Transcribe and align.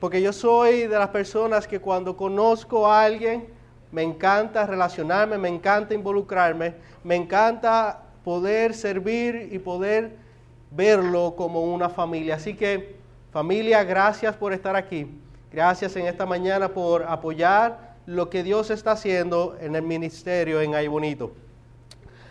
porque 0.00 0.22
yo 0.22 0.32
soy 0.32 0.86
de 0.86 0.98
las 0.98 1.08
personas 1.08 1.66
que 1.66 1.80
cuando 1.80 2.16
conozco 2.16 2.86
a 2.86 3.02
alguien, 3.02 3.48
me 3.90 4.02
encanta 4.02 4.66
relacionarme, 4.66 5.38
me 5.38 5.48
encanta 5.48 5.94
involucrarme, 5.94 6.74
me 7.02 7.16
encanta 7.16 8.02
poder 8.22 8.74
servir 8.74 9.48
y 9.50 9.58
poder 9.58 10.16
verlo 10.70 11.34
como 11.36 11.62
una 11.62 11.88
familia. 11.88 12.36
Así 12.36 12.54
que 12.54 12.96
familia, 13.32 13.82
gracias 13.84 14.36
por 14.36 14.52
estar 14.52 14.76
aquí. 14.76 15.06
Gracias 15.50 15.96
en 15.96 16.06
esta 16.06 16.26
mañana 16.26 16.68
por 16.68 17.04
apoyar 17.04 17.96
lo 18.04 18.28
que 18.28 18.42
Dios 18.42 18.70
está 18.70 18.92
haciendo 18.92 19.56
en 19.60 19.74
el 19.74 19.82
ministerio 19.82 20.60
en 20.60 20.74
Ay 20.74 20.88
Bonito. 20.88 21.32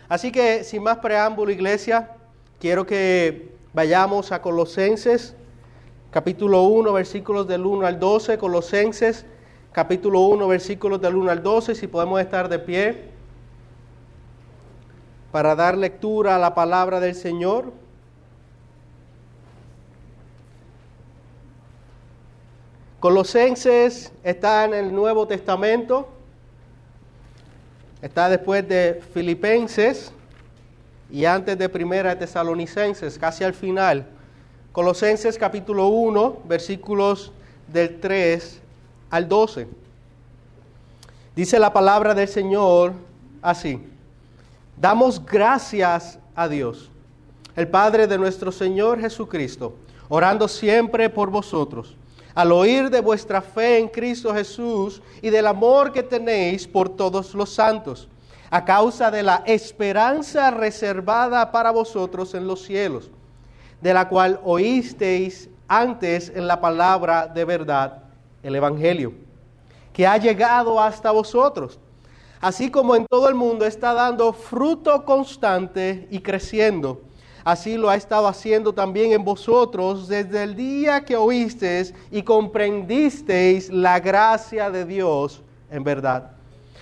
Así 0.08 0.32
que 0.32 0.64
sin 0.64 0.82
más 0.82 0.98
preámbulo, 0.98 1.50
iglesia, 1.50 2.10
quiero 2.60 2.86
que 2.86 3.52
vayamos 3.74 4.32
a 4.32 4.40
Colosenses 4.40 5.34
capítulo 6.10 6.62
1, 6.62 6.92
versículos 6.92 7.46
del 7.46 7.66
1 7.66 7.86
al 7.86 8.00
12, 8.00 8.38
Colosenses, 8.38 9.26
capítulo 9.72 10.20
1, 10.20 10.48
versículos 10.48 11.00
del 11.00 11.16
1 11.16 11.30
al 11.30 11.42
12, 11.42 11.74
si 11.74 11.86
podemos 11.86 12.20
estar 12.20 12.48
de 12.48 12.58
pie 12.58 13.04
para 15.30 15.54
dar 15.54 15.76
lectura 15.76 16.36
a 16.36 16.38
la 16.38 16.54
palabra 16.54 17.00
del 17.00 17.14
Señor. 17.14 17.72
Colosenses 23.00 24.12
está 24.24 24.64
en 24.64 24.74
el 24.74 24.94
Nuevo 24.94 25.28
Testamento, 25.28 26.08
está 28.00 28.28
después 28.28 28.66
de 28.66 29.02
Filipenses 29.12 30.12
y 31.10 31.26
antes 31.26 31.56
de 31.58 31.68
Primera 31.68 32.18
Tesalonicenses, 32.18 33.18
casi 33.18 33.44
al 33.44 33.54
final. 33.54 34.17
Colosenses 34.78 35.36
capítulo 35.36 35.88
1, 35.88 36.42
versículos 36.44 37.32
del 37.66 37.98
3 37.98 38.60
al 39.10 39.28
12. 39.28 39.66
Dice 41.34 41.58
la 41.58 41.72
palabra 41.72 42.14
del 42.14 42.28
Señor 42.28 42.92
así. 43.42 43.84
Damos 44.76 45.26
gracias 45.26 46.20
a 46.32 46.46
Dios, 46.46 46.92
el 47.56 47.66
Padre 47.66 48.06
de 48.06 48.18
nuestro 48.18 48.52
Señor 48.52 49.00
Jesucristo, 49.00 49.74
orando 50.08 50.46
siempre 50.46 51.10
por 51.10 51.28
vosotros, 51.28 51.96
al 52.36 52.52
oír 52.52 52.88
de 52.88 53.00
vuestra 53.00 53.42
fe 53.42 53.78
en 53.78 53.88
Cristo 53.88 54.32
Jesús 54.32 55.02
y 55.20 55.30
del 55.30 55.48
amor 55.48 55.90
que 55.90 56.04
tenéis 56.04 56.68
por 56.68 56.88
todos 56.88 57.34
los 57.34 57.52
santos, 57.52 58.06
a 58.48 58.64
causa 58.64 59.10
de 59.10 59.24
la 59.24 59.42
esperanza 59.44 60.52
reservada 60.52 61.50
para 61.50 61.72
vosotros 61.72 62.32
en 62.34 62.46
los 62.46 62.62
cielos 62.62 63.10
de 63.80 63.94
la 63.94 64.08
cual 64.08 64.40
oísteis 64.44 65.48
antes 65.66 66.32
en 66.34 66.46
la 66.46 66.60
palabra 66.60 67.26
de 67.26 67.44
verdad, 67.44 68.02
el 68.42 68.54
Evangelio, 68.54 69.12
que 69.92 70.06
ha 70.06 70.16
llegado 70.16 70.80
hasta 70.80 71.10
vosotros, 71.10 71.78
así 72.40 72.70
como 72.70 72.96
en 72.96 73.06
todo 73.06 73.28
el 73.28 73.34
mundo 73.34 73.66
está 73.66 73.92
dando 73.92 74.32
fruto 74.32 75.04
constante 75.04 76.08
y 76.10 76.20
creciendo. 76.20 77.02
Así 77.44 77.78
lo 77.78 77.88
ha 77.88 77.96
estado 77.96 78.26
haciendo 78.26 78.74
también 78.74 79.12
en 79.12 79.24
vosotros 79.24 80.08
desde 80.08 80.42
el 80.42 80.54
día 80.54 81.04
que 81.04 81.16
oísteis 81.16 81.94
y 82.10 82.22
comprendisteis 82.22 83.70
la 83.70 84.00
gracia 84.00 84.70
de 84.70 84.84
Dios 84.84 85.42
en 85.70 85.82
verdad. 85.82 86.32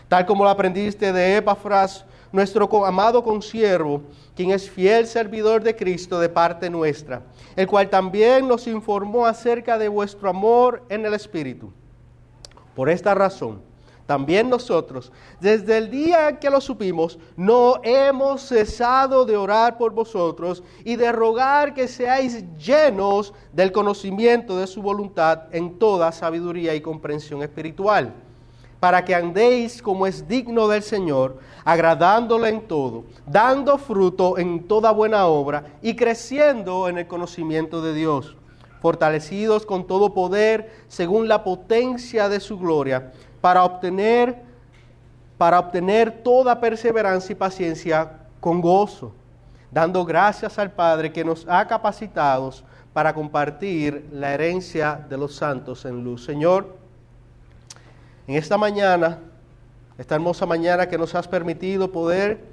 Tal 0.08 0.26
como 0.26 0.44
lo 0.44 0.50
aprendiste 0.50 1.12
de 1.12 1.36
Epafras, 1.36 2.04
nuestro 2.36 2.84
amado 2.84 3.24
consiervo, 3.24 4.02
quien 4.34 4.50
es 4.50 4.68
fiel 4.68 5.06
servidor 5.06 5.62
de 5.62 5.74
Cristo 5.74 6.20
de 6.20 6.28
parte 6.28 6.68
nuestra, 6.68 7.22
el 7.56 7.66
cual 7.66 7.88
también 7.88 8.46
nos 8.46 8.66
informó 8.66 9.24
acerca 9.24 9.78
de 9.78 9.88
vuestro 9.88 10.28
amor 10.28 10.82
en 10.90 11.06
el 11.06 11.14
Espíritu. 11.14 11.72
Por 12.74 12.90
esta 12.90 13.14
razón, 13.14 13.62
también 14.04 14.50
nosotros, 14.50 15.10
desde 15.40 15.78
el 15.78 15.90
día 15.90 16.38
que 16.38 16.50
lo 16.50 16.60
supimos, 16.60 17.18
no 17.38 17.80
hemos 17.82 18.42
cesado 18.42 19.24
de 19.24 19.34
orar 19.34 19.78
por 19.78 19.92
vosotros 19.92 20.62
y 20.84 20.96
de 20.96 21.12
rogar 21.12 21.72
que 21.72 21.88
seáis 21.88 22.44
llenos 22.58 23.32
del 23.54 23.72
conocimiento 23.72 24.58
de 24.58 24.66
su 24.66 24.82
voluntad 24.82 25.44
en 25.52 25.78
toda 25.78 26.12
sabiduría 26.12 26.74
y 26.74 26.82
comprensión 26.82 27.42
espiritual 27.42 28.12
para 28.80 29.04
que 29.04 29.14
andéis 29.14 29.80
como 29.80 30.06
es 30.06 30.28
digno 30.28 30.68
del 30.68 30.82
Señor, 30.82 31.38
agradándole 31.64 32.48
en 32.48 32.68
todo, 32.68 33.04
dando 33.26 33.78
fruto 33.78 34.38
en 34.38 34.68
toda 34.68 34.90
buena 34.90 35.26
obra 35.26 35.64
y 35.82 35.96
creciendo 35.96 36.88
en 36.88 36.98
el 36.98 37.06
conocimiento 37.06 37.80
de 37.82 37.94
Dios, 37.94 38.36
fortalecidos 38.80 39.64
con 39.64 39.86
todo 39.86 40.12
poder 40.14 40.70
según 40.88 41.28
la 41.28 41.42
potencia 41.42 42.28
de 42.28 42.40
su 42.40 42.58
gloria, 42.58 43.12
para 43.40 43.64
obtener 43.64 44.46
para 45.38 45.58
obtener 45.58 46.22
toda 46.22 46.60
perseverancia 46.60 47.32
y 47.32 47.36
paciencia 47.36 48.10
con 48.40 48.60
gozo, 48.60 49.12
dando 49.70 50.04
gracias 50.04 50.58
al 50.58 50.72
Padre 50.72 51.12
que 51.12 51.24
nos 51.24 51.46
ha 51.48 51.66
capacitados 51.66 52.64
para 52.92 53.12
compartir 53.12 54.08
la 54.12 54.32
herencia 54.32 55.04
de 55.08 55.18
los 55.18 55.34
santos 55.34 55.84
en 55.84 56.02
luz. 56.02 56.24
Señor, 56.24 56.74
en 58.26 58.34
esta 58.34 58.58
mañana, 58.58 59.20
esta 59.98 60.16
hermosa 60.16 60.46
mañana 60.46 60.88
que 60.88 60.98
nos 60.98 61.14
has 61.14 61.28
permitido 61.28 61.92
poder 61.92 62.44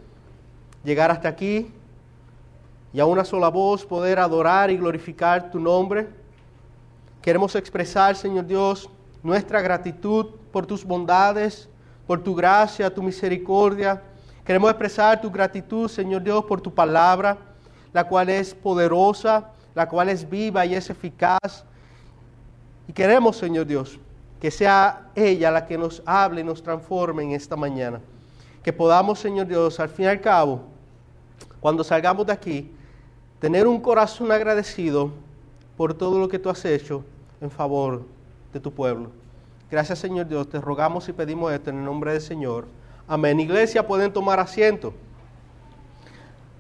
llegar 0.84 1.10
hasta 1.10 1.28
aquí 1.28 1.72
y 2.94 3.00
a 3.00 3.06
una 3.06 3.26
sola 3.26 3.50
voz 3.50 3.86
poder 3.86 4.20
adorar 4.20 4.70
y 4.70 4.78
glorificar 4.78 5.50
tu 5.50 5.60
nombre. 5.60 6.08
Queremos 7.22 7.56
expresar, 7.56 8.16
Señor 8.16 8.46
Dios, 8.46 8.88
nuestra 9.24 9.62
gratitud 9.62 10.28
por 10.52 10.68
tus 10.68 10.86
bondades, 10.86 11.68
por 12.06 12.24
tu 12.24 12.36
gracia, 12.36 12.94
tu 12.94 13.02
misericordia. 13.02 14.02
Queremos 14.46 14.70
expresar 14.70 15.20
tu 15.22 15.32
gratitud, 15.32 15.90
Señor 15.90 16.22
Dios, 16.22 16.46
por 16.46 16.62
tu 16.62 16.72
palabra, 16.72 17.38
la 17.92 18.04
cual 18.04 18.30
es 18.30 18.54
poderosa, 18.54 19.50
la 19.74 19.88
cual 19.90 20.10
es 20.10 20.30
viva 20.30 20.66
y 20.68 20.76
es 20.76 20.90
eficaz. 20.92 21.66
Y 22.88 22.94
queremos, 22.94 23.38
Señor 23.38 23.66
Dios, 23.66 23.98
que 24.44 24.52
sea 24.52 25.08
ella 25.16 25.50
la 25.50 25.66
que 25.66 25.78
nos 25.78 26.04
hable 26.06 26.42
y 26.42 26.44
nos 26.44 26.62
transforme 26.62 27.24
en 27.24 27.32
esta 27.32 27.56
mañana. 27.56 28.02
Que 28.62 28.74
podamos, 28.74 29.18
Señor 29.20 29.48
Dios, 29.48 29.80
al 29.80 29.88
fin 29.88 30.04
y 30.04 30.08
al 30.10 30.20
cabo, 30.20 30.64
cuando 31.62 31.82
salgamos 31.82 32.28
de 32.28 32.34
aquí, 32.34 32.70
tener 33.40 33.66
un 33.66 33.80
corazón 33.80 34.34
agradecido 34.34 35.12
por 35.78 35.94
todo 35.94 36.20
lo 36.20 36.28
que 36.28 36.40
tú 36.40 36.50
has 36.50 36.66
hecho 36.66 37.06
en 37.40 37.50
favor 37.50 38.04
de 38.52 38.60
tu 38.60 38.70
pueblo. 38.70 39.12
Gracias, 39.72 40.00
Señor 40.00 40.28
Dios, 40.28 40.50
te 40.50 40.60
rogamos 40.60 41.08
y 41.08 41.14
pedimos 41.14 41.54
esto 41.54 41.70
en 41.70 41.78
el 41.78 41.86
nombre 41.86 42.12
del 42.12 42.22
Señor. 42.22 42.66
Amén. 43.08 43.40
Iglesia, 43.40 43.88
pueden 43.88 44.12
tomar 44.12 44.42
asiento. 44.42 44.94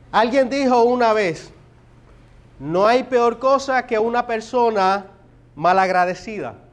Alguien 0.09 0.49
dijo 0.49 0.83
una 0.83 1.11
vez, 1.11 1.51
no 2.61 2.87
hay 2.87 3.03
peor 3.03 3.39
cosa 3.39 3.85
que 3.85 3.99
una 3.99 4.25
persona 4.25 5.07
malagradecida. 5.53 6.63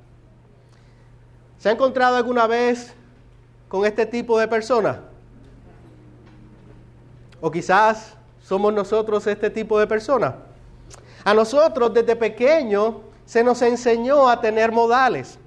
¿Se 1.61 1.69
ha 1.69 1.73
encontrado 1.73 2.17
alguna 2.17 2.47
vez 2.47 2.95
con 3.69 3.85
este 3.85 4.07
tipo 4.07 4.39
de 4.39 4.49
persona? 4.49 5.03
O 7.39 7.51
quizás 7.51 8.15
somos 8.43 8.73
nosotros 8.73 9.27
este 9.27 9.51
tipo 9.51 9.79
de 9.79 9.87
persona. 9.87 10.37
A 11.23 11.35
nosotros 11.35 11.93
desde 11.93 12.17
pequeño 12.17 13.03
se 13.27 13.45
nos 13.45 13.61
enseñó 13.61 14.27
a 14.27 14.41
tener 14.41 14.73
modales. 14.73 15.39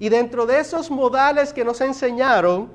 Y 0.00 0.08
dentro 0.08 0.44
de 0.44 0.58
esos 0.58 0.90
modales 0.90 1.52
que 1.52 1.64
nos 1.64 1.80
enseñaron, 1.80 2.68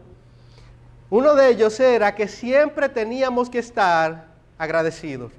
uno 1.09 1.35
de 1.35 1.49
ellos 1.49 1.77
era 1.81 2.15
que 2.15 2.29
siempre 2.29 2.87
teníamos 2.87 3.49
que 3.49 3.59
estar 3.59 4.27
agradecidos. 4.57 5.33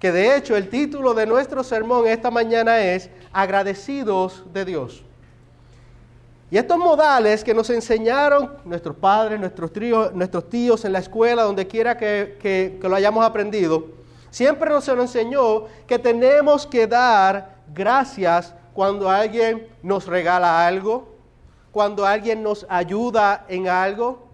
Que 0.00 0.10
de 0.10 0.36
hecho 0.36 0.56
el 0.56 0.68
título 0.68 1.14
de 1.14 1.26
nuestro 1.26 1.62
sermón 1.62 2.08
esta 2.08 2.32
mañana 2.32 2.80
es 2.80 3.08
Agradecidos 3.32 4.42
de 4.52 4.64
Dios. 4.64 5.05
Y 6.48 6.58
estos 6.58 6.78
modales 6.78 7.42
que 7.42 7.52
nos 7.52 7.68
enseñaron 7.70 8.52
nuestros 8.64 8.94
padres, 8.96 9.40
nuestros, 9.40 9.72
tíos, 9.72 10.14
nuestros 10.14 10.48
tíos 10.48 10.84
en 10.84 10.92
la 10.92 11.00
escuela, 11.00 11.42
donde 11.42 11.66
quiera 11.66 11.96
que, 11.96 12.78
lo 12.80 12.94
hayamos 12.94 13.24
aprendido, 13.24 13.86
siempre 14.30 14.70
nos 14.70 14.86
enseñó 14.88 15.64
que 15.88 15.98
tenemos 15.98 16.64
que 16.64 16.86
dar 16.86 17.56
gracias 17.74 18.54
cuando 18.74 19.10
alguien 19.10 19.66
nos 19.82 20.06
regala 20.06 20.64
algo, 20.64 21.16
cuando 21.72 22.06
alguien 22.06 22.44
nos 22.44 22.64
ayuda 22.68 23.44
en 23.48 23.68
algo, 23.68 24.28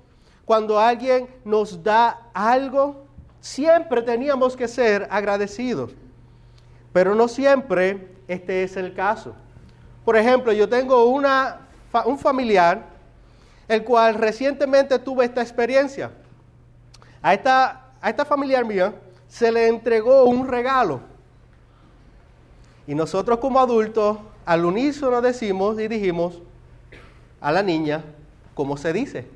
cuando 0.44 0.78
alguien 0.78 1.28
nos 1.44 1.82
da 1.82 2.28
algo. 2.34 3.06
Siempre 3.40 4.02
teníamos 4.02 4.54
que 4.54 4.68
ser 4.68 5.08
agradecidos. 5.10 5.92
Pero 6.92 7.14
no 7.14 7.26
siempre 7.26 8.16
este 8.28 8.64
es 8.64 8.76
el 8.76 8.94
caso. 8.94 9.34
Por 10.04 10.16
ejemplo, 10.16 10.52
yo 10.52 10.68
tengo 10.68 11.06
una 11.06 11.61
un 12.06 12.18
familiar, 12.18 12.84
el 13.68 13.84
cual 13.84 14.14
recientemente 14.14 14.98
tuvo 14.98 15.22
esta 15.22 15.42
experiencia. 15.42 16.10
A 17.20 17.34
esta, 17.34 17.92
a 18.00 18.10
esta 18.10 18.24
familiar 18.24 18.64
mía 18.64 18.94
se 19.28 19.52
le 19.52 19.68
entregó 19.68 20.24
un 20.24 20.48
regalo. 20.48 21.00
Y 22.86 22.94
nosotros 22.94 23.38
como 23.38 23.60
adultos, 23.60 24.18
al 24.44 24.64
unísono 24.64 25.20
decimos 25.20 25.78
y 25.78 25.88
dijimos 25.88 26.40
a 27.40 27.52
la 27.52 27.62
niña, 27.62 28.02
¿cómo 28.54 28.76
se 28.76 28.92
dice? 28.92 29.26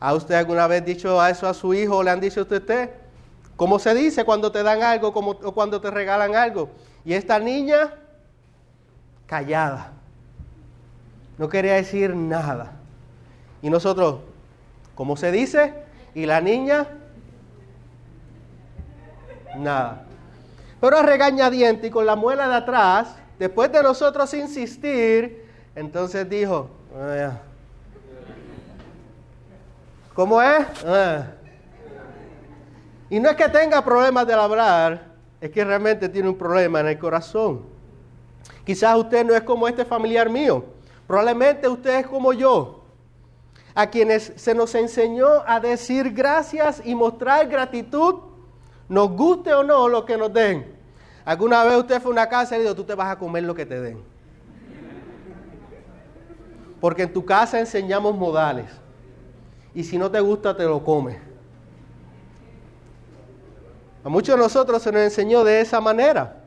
¿Ha 0.00 0.14
usted 0.14 0.34
alguna 0.34 0.66
vez 0.66 0.84
dicho 0.84 1.24
eso 1.24 1.48
a 1.48 1.54
su 1.54 1.72
hijo 1.72 2.02
le 2.02 2.10
han 2.10 2.20
dicho 2.20 2.40
a 2.40 2.42
usted? 2.42 2.90
¿Cómo 3.56 3.78
se 3.78 3.94
dice 3.94 4.24
cuando 4.24 4.52
te 4.52 4.62
dan 4.62 4.82
algo 4.82 5.08
o 5.08 5.52
cuando 5.52 5.80
te 5.80 5.90
regalan 5.90 6.34
algo? 6.34 6.68
Y 7.04 7.14
esta 7.14 7.38
niña, 7.38 7.94
callada, 9.26 9.95
no 11.38 11.48
quería 11.48 11.74
decir 11.74 12.14
nada. 12.14 12.72
Y 13.62 13.70
nosotros, 13.70 14.20
¿cómo 14.94 15.16
se 15.16 15.30
dice? 15.30 15.74
Y 16.14 16.26
la 16.26 16.40
niña, 16.40 16.86
nada. 19.56 20.04
Pero 20.80 20.98
a 20.98 21.02
regañadiente 21.02 21.88
y 21.88 21.90
con 21.90 22.06
la 22.06 22.16
muela 22.16 22.48
de 22.48 22.54
atrás, 22.54 23.16
después 23.38 23.70
de 23.72 23.82
nosotros 23.82 24.32
insistir, 24.34 25.44
entonces 25.74 26.28
dijo, 26.28 26.70
ah, 26.96 27.38
¿cómo 30.14 30.40
es? 30.40 30.66
Ah". 30.86 31.26
Y 33.08 33.20
no 33.20 33.30
es 33.30 33.36
que 33.36 33.48
tenga 33.48 33.84
problemas 33.84 34.26
de 34.26 34.34
hablar, 34.34 35.04
es 35.40 35.50
que 35.50 35.64
realmente 35.64 36.08
tiene 36.08 36.28
un 36.28 36.36
problema 36.36 36.80
en 36.80 36.88
el 36.88 36.98
corazón. 36.98 37.62
Quizás 38.64 38.96
usted 38.96 39.24
no 39.24 39.34
es 39.34 39.42
como 39.42 39.68
este 39.68 39.84
familiar 39.84 40.28
mío, 40.28 40.64
probablemente 41.06 41.68
usted 41.68 42.00
es 42.00 42.06
como 42.06 42.32
yo, 42.32 42.84
a 43.74 43.88
quienes 43.88 44.32
se 44.36 44.54
nos 44.54 44.74
enseñó 44.74 45.26
a 45.46 45.60
decir 45.60 46.12
gracias 46.12 46.80
y 46.84 46.94
mostrar 46.94 47.46
gratitud 47.48 48.14
nos 48.88 49.10
guste 49.10 49.52
o 49.52 49.62
no 49.62 49.88
lo 49.88 50.04
que 50.04 50.16
nos 50.16 50.32
den. 50.32 50.74
¿Alguna 51.24 51.64
vez 51.64 51.76
usted 51.76 52.00
fue 52.00 52.10
a 52.10 52.12
una 52.12 52.28
casa 52.28 52.56
y 52.56 52.62
dijo, 52.62 52.74
tú 52.74 52.84
te 52.84 52.94
vas 52.94 53.10
a 53.10 53.18
comer 53.18 53.42
lo 53.42 53.54
que 53.54 53.66
te 53.66 53.80
den? 53.80 53.98
Porque 56.80 57.02
en 57.02 57.12
tu 57.12 57.24
casa 57.24 57.58
enseñamos 57.58 58.16
modales. 58.16 58.70
Y 59.74 59.84
si 59.84 59.98
no 59.98 60.10
te 60.10 60.20
gusta, 60.20 60.56
te 60.56 60.64
lo 60.64 60.82
comes. 60.82 61.18
A 64.04 64.08
muchos 64.08 64.36
de 64.36 64.42
nosotros 64.42 64.82
se 64.82 64.92
nos 64.92 65.02
enseñó 65.02 65.42
de 65.42 65.60
esa 65.60 65.80
manera. 65.80 66.44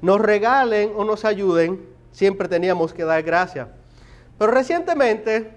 Nos 0.00 0.18
regalen 0.20 0.92
o 0.96 1.04
nos 1.04 1.24
ayuden, 1.24 1.86
siempre 2.14 2.48
teníamos 2.48 2.94
que 2.94 3.04
dar 3.04 3.22
gracias. 3.22 3.68
Pero 4.38 4.50
recientemente 4.50 5.50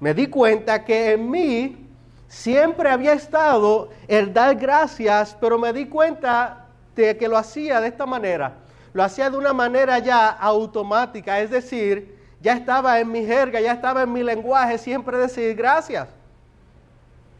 me 0.00 0.12
di 0.12 0.26
cuenta 0.26 0.84
que 0.84 1.12
en 1.12 1.30
mí 1.30 1.86
Siempre 2.28 2.90
había 2.90 3.12
estado 3.12 3.90
el 4.08 4.32
dar 4.32 4.56
gracias, 4.56 5.36
pero 5.40 5.58
me 5.58 5.72
di 5.72 5.86
cuenta 5.86 6.66
de 6.94 7.16
que 7.16 7.28
lo 7.28 7.36
hacía 7.36 7.80
de 7.80 7.88
esta 7.88 8.04
manera. 8.04 8.54
Lo 8.92 9.04
hacía 9.04 9.30
de 9.30 9.36
una 9.36 9.52
manera 9.52 9.98
ya 9.98 10.28
automática, 10.28 11.40
es 11.40 11.50
decir, 11.50 12.16
ya 12.40 12.54
estaba 12.54 12.98
en 12.98 13.10
mi 13.10 13.24
jerga, 13.24 13.60
ya 13.60 13.72
estaba 13.72 14.02
en 14.02 14.12
mi 14.12 14.22
lenguaje 14.22 14.78
siempre 14.78 15.18
decir 15.18 15.54
gracias. 15.54 16.08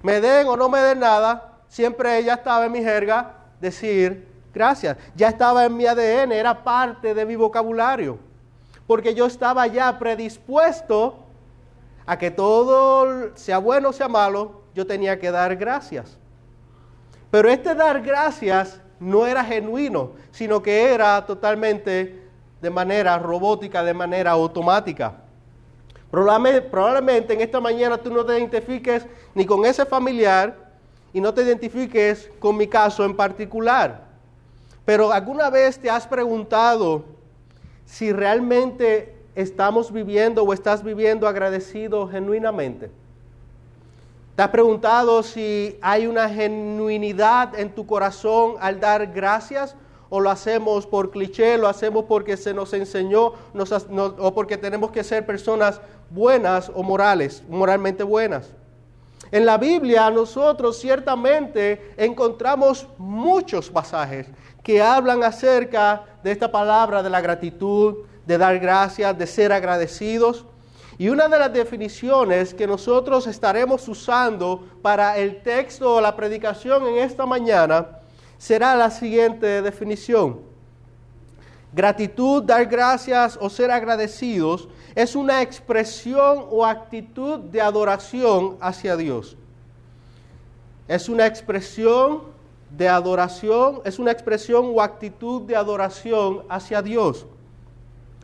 Me 0.03 0.21
den 0.21 0.47
o 0.47 0.57
no 0.57 0.69
me 0.69 0.79
den 0.81 1.01
nada, 1.01 1.55
siempre 1.69 2.23
ya 2.23 2.35
estaba 2.35 2.67
en 2.67 2.73
mi 2.73 2.83
jerga 2.83 3.35
decir 3.61 4.29
gracias. 4.55 4.97
Ya 5.17 5.29
estaba 5.29 5.65
en 5.65 5.77
mi 5.77 5.87
ADN, 5.87 6.33
era 6.33 6.63
parte 6.63 7.13
de 7.13 7.27
mi 7.27 7.35
vocabulario. 7.35 8.19
Porque 8.87 9.15
yo 9.15 9.27
estaba 9.27 9.67
ya 9.67 9.99
predispuesto 9.99 11.17
a 12.07 12.19
que 12.19 12.31
todo, 12.31 13.37
sea 13.37 13.59
bueno 13.59 13.89
o 13.89 13.93
sea 13.93 14.09
malo, 14.09 14.63
yo 14.75 14.87
tenía 14.87 15.19
que 15.19 15.31
dar 15.31 15.57
gracias. 15.57 16.17
Pero 17.31 17.49
este 17.49 17.75
dar 17.75 18.01
gracias 18.01 18.81
no 19.01 19.27
era 19.27 19.45
genuino, 19.45 20.13
sino 20.31 20.63
que 20.63 20.93
era 20.93 21.27
totalmente 21.27 22.23
de 22.61 22.71
manera 22.71 23.19
robótica, 23.19 23.83
de 23.83 23.95
manera 23.95 24.31
automática. 24.31 25.15
Probablemente 26.11 27.35
en 27.35 27.41
esta 27.41 27.61
mañana 27.61 27.99
tú 27.99 28.13
no 28.13 28.25
te 28.25 28.39
identifiques 28.39 29.07
ni 29.35 29.45
con 29.45 29.65
ese 29.65 29.85
familiar 29.85 30.57
y 31.13 31.21
no 31.21 31.35
te 31.35 31.43
identifiques 31.43 32.31
con 32.39 32.57
mi 32.57 32.67
caso 32.67 33.05
en 33.05 33.17
particular. 33.17 34.05
Pero 34.85 35.13
alguna 35.13 35.51
vez 35.51 35.79
te 35.79 35.91
has 35.91 36.07
preguntado 36.07 37.05
si 37.87 38.13
realmente 38.13 39.15
estamos 39.35 39.93
viviendo 39.93 40.43
o 40.43 40.53
estás 40.53 40.83
viviendo 40.83 41.27
agradecido 41.27 42.09
genuinamente. 42.09 42.91
¿Te 44.35 44.43
has 44.43 44.51
preguntado 44.51 45.23
si 45.23 45.79
hay 45.81 46.07
una 46.07 46.29
genuinidad 46.29 47.59
en 47.59 47.75
tu 47.75 47.87
corazón 47.87 48.57
al 48.61 48.81
dar 48.81 49.07
gracias? 49.07 49.75
¿O 50.11 50.21
lo 50.21 50.31
hacemos 50.31 50.87
por 50.87 51.11
cliché, 51.11 51.57
lo 51.57 51.69
hacemos 51.69 52.05
porque 52.05 52.37
se 52.37 52.53
nos 52.53 52.73
enseñó 52.75 53.33
o 54.19 54.35
porque 54.35 54.59
tenemos 54.59 54.91
que 54.91 55.03
ser 55.03 55.25
personas 55.25 55.81
buenas 56.11 56.71
o 56.75 56.83
morales, 56.83 57.43
moralmente 57.49 58.03
buenas? 58.03 58.53
En 59.31 59.45
la 59.45 59.59
Biblia 59.59 60.11
nosotros 60.11 60.79
ciertamente 60.79 61.95
encontramos 61.97 62.87
muchos 62.99 63.71
pasajes 63.71 64.29
que 64.63 64.81
hablan 64.81 65.25
acerca 65.25 66.05
de 66.23 66.33
esta 66.33 66.51
palabra 66.51 67.03
de 67.03 67.11
la 67.11 67.21
gratitud, 67.21 68.05
de 68.25 68.39
dar 68.39 68.59
gracias, 68.59 69.17
de 69.17 69.27
ser 69.27 69.53
agradecidos. 69.53 70.45
Y 70.99 71.09
una 71.09 71.29
de 71.29 71.39
las 71.39 71.53
definiciones 71.53 72.55
que 72.55 72.67
nosotros 72.67 73.27
estaremos 73.27 73.87
usando 73.89 74.67
para 74.83 75.19
el 75.19 75.43
texto 75.43 75.95
o 75.95 76.01
la 76.01 76.17
predicación 76.17 76.87
en 76.87 76.99
esta 76.99 77.27
mañana 77.27 77.99
será 78.39 78.75
la 78.75 78.91
siguiente 78.91 79.61
definición. 79.63 80.41
Gratitud, 81.73 82.43
dar 82.43 82.65
gracias 82.67 83.39
o 83.41 83.51
ser 83.51 83.71
agradecidos 83.71 84.69
es 84.97 85.15
una 85.15 85.43
expresión 85.43 86.47
o 86.51 86.65
actitud 86.65 87.39
de 87.39 87.61
adoración 87.61 88.57
hacia 88.61 88.97
Dios. 88.97 89.37
Es 90.89 91.11
una 91.11 91.27
expresión 91.27 92.23
de 92.71 92.89
adoración, 92.89 93.83
es 93.85 93.99
una 93.99 94.11
expresión 94.11 94.73
o 94.75 94.81
actitud 94.81 95.43
de 95.43 95.55
adoración 95.55 96.45
hacia 96.49 96.81
Dios. 96.81 97.27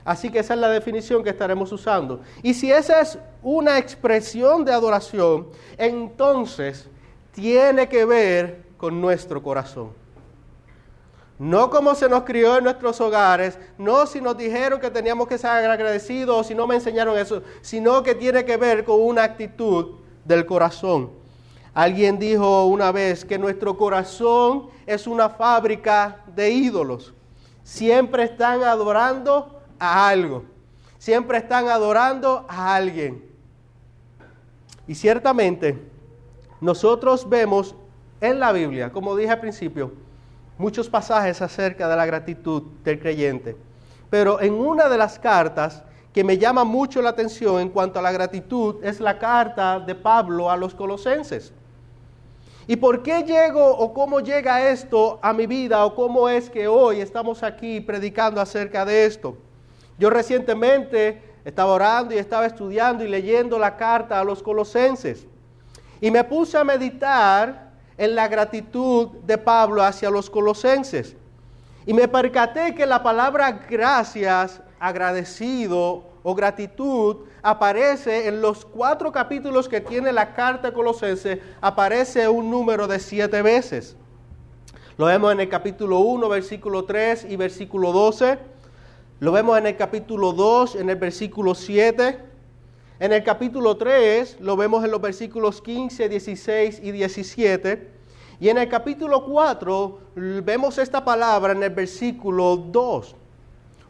Así 0.03 0.31
que 0.31 0.39
esa 0.39 0.55
es 0.55 0.61
la 0.61 0.69
definición 0.69 1.23
que 1.23 1.31
estaremos 1.31 1.71
usando. 1.73 2.23
Y 2.43 2.55
si 2.55 2.73
esa 2.73 3.03
es 3.03 3.19
una 3.43 3.79
expresión 3.79 4.65
de 4.65 4.73
adoración, 4.73 5.49
entonces 5.77 6.89
tiene 7.33 7.87
que 7.87 8.07
ver 8.07 8.65
con 8.79 8.99
nuestro 8.99 9.43
corazón. 9.43 10.02
No 11.39 11.71
como 11.71 11.95
se 11.95 12.09
nos 12.09 12.23
crió 12.23 12.59
en 12.59 12.65
nuestros 12.65 13.01
hogares, 13.01 13.59
no 13.79 14.07
si 14.07 14.21
nos 14.21 14.37
dijeron 14.37 14.81
que 14.81 14.91
teníamos 14.91 15.27
que 15.27 15.39
ser 15.39 15.51
agradecidos 15.51 16.37
o 16.37 16.45
si 16.45 16.55
no 16.55 16.67
me 16.67 16.77
enseñaron 16.77 17.19
eso, 17.19 17.43
sino 17.63 18.03
que 18.03 18.15
tiene 18.15 18.45
que 18.45 18.57
ver 18.57 18.85
con 18.85 19.01
una 19.01 19.25
actitud 19.25 19.97
del 20.25 20.47
corazón. 20.47 21.11
Alguien 21.75 22.19
dijo 22.19 22.67
una 22.67 22.93
vez 22.93 23.25
que 23.25 23.39
nuestro 23.39 23.77
corazón 23.77 24.69
es 24.87 25.07
una 25.07 25.31
fábrica 25.31 26.23
de 26.35 26.51
ídolos. 26.51 27.15
Siempre 27.65 28.25
están 28.25 28.63
adorando 28.63 29.61
a 29.79 30.09
algo. 30.09 30.45
Siempre 30.99 31.39
están 31.39 31.69
adorando 31.69 32.45
a 32.49 32.75
alguien. 32.75 33.25
Y 34.87 34.95
ciertamente 34.95 35.79
nosotros 36.61 37.29
vemos 37.29 37.75
en 38.21 38.39
la 38.39 38.53
Biblia, 38.53 38.93
como 38.93 39.17
dije 39.17 39.31
al 39.31 39.41
principio, 39.41 39.93
muchos 40.63 40.89
pasajes 40.89 41.43
acerca 41.43 41.89
de 41.89 41.97
la 41.97 42.07
gratitud 42.07 42.63
del 42.85 43.01
creyente. 43.01 43.57
Pero 44.09 44.41
en 44.41 44.55
una 44.55 44.89
de 44.89 44.97
las 44.97 45.19
cartas 45.19 45.83
que 46.13 46.23
me 46.23 46.39
llama 46.39 46.63
mucho 46.63 47.03
la 47.03 47.11
atención 47.11 47.61
en 47.61 47.69
cuanto 47.69 47.99
a 47.99 48.03
la 48.03 48.13
gratitud 48.13 48.77
es 48.85 49.01
la 49.01 49.19
carta 49.19 49.81
de 49.81 49.97
Pablo 49.97 50.51
a 50.51 50.57
los 50.57 50.73
colosenses. 50.73 51.53
¿Y 52.69 52.77
por 52.77 53.03
qué 53.03 53.25
llego 53.25 53.67
o 53.77 53.93
cómo 53.93 54.21
llega 54.21 54.69
esto 54.71 55.19
a 55.21 55.33
mi 55.33 55.47
vida 55.47 55.85
o 55.85 55.97
cómo 55.97 56.29
es 56.29 56.49
que 56.49 56.69
hoy 56.69 57.01
estamos 57.01 57.43
aquí 57.43 57.81
predicando 57.81 58.41
acerca 58.41 58.85
de 58.85 59.05
esto? 59.05 59.37
Yo 59.99 60.11
recientemente 60.11 61.21
estaba 61.45 61.73
orando 61.73 62.15
y 62.15 62.19
estaba 62.19 62.47
estudiando 62.47 63.05
y 63.05 63.09
leyendo 63.09 63.59
la 63.59 63.77
carta 63.77 64.21
a 64.21 64.25
los 64.25 64.45
colosenses. 64.45 65.27
Y 66.01 66.13
me 66.13 66.23
puse 66.23 66.57
a 66.57 66.63
meditar 66.63 67.72
en 68.03 68.17
la 68.17 68.27
gratitud 68.27 69.11
de 69.25 69.39
Pablo 69.39 69.81
hacia 69.81 70.11
los 70.11 70.29
colosenses. 70.29 71.15
Y 71.87 71.95
me 71.95 72.09
percaté 72.09 72.75
que 72.75 72.85
la 72.85 73.01
palabra 73.01 73.53
gracias, 73.71 74.61
agradecido 74.81 76.03
o 76.25 76.35
gratitud 76.35 77.19
aparece 77.43 78.27
en 78.27 78.43
los 78.43 78.65
cuatro 78.65 79.13
capítulos 79.13 79.69
que 79.69 79.81
tiene 79.81 80.13
la 80.13 80.35
carta 80.35 80.69
a 80.69 80.73
Colosenses, 80.73 81.39
aparece 81.61 82.29
un 82.29 82.51
número 82.51 82.89
de 82.89 82.99
siete 82.99 83.41
veces. 83.41 83.95
Lo 84.97 85.07
vemos 85.07 85.31
en 85.31 85.39
el 85.39 85.49
capítulo 85.49 86.01
1, 86.01 86.29
versículo 86.29 86.85
3 86.85 87.27
y 87.29 87.37
versículo 87.37 87.93
12. 87.93 88.37
Lo 89.21 89.31
vemos 89.31 89.57
en 89.59 89.69
el 89.69 89.77
capítulo 89.77 90.33
2, 90.33 90.75
en 90.75 90.91
el 90.91 90.97
versículo 90.97 91.55
7. 91.55 92.32
En 93.03 93.11
el 93.11 93.25
capítulo 93.25 93.77
3 93.77 94.37
lo 94.39 94.57
vemos 94.57 94.85
en 94.85 94.93
los 94.93 95.01
versículos 95.01 95.61
15, 95.61 96.09
16 96.09 96.81
y 96.85 96.93
17. 96.93 97.89
Y 98.39 98.49
en 98.49 98.59
el 98.59 98.69
capítulo 98.69 99.25
4 99.25 99.99
vemos 100.45 100.79
esta 100.79 101.05
palabra 101.05 101.53
en 101.53 101.65
el 101.65 101.71
versículo 101.71 102.57
2. 102.57 103.17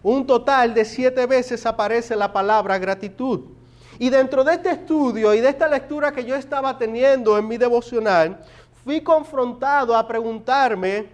Un 0.03 0.27
total 0.27 0.73
de 0.73 0.87
siete 0.87 1.27
veces 1.27 1.67
aparece 1.67 2.17
la 2.17 2.33
palabra 2.33 2.79
gratitud. 2.79 3.41
Y 3.99 4.09
dentro 4.09 4.45
de 4.45 4.55
este 4.55 4.71
estudio 4.71 5.35
y 5.35 5.41
de 5.41 5.51
esta 5.51 5.69
lectura 5.69 6.11
que 6.11 6.25
yo 6.25 6.35
estaba 6.35 6.79
teniendo 6.79 7.37
en 7.37 7.47
mi 7.47 7.59
devocional, 7.59 8.43
fui 8.83 9.03
confrontado 9.03 9.95
a 9.95 10.09
preguntarme 10.09 11.05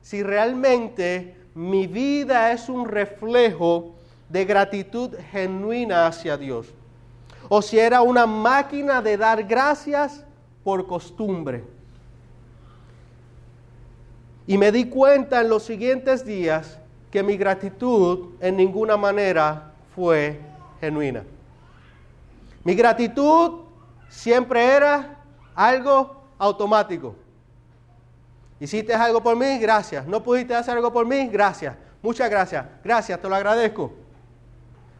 si 0.00 0.22
realmente 0.22 1.34
mi 1.56 1.88
vida 1.88 2.52
es 2.52 2.68
un 2.68 2.86
reflejo 2.86 3.96
de 4.28 4.44
gratitud 4.44 5.16
genuina 5.32 6.06
hacia 6.06 6.36
Dios. 6.36 6.68
O 7.52 7.60
si 7.60 7.80
era 7.80 8.00
una 8.00 8.26
máquina 8.26 9.02
de 9.02 9.16
dar 9.16 9.42
gracias 9.42 10.24
por 10.62 10.86
costumbre. 10.86 11.64
Y 14.46 14.56
me 14.56 14.70
di 14.70 14.84
cuenta 14.84 15.40
en 15.40 15.48
los 15.48 15.64
siguientes 15.64 16.24
días 16.24 16.78
que 17.10 17.24
mi 17.24 17.36
gratitud 17.36 18.36
en 18.40 18.56
ninguna 18.56 18.96
manera 18.96 19.72
fue 19.96 20.40
genuina. 20.80 21.24
Mi 22.62 22.76
gratitud 22.76 23.62
siempre 24.08 24.64
era 24.64 25.18
algo 25.56 26.22
automático. 26.38 27.16
Hiciste 28.60 28.94
algo 28.94 29.20
por 29.20 29.34
mí, 29.34 29.58
gracias. 29.58 30.06
No 30.06 30.22
pudiste 30.22 30.54
hacer 30.54 30.76
algo 30.76 30.92
por 30.92 31.04
mí, 31.04 31.26
gracias. 31.26 31.74
Muchas 32.00 32.30
gracias. 32.30 32.64
Gracias, 32.84 33.20
te 33.20 33.28
lo 33.28 33.34
agradezco. 33.34 33.92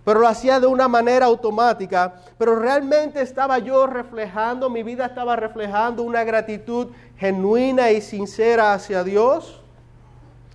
Pero 0.04 0.20
lo 0.20 0.28
hacía 0.28 0.60
de 0.60 0.66
una 0.66 0.88
manera 0.88 1.26
automática. 1.26 2.14
Pero 2.38 2.56
realmente 2.56 3.20
estaba 3.20 3.58
yo 3.58 3.86
reflejando, 3.86 4.70
mi 4.70 4.82
vida 4.82 5.06
estaba 5.06 5.36
reflejando 5.36 6.02
una 6.02 6.24
gratitud 6.24 6.88
genuina 7.16 7.90
y 7.90 8.00
sincera 8.00 8.72
hacia 8.72 9.04
Dios. 9.04 9.60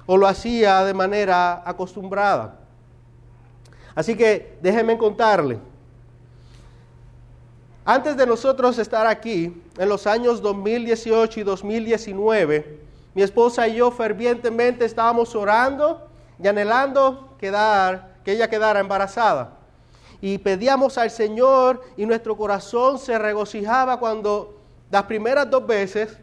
O 0.05 0.17
lo 0.17 0.27
hacía 0.27 0.83
de 0.83 0.93
manera 0.93 1.63
acostumbrada. 1.65 2.59
Así 3.95 4.15
que 4.15 4.57
déjenme 4.61 4.97
contarle. 4.97 5.59
Antes 7.85 8.17
de 8.17 8.25
nosotros 8.25 8.79
estar 8.79 9.05
aquí, 9.05 9.61
en 9.77 9.89
los 9.89 10.07
años 10.07 10.41
2018 10.41 11.39
y 11.39 11.43
2019, 11.43 12.79
mi 13.13 13.21
esposa 13.21 13.67
y 13.67 13.75
yo 13.75 13.91
fervientemente 13.91 14.85
estábamos 14.85 15.35
orando 15.35 16.07
y 16.41 16.47
anhelando 16.47 17.29
quedar, 17.37 18.14
que 18.25 18.33
ella 18.33 18.49
quedara 18.49 18.79
embarazada. 18.79 19.51
Y 20.19 20.39
pedíamos 20.39 20.97
al 20.97 21.11
Señor 21.11 21.83
y 21.95 22.05
nuestro 22.05 22.35
corazón 22.35 22.97
se 22.97 23.17
regocijaba 23.19 23.99
cuando 23.99 24.59
las 24.89 25.03
primeras 25.03 25.49
dos 25.49 25.65
veces 25.65 26.17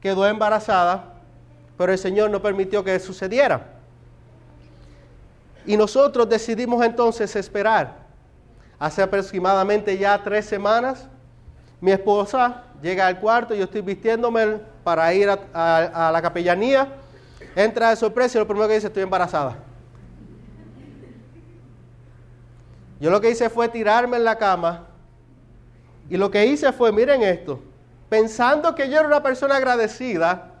quedó 0.00 0.26
embarazada, 0.26 1.14
pero 1.78 1.90
el 1.92 1.98
Señor 1.98 2.30
no 2.30 2.42
permitió 2.42 2.84
que 2.84 3.00
sucediera. 3.00 3.78
Y 5.64 5.76
nosotros 5.76 6.28
decidimos 6.28 6.84
entonces 6.84 7.34
esperar. 7.34 8.06
Hace 8.78 9.02
aproximadamente 9.02 9.96
ya 9.96 10.22
tres 10.22 10.46
semanas, 10.46 11.08
mi 11.80 11.92
esposa 11.92 12.64
llega 12.82 13.06
al 13.06 13.18
cuarto, 13.18 13.54
yo 13.54 13.64
estoy 13.64 13.80
vistiéndome 13.80 14.60
para 14.84 15.12
ir 15.14 15.28
a, 15.30 16.10
la 16.12 16.22
capellanía, 16.22 16.88
entra 17.56 17.90
de 17.90 17.96
sorpresa 17.96 18.36
y 18.36 18.40
lo 18.40 18.46
primero 18.46 18.68
que 18.68 18.74
dice, 18.74 18.86
estoy 18.88 19.02
embarazada. 19.02 19.67
Yo 23.00 23.10
lo 23.10 23.20
que 23.20 23.30
hice 23.30 23.48
fue 23.50 23.68
tirarme 23.68 24.16
en 24.16 24.24
la 24.24 24.36
cama 24.36 24.86
y 26.10 26.16
lo 26.16 26.30
que 26.30 26.46
hice 26.46 26.72
fue, 26.72 26.90
miren 26.90 27.22
esto, 27.22 27.60
pensando 28.08 28.74
que 28.74 28.88
yo 28.88 28.98
era 28.98 29.06
una 29.06 29.22
persona 29.22 29.56
agradecida, 29.56 30.54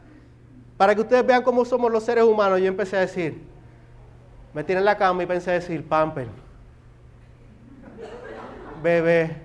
para 0.76 0.94
que 0.94 1.00
ustedes 1.00 1.26
vean 1.26 1.42
cómo 1.42 1.64
somos 1.64 1.90
los 1.90 2.04
seres 2.04 2.24
humanos, 2.24 2.60
yo 2.60 2.66
empecé 2.66 2.96
a 2.96 3.00
decir, 3.00 3.42
me 4.54 4.62
tiré 4.62 4.78
en 4.78 4.84
la 4.84 4.96
cama 4.96 5.22
y 5.22 5.26
pensé 5.26 5.50
a 5.50 5.54
decir, 5.54 5.84
pamper 5.86 6.28
bebé, 8.82 9.36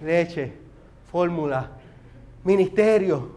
leche, 0.00 0.52
fórmula, 1.10 1.70
ministerio, 2.44 3.30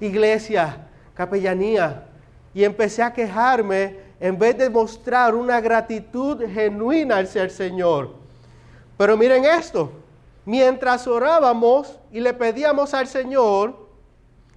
iglesia, 0.00 0.86
capellanía. 1.14 2.06
Y 2.52 2.64
empecé 2.64 3.02
a 3.02 3.12
quejarme 3.12 3.98
en 4.20 4.38
vez 4.38 4.56
de 4.56 4.70
mostrar 4.70 5.34
una 5.34 5.60
gratitud 5.60 6.42
genuina 6.48 7.18
hacia 7.18 7.42
el 7.42 7.50
Señor. 7.50 8.10
Pero 8.96 9.16
miren 9.16 9.44
esto, 9.44 9.90
mientras 10.44 11.06
orábamos 11.06 11.98
y 12.12 12.20
le 12.20 12.32
pedíamos 12.32 12.94
al 12.94 13.06
Señor, 13.06 13.84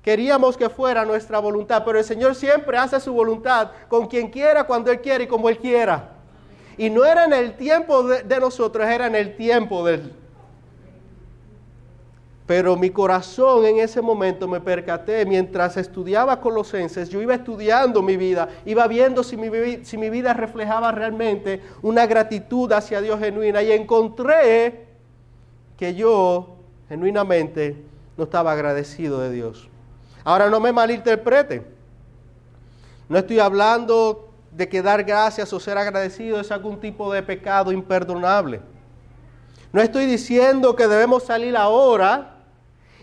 queríamos 0.01 0.55
que 0.55 0.69
fuera 0.69 1.03
nuestra 1.05 1.39
voluntad, 1.39 1.83
pero 1.83 1.99
el 1.99 2.05
Señor 2.05 2.35
siempre 2.35 2.77
hace 2.77 2.99
su 2.99 3.13
voluntad 3.13 3.71
con 3.87 4.07
quien 4.07 4.29
quiera, 4.29 4.65
cuando 4.65 4.91
Él 4.91 5.01
quiere 5.01 5.25
y 5.25 5.27
como 5.27 5.49
Él 5.49 5.57
quiera. 5.57 6.11
Y 6.77 6.89
no 6.89 7.03
era 7.03 7.25
en 7.25 7.33
el 7.33 7.57
tiempo 7.57 8.03
de, 8.03 8.39
nosotros, 8.39 8.87
era 8.87 9.07
en 9.07 9.15
el 9.15 9.35
tiempo 9.35 9.83
del... 9.83 10.13
Pero 12.47 12.77
mi 12.77 12.91
corazón 12.91 13.65
en 13.65 13.79
ese 13.79 14.01
momento 14.01 14.47
me 14.47 14.61
percaté, 14.61 15.25
mientras 15.25 15.75
estudiaba 15.75 16.39
Colosenses, 16.39 17.09
yo 17.09 17.21
iba 17.21 17.35
estudiando 17.35 18.01
mi 18.01 18.15
vida, 18.15 18.47
iba 18.65 18.87
viendo 18.87 19.21
si 19.21 19.35
mi, 19.35 19.49
vida 20.09 20.33
reflejaba 20.33 20.93
realmente 20.93 21.61
una 21.81 22.05
gratitud 22.05 22.71
hacia 22.71 23.01
Dios 23.01 23.19
genuina 23.19 23.61
y 23.61 23.73
encontré 23.73 24.85
que 25.75 25.93
yo 25.93 26.55
genuinamente 26.87 27.83
no 28.15 28.23
estaba 28.23 28.53
agradecido 28.53 29.19
de 29.19 29.31
Dios. 29.31 29.67
Ahora 30.23 30.49
no 30.49 30.61
me 30.61 30.71
malinterprete. 30.71 31.65
No 33.09 33.17
estoy 33.17 33.39
hablando 33.39 34.29
de 34.53 34.69
que 34.69 34.81
dar 34.81 35.03
gracias 35.03 35.51
o 35.51 35.59
ser 35.59 35.77
agradecido 35.77 36.39
es 36.39 36.49
algún 36.49 36.79
tipo 36.79 37.11
de 37.11 37.23
pecado 37.23 37.73
imperdonable. 37.73 38.61
No 39.73 39.81
estoy 39.81 40.05
diciendo 40.05 40.77
que 40.77 40.87
debemos 40.87 41.23
salir 41.23 41.57
ahora 41.57 42.35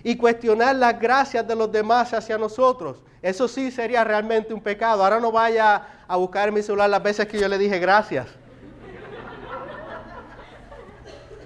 y 0.04 0.16
cuestionar 0.16 0.76
las 0.76 1.00
gracias 1.00 1.49
de 1.49 1.56
los 1.56 1.73
demás 1.73 2.12
hacia 2.12 2.37
nosotros. 2.37 3.02
Eso 3.23 3.49
sí 3.49 3.70
sería 3.70 4.04
realmente 4.04 4.52
un 4.52 4.61
pecado. 4.61 5.02
Ahora 5.02 5.18
no 5.18 5.32
vaya 5.32 5.82
a 6.06 6.16
buscar 6.16 6.49
en 6.49 6.54
mi 6.54 6.62
celular 6.62 6.90
las 6.90 7.02
veces 7.02 7.26
que 7.26 7.40
yo 7.40 7.49
le 7.49 7.56
dije 7.56 7.78
gracias. 7.78 8.26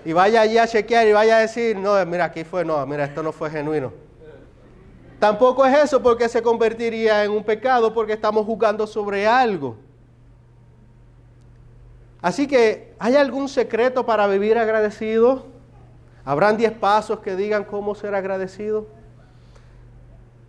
Y 0.04 0.12
vaya 0.12 0.40
allí 0.40 0.58
a 0.58 0.66
chequear 0.66 1.06
y 1.06 1.12
vaya 1.12 1.36
a 1.36 1.40
decir, 1.40 1.76
no, 1.76 2.04
mira, 2.04 2.24
aquí 2.24 2.42
fue, 2.42 2.64
no, 2.64 2.84
mira, 2.84 3.04
esto 3.04 3.22
no 3.22 3.30
fue 3.30 3.48
genuino. 3.48 3.92
Tampoco 5.20 5.64
es 5.64 5.78
eso 5.78 6.02
porque 6.02 6.28
se 6.28 6.42
convertiría 6.42 7.24
en 7.24 7.30
un 7.30 7.44
pecado 7.44 7.94
porque 7.94 8.14
estamos 8.14 8.44
jugando 8.44 8.88
sobre 8.88 9.28
algo. 9.28 9.76
Así 12.20 12.48
que, 12.48 12.94
¿hay 12.98 13.14
algún 13.14 13.48
secreto 13.48 14.04
para 14.04 14.26
vivir 14.26 14.58
agradecido? 14.58 15.57
¿Habrán 16.28 16.58
diez 16.58 16.72
pasos 16.72 17.20
que 17.20 17.34
digan 17.36 17.64
cómo 17.64 17.94
ser 17.94 18.14
agradecido? 18.14 18.86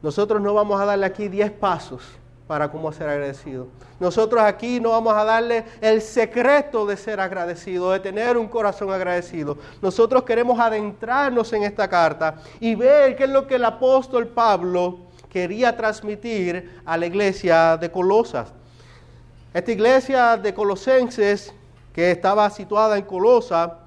Nosotros 0.01 0.41
no 0.41 0.53
vamos 0.53 0.81
a 0.81 0.83
darle 0.83 1.05
aquí 1.05 1.29
diez 1.29 1.51
pasos 1.51 2.03
para 2.47 2.69
cómo 2.69 2.91
ser 2.91 3.07
agradecido. 3.07 3.67
Nosotros 3.97 4.41
aquí 4.41 4.81
no 4.81 4.89
vamos 4.89 5.13
a 5.13 5.23
darle 5.23 5.63
el 5.79 6.01
secreto 6.01 6.85
de 6.85 6.97
ser 6.97 7.21
agradecido, 7.21 7.91
de 7.91 8.01
tener 8.01 8.37
un 8.37 8.49
corazón 8.49 8.91
agradecido. 8.91 9.57
Nosotros 9.81 10.23
queremos 10.23 10.59
adentrarnos 10.59 11.53
en 11.53 11.63
esta 11.63 11.87
carta 11.87 12.35
y 12.59 12.75
ver 12.75 13.15
qué 13.15 13.23
es 13.23 13.29
lo 13.29 13.47
que 13.47 13.55
el 13.55 13.63
apóstol 13.63 14.27
Pablo 14.27 14.97
quería 15.29 15.77
transmitir 15.77 16.81
a 16.83 16.97
la 16.97 17.05
iglesia 17.05 17.77
de 17.77 17.89
Colosas. 17.89 18.51
Esta 19.53 19.71
iglesia 19.71 20.35
de 20.35 20.53
Colosenses 20.53 21.53
que 21.93 22.11
estaba 22.11 22.49
situada 22.49 22.97
en 22.97 23.05
Colosa, 23.05 23.77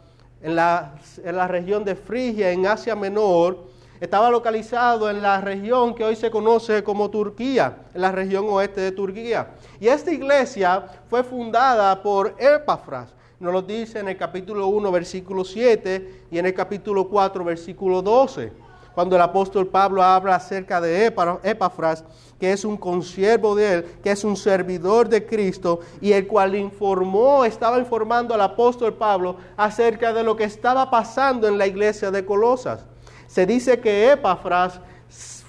en 0.42 0.56
la, 0.56 0.94
en 1.24 1.36
la 1.36 1.46
región 1.46 1.84
de 1.84 1.94
Frigia, 1.94 2.50
en 2.50 2.66
Asia 2.66 2.94
Menor, 2.96 3.70
estaba 4.00 4.30
localizado 4.30 5.08
en 5.08 5.22
la 5.22 5.40
región 5.40 5.94
que 5.94 6.02
hoy 6.02 6.16
se 6.16 6.30
conoce 6.30 6.82
como 6.82 7.08
Turquía, 7.08 7.76
en 7.94 8.00
la 8.00 8.10
región 8.10 8.46
oeste 8.48 8.80
de 8.80 8.92
Turquía. 8.92 9.52
Y 9.78 9.86
esta 9.86 10.10
iglesia 10.10 10.84
fue 11.08 11.22
fundada 11.22 12.02
por 12.02 12.34
Epafras, 12.38 13.14
nos 13.38 13.52
lo 13.52 13.62
dice 13.62 14.00
en 14.00 14.08
el 14.08 14.16
capítulo 14.16 14.66
1, 14.68 14.90
versículo 14.90 15.44
7 15.44 16.26
y 16.30 16.38
en 16.38 16.46
el 16.46 16.54
capítulo 16.54 17.08
4, 17.08 17.44
versículo 17.44 18.02
12 18.02 18.52
cuando 18.94 19.16
el 19.16 19.22
apóstol 19.22 19.68
Pablo 19.68 20.02
habla 20.02 20.36
acerca 20.36 20.80
de 20.80 21.06
Epafras, 21.06 22.04
que 22.42 22.50
es 22.50 22.64
un 22.64 22.76
consiervo 22.76 23.54
de 23.54 23.72
él, 23.72 23.84
que 24.02 24.10
es 24.10 24.24
un 24.24 24.36
servidor 24.36 25.08
de 25.08 25.24
Cristo, 25.24 25.78
y 26.00 26.10
el 26.10 26.26
cual 26.26 26.56
informó, 26.56 27.44
estaba 27.44 27.78
informando 27.78 28.34
al 28.34 28.40
apóstol 28.40 28.94
Pablo 28.94 29.36
acerca 29.56 30.12
de 30.12 30.24
lo 30.24 30.34
que 30.34 30.42
estaba 30.42 30.90
pasando 30.90 31.46
en 31.46 31.56
la 31.56 31.68
iglesia 31.68 32.10
de 32.10 32.24
Colosas. 32.24 32.84
Se 33.28 33.46
dice 33.46 33.78
que 33.78 34.10
Epafras 34.10 34.80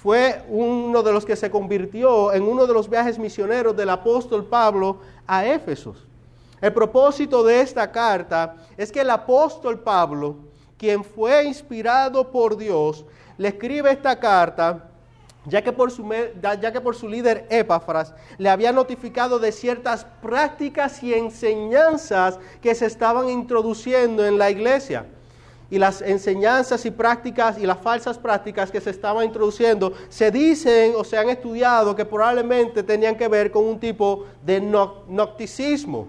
fue 0.00 0.44
uno 0.48 1.02
de 1.02 1.12
los 1.12 1.24
que 1.24 1.34
se 1.34 1.50
convirtió 1.50 2.32
en 2.32 2.44
uno 2.44 2.64
de 2.64 2.74
los 2.74 2.88
viajes 2.88 3.18
misioneros 3.18 3.76
del 3.76 3.90
apóstol 3.90 4.44
Pablo 4.44 5.00
a 5.26 5.44
Éfesos. 5.44 5.96
El 6.60 6.72
propósito 6.72 7.42
de 7.42 7.60
esta 7.60 7.90
carta 7.90 8.54
es 8.76 8.92
que 8.92 9.00
el 9.00 9.10
apóstol 9.10 9.80
Pablo, 9.80 10.36
quien 10.78 11.02
fue 11.02 11.42
inspirado 11.42 12.30
por 12.30 12.56
Dios, 12.56 13.04
le 13.36 13.48
escribe 13.48 13.90
esta 13.90 14.16
carta 14.20 14.90
ya 15.46 15.62
que, 15.62 15.72
por 15.72 15.90
su, 15.90 16.08
ya 16.40 16.72
que 16.72 16.80
por 16.80 16.96
su 16.96 17.08
líder 17.08 17.46
Epafras 17.50 18.14
le 18.38 18.48
había 18.48 18.72
notificado 18.72 19.38
de 19.38 19.52
ciertas 19.52 20.06
prácticas 20.22 21.02
y 21.02 21.14
enseñanzas 21.14 22.38
que 22.62 22.74
se 22.74 22.86
estaban 22.86 23.28
introduciendo 23.28 24.24
en 24.26 24.38
la 24.38 24.50
iglesia. 24.50 25.06
Y 25.70 25.78
las 25.78 26.02
enseñanzas 26.02 26.84
y 26.86 26.90
prácticas 26.90 27.58
y 27.58 27.66
las 27.66 27.78
falsas 27.78 28.18
prácticas 28.18 28.70
que 28.70 28.80
se 28.80 28.90
estaban 28.90 29.24
introduciendo 29.24 29.92
se 30.08 30.30
dicen 30.30 30.92
o 30.96 31.04
se 31.04 31.18
han 31.18 31.28
estudiado 31.28 31.96
que 31.96 32.04
probablemente 32.04 32.82
tenían 32.82 33.16
que 33.16 33.28
ver 33.28 33.50
con 33.50 33.64
un 33.64 33.80
tipo 33.80 34.26
de 34.44 34.60
nocticismo. 34.60 36.08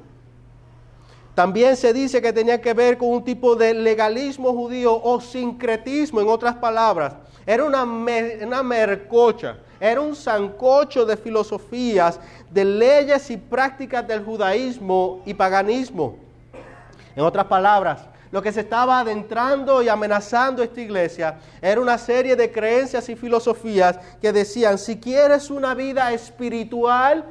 También 1.35 1.75
se 1.75 1.91
dice 1.91 2.21
que 2.21 2.31
tenía 2.31 2.61
que 2.61 2.73
ver 2.73 2.97
con 2.97 3.09
un 3.09 3.23
tipo 3.23 3.57
de 3.57 3.73
legalismo 3.73 4.53
judío 4.53 4.99
o 5.03 5.19
sincretismo, 5.19 6.21
en 6.21 6.29
otras 6.29 6.55
palabras. 6.55 7.13
Era 7.45 7.65
una, 7.65 7.83
una 7.83 8.63
mercocha, 8.63 9.57
era 9.77 9.99
un 9.99 10.15
sancocho 10.15 11.05
de 11.05 11.17
filosofías, 11.17 12.21
de 12.49 12.63
leyes 12.63 13.29
y 13.29 13.35
prácticas 13.35 14.07
del 14.07 14.23
judaísmo 14.23 15.21
y 15.25 15.33
paganismo. 15.33 16.15
En 17.17 17.23
otras 17.23 17.45
palabras, 17.45 18.05
lo 18.31 18.41
que 18.41 18.53
se 18.53 18.61
estaba 18.61 19.01
adentrando 19.01 19.83
y 19.83 19.89
amenazando 19.89 20.63
esta 20.63 20.79
iglesia 20.81 21.37
era 21.61 21.81
una 21.81 21.97
serie 21.97 22.37
de 22.37 22.49
creencias 22.49 23.09
y 23.09 23.15
filosofías 23.15 23.99
que 24.21 24.31
decían, 24.31 24.77
si 24.77 24.97
quieres 24.97 25.49
una 25.49 25.73
vida 25.73 26.13
espiritual 26.13 27.25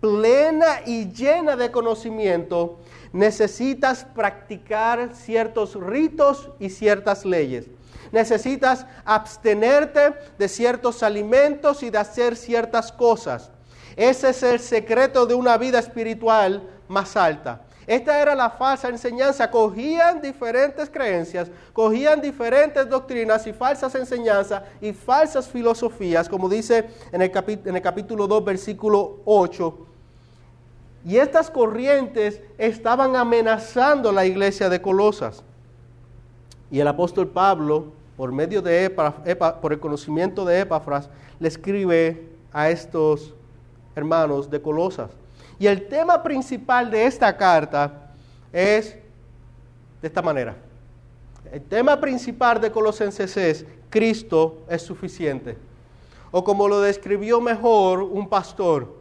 plena 0.00 0.80
y 0.86 1.12
llena 1.12 1.56
de 1.56 1.70
conocimiento, 1.70 2.78
necesitas 3.12 4.04
practicar 4.04 5.14
ciertos 5.14 5.74
ritos 5.74 6.50
y 6.58 6.70
ciertas 6.70 7.24
leyes. 7.24 7.66
Necesitas 8.12 8.86
abstenerte 9.04 10.14
de 10.38 10.48
ciertos 10.48 11.02
alimentos 11.02 11.82
y 11.82 11.90
de 11.90 11.98
hacer 11.98 12.36
ciertas 12.36 12.90
cosas. 12.90 13.50
Ese 13.96 14.30
es 14.30 14.42
el 14.42 14.60
secreto 14.60 15.26
de 15.26 15.34
una 15.34 15.56
vida 15.58 15.78
espiritual 15.78 16.62
más 16.88 17.16
alta. 17.16 17.62
Esta 17.86 18.20
era 18.20 18.34
la 18.34 18.50
falsa 18.50 18.88
enseñanza. 18.88 19.50
Cogían 19.50 20.20
diferentes 20.20 20.88
creencias, 20.88 21.50
cogían 21.72 22.20
diferentes 22.20 22.88
doctrinas 22.88 23.46
y 23.46 23.52
falsas 23.52 23.94
enseñanzas 23.94 24.62
y 24.80 24.92
falsas 24.92 25.48
filosofías, 25.48 26.28
como 26.28 26.48
dice 26.48 26.88
en 27.10 27.22
el, 27.22 27.32
en 27.64 27.76
el 27.76 27.82
capítulo 27.82 28.26
2, 28.26 28.44
versículo 28.44 29.22
8 29.24 29.89
y 31.04 31.16
estas 31.16 31.50
corrientes 31.50 32.42
estaban 32.58 33.16
amenazando 33.16 34.12
la 34.12 34.26
iglesia 34.26 34.68
de 34.68 34.82
Colosas. 34.82 35.42
Y 36.70 36.80
el 36.80 36.88
apóstol 36.88 37.28
Pablo, 37.28 37.92
por 38.16 38.32
medio 38.32 38.60
de 38.60 38.90
por 38.90 39.72
el 39.72 39.80
conocimiento 39.80 40.44
de 40.44 40.60
Epafras, 40.60 41.08
le 41.38 41.48
escribe 41.48 42.28
a 42.52 42.68
estos 42.70 43.34
hermanos 43.96 44.50
de 44.50 44.60
Colosas. 44.60 45.10
Y 45.58 45.66
el 45.66 45.88
tema 45.88 46.22
principal 46.22 46.90
de 46.90 47.06
esta 47.06 47.36
carta 47.36 48.12
es 48.52 48.96
de 50.00 50.08
esta 50.08 50.22
manera. 50.22 50.56
El 51.50 51.62
tema 51.62 51.98
principal 52.00 52.60
de 52.60 52.70
Colosenses 52.70 53.36
es 53.36 53.66
Cristo 53.88 54.58
es 54.68 54.82
suficiente. 54.82 55.56
O 56.30 56.44
como 56.44 56.68
lo 56.68 56.80
describió 56.80 57.40
mejor 57.40 58.02
un 58.02 58.28
pastor, 58.28 58.99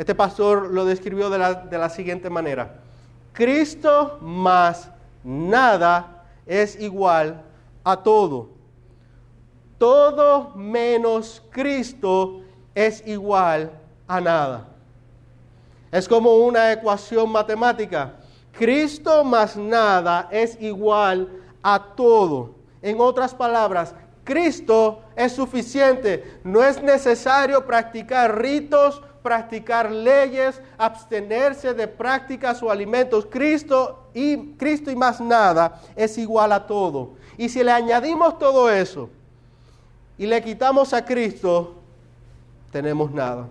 este 0.00 0.14
pastor 0.14 0.70
lo 0.70 0.86
describió 0.86 1.28
de 1.28 1.36
la, 1.36 1.90
siguiente 1.90 2.30
manera. 2.30 2.76
Cristo 3.34 4.16
más 4.22 4.90
nada 5.22 6.24
es 6.46 6.80
igual 6.80 7.42
a 7.84 8.02
todo. 8.02 8.48
Todo 9.76 10.54
menos 10.56 11.42
Cristo 11.50 12.40
es 12.74 13.06
igual 13.06 13.72
a 14.08 14.22
nada. 14.22 14.68
Es 15.92 16.08
como 16.08 16.34
una 16.34 16.72
ecuación 16.72 17.30
matemática. 17.30 18.14
Cristo 18.52 19.22
más 19.22 19.54
nada 19.54 20.30
es 20.30 20.56
igual 20.62 21.28
a 21.62 21.78
todo. 21.94 22.54
En 22.80 22.98
otras 23.02 23.34
palabras, 23.34 23.94
Cristo 24.24 25.02
es 25.14 25.32
suficiente. 25.32 26.40
No 26.42 26.64
es 26.64 26.82
necesario 26.82 27.66
practicar 27.66 28.40
ritos 28.40 29.02
practicar 29.22 29.90
leyes, 29.90 30.60
abstenerse 30.78 31.74
de 31.74 31.86
prácticas 31.86 32.62
o 32.62 32.70
alimentos. 32.70 33.26
Cristo 33.26 34.10
y 34.14 34.52
Cristo 34.54 34.90
y 34.90 34.96
más 34.96 35.20
nada 35.20 35.80
es 35.96 36.16
igual 36.18 36.52
a 36.52 36.66
todo. 36.66 37.14
Y 37.36 37.48
si 37.48 37.62
le 37.62 37.70
añadimos 37.70 38.38
todo 38.38 38.70
eso 38.70 39.08
y 40.18 40.26
le 40.26 40.42
quitamos 40.42 40.92
a 40.92 41.04
Cristo, 41.04 41.74
tenemos 42.70 43.10
nada. 43.10 43.48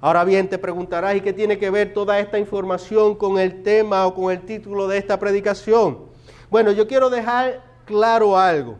Ahora 0.00 0.22
bien, 0.22 0.48
te 0.48 0.58
preguntarás, 0.58 1.16
¿y 1.16 1.20
qué 1.20 1.32
tiene 1.32 1.58
que 1.58 1.70
ver 1.70 1.92
toda 1.92 2.20
esta 2.20 2.38
información 2.38 3.16
con 3.16 3.38
el 3.38 3.64
tema 3.64 4.06
o 4.06 4.14
con 4.14 4.30
el 4.30 4.42
título 4.42 4.86
de 4.86 4.98
esta 4.98 5.18
predicación? 5.18 5.98
Bueno, 6.50 6.70
yo 6.70 6.86
quiero 6.86 7.10
dejar 7.10 7.62
claro 7.84 8.38
algo, 8.38 8.78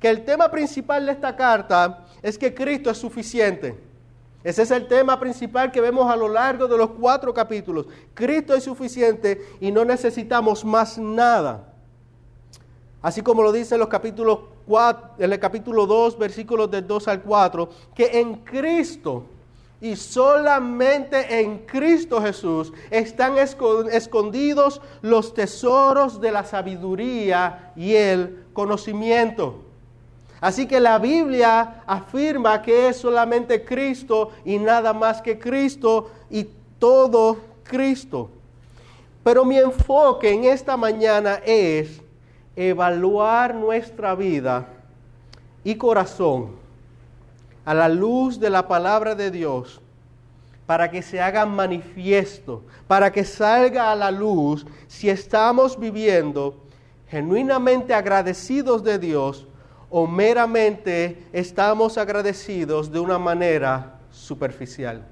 que 0.00 0.08
el 0.08 0.24
tema 0.24 0.50
principal 0.50 1.06
de 1.06 1.12
esta 1.12 1.36
carta 1.36 2.04
es 2.20 2.36
que 2.36 2.52
Cristo 2.52 2.90
es 2.90 2.98
suficiente. 2.98 3.85
Ese 4.46 4.62
es 4.62 4.70
el 4.70 4.86
tema 4.86 5.18
principal 5.18 5.72
que 5.72 5.80
vemos 5.80 6.08
a 6.08 6.14
lo 6.14 6.28
largo 6.28 6.68
de 6.68 6.78
los 6.78 6.90
cuatro 6.90 7.34
capítulos. 7.34 7.86
Cristo 8.14 8.54
es 8.54 8.62
suficiente 8.62 9.44
y 9.60 9.72
no 9.72 9.84
necesitamos 9.84 10.64
más 10.64 10.98
nada. 10.98 11.74
Así 13.02 13.22
como 13.22 13.42
lo 13.42 13.50
dice 13.50 13.74
en 13.74 13.80
los 13.80 13.88
capítulos 13.88 14.38
4, 14.68 15.14
en 15.18 15.32
el 15.32 15.40
capítulo 15.40 15.84
2, 15.84 16.16
versículos 16.16 16.70
del 16.70 16.86
2 16.86 17.08
al 17.08 17.22
4, 17.22 17.68
que 17.92 18.20
en 18.20 18.36
Cristo 18.36 19.24
y 19.80 19.96
solamente 19.96 21.40
en 21.40 21.66
Cristo 21.66 22.22
Jesús 22.22 22.72
están 22.88 23.38
escondidos 23.38 24.80
los 25.02 25.34
tesoros 25.34 26.20
de 26.20 26.30
la 26.30 26.44
sabiduría 26.44 27.72
y 27.74 27.96
el 27.96 28.44
conocimiento. 28.52 29.65
Así 30.46 30.68
que 30.68 30.78
la 30.78 31.00
Biblia 31.00 31.82
afirma 31.88 32.62
que 32.62 32.86
es 32.86 32.98
solamente 32.98 33.64
Cristo 33.64 34.30
y 34.44 34.60
nada 34.60 34.92
más 34.92 35.20
que 35.20 35.36
Cristo 35.36 36.12
y 36.30 36.48
todo 36.78 37.38
Cristo. 37.64 38.30
Pero 39.24 39.44
mi 39.44 39.58
enfoque 39.58 40.32
en 40.32 40.44
esta 40.44 40.76
mañana 40.76 41.40
es 41.44 42.00
evaluar 42.54 43.56
nuestra 43.56 44.14
vida 44.14 44.68
y 45.64 45.74
corazón 45.74 46.52
a 47.64 47.74
la 47.74 47.88
luz 47.88 48.38
de 48.38 48.48
la 48.48 48.68
palabra 48.68 49.16
de 49.16 49.32
Dios 49.32 49.80
para 50.64 50.88
que 50.88 51.02
se 51.02 51.20
haga 51.20 51.44
manifiesto, 51.44 52.62
para 52.86 53.10
que 53.10 53.24
salga 53.24 53.90
a 53.90 53.96
la 53.96 54.12
luz 54.12 54.64
si 54.86 55.10
estamos 55.10 55.76
viviendo 55.76 56.62
genuinamente 57.08 57.92
agradecidos 57.92 58.84
de 58.84 59.00
Dios 59.00 59.48
o 59.90 60.06
meramente 60.06 61.26
estamos 61.32 61.98
agradecidos 61.98 62.90
de 62.90 63.00
una 63.00 63.18
manera 63.18 64.00
superficial. 64.10 65.04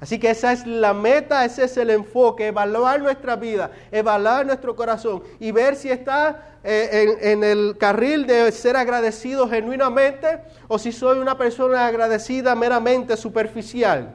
Así 0.00 0.18
que 0.18 0.28
esa 0.28 0.52
es 0.52 0.66
la 0.66 0.92
meta, 0.92 1.46
ese 1.46 1.64
es 1.64 1.76
el 1.78 1.88
enfoque, 1.88 2.48
evaluar 2.48 3.00
nuestra 3.00 3.36
vida, 3.36 3.70
evaluar 3.90 4.44
nuestro 4.44 4.76
corazón 4.76 5.22
y 5.40 5.50
ver 5.50 5.76
si 5.76 5.90
está 5.90 6.58
eh, 6.62 7.16
en, 7.22 7.42
el 7.42 7.76
carril 7.78 8.26
de 8.26 8.52
ser 8.52 8.76
agradecido 8.76 9.48
genuinamente 9.48 10.42
o 10.68 10.78
si 10.78 10.92
soy 10.92 11.18
una 11.20 11.38
persona 11.38 11.86
agradecida 11.86 12.54
meramente 12.54 13.16
superficial. 13.16 14.14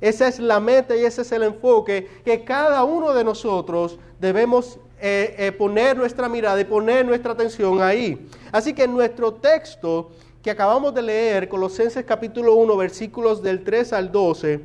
Esa 0.00 0.28
es 0.28 0.38
la 0.38 0.60
meta 0.60 0.94
y 0.94 1.04
ese 1.04 1.22
es 1.22 1.32
el 1.32 1.42
enfoque 1.42 2.08
que 2.24 2.44
cada 2.44 2.84
uno 2.84 3.12
de 3.12 3.24
nosotros 3.24 3.98
debemos 4.20 4.78
eh, 5.00 5.34
eh, 5.38 5.52
poner 5.52 5.96
nuestra 5.96 6.28
mirada 6.28 6.60
y 6.60 6.64
poner 6.64 7.04
nuestra 7.04 7.32
atención 7.32 7.82
ahí. 7.82 8.28
Así 8.52 8.72
que 8.72 8.86
nuestro 8.86 9.34
texto 9.34 10.10
que 10.42 10.50
acabamos 10.50 10.94
de 10.94 11.02
leer, 11.02 11.48
Colosenses 11.48 12.04
capítulo 12.04 12.54
1, 12.54 12.76
versículos 12.76 13.42
del 13.42 13.64
3 13.64 13.92
al 13.92 14.12
12, 14.12 14.60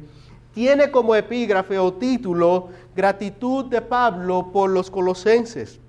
tiene 0.53 0.91
como 0.91 1.15
epígrafe 1.15 1.77
o 1.77 1.93
título 1.93 2.69
Gratitud 2.95 3.65
de 3.65 3.81
Pablo 3.81 4.51
por 4.51 4.69
los 4.69 4.89
colosenses. 4.91 5.79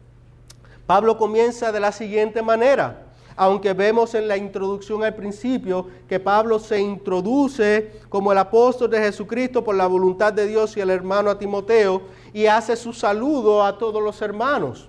Pablo 0.87 1.17
comienza 1.17 1.73
de 1.73 1.81
la 1.81 1.93
siguiente 1.93 2.43
manera 2.43 3.11
aunque 3.41 3.73
vemos 3.73 4.15
en 4.15 4.29
la 4.29 4.37
introducción 4.37 5.03
al 5.03 5.15
principio 5.15 5.87
que 6.07 6.21
Pablo 6.21 6.59
se 6.59 6.79
introduce 6.79 7.91
como 8.11 8.33
el 8.33 8.37
apóstol 8.37 8.91
de 8.91 9.01
Jesucristo 9.01 9.65
por 9.65 9.77
la 9.77 9.87
voluntad 9.87 10.31
de 10.31 10.47
Dios 10.47 10.77
y 10.77 10.81
el 10.81 10.91
hermano 10.91 11.31
a 11.31 11.39
Timoteo 11.39 12.03
y 12.33 12.47
hace 12.47 12.77
su 12.77 12.93
saludo 12.93 13.65
a 13.65 13.79
todos 13.79 14.03
los 14.03 14.21
hermanos. 14.23 14.89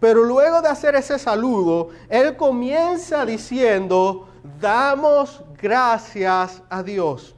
Pero 0.00 0.22
luego 0.24 0.62
de 0.62 0.68
hacer 0.68 0.94
ese 0.94 1.18
saludo, 1.18 1.88
él 2.08 2.36
comienza 2.36 3.26
diciendo, 3.26 4.28
damos 4.60 5.42
gracias 5.60 6.62
a 6.68 6.82
Dios. 6.82 7.34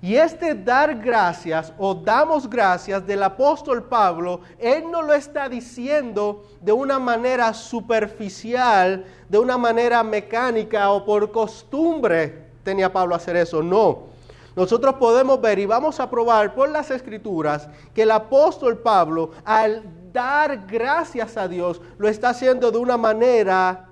Y 0.00 0.14
este 0.16 0.54
dar 0.54 0.94
gracias 0.96 1.72
o 1.78 1.94
damos 1.94 2.48
gracias 2.48 3.06
del 3.06 3.22
apóstol 3.22 3.82
Pablo, 3.84 4.40
él 4.58 4.84
no 4.90 5.02
lo 5.02 5.12
está 5.14 5.48
diciendo 5.48 6.44
de 6.60 6.72
una 6.72 6.98
manera 6.98 7.52
superficial, 7.52 9.04
de 9.28 9.38
una 9.38 9.58
manera 9.58 10.02
mecánica 10.02 10.90
o 10.90 11.04
por 11.04 11.32
costumbre 11.32 12.46
tenía 12.62 12.92
Pablo 12.92 13.14
hacer 13.14 13.36
eso, 13.36 13.62
no. 13.62 14.15
Nosotros 14.56 14.94
podemos 14.94 15.38
ver 15.40 15.58
y 15.58 15.66
vamos 15.66 16.00
a 16.00 16.08
probar 16.08 16.54
por 16.54 16.70
las 16.70 16.90
escrituras 16.90 17.68
que 17.94 18.02
el 18.02 18.10
apóstol 18.10 18.78
Pablo 18.78 19.32
al 19.44 19.82
dar 20.14 20.66
gracias 20.66 21.36
a 21.36 21.46
Dios 21.46 21.80
lo 21.98 22.08
está 22.08 22.30
haciendo 22.30 22.70
de 22.70 22.78
una 22.78 22.96
manera 22.96 23.86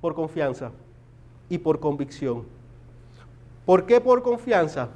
por 0.00 0.14
confianza 0.14 0.70
y 1.48 1.58
por 1.58 1.80
convicción. 1.80 2.44
¿Por 3.66 3.84
qué 3.84 4.00
por 4.00 4.22
confianza? 4.22 4.88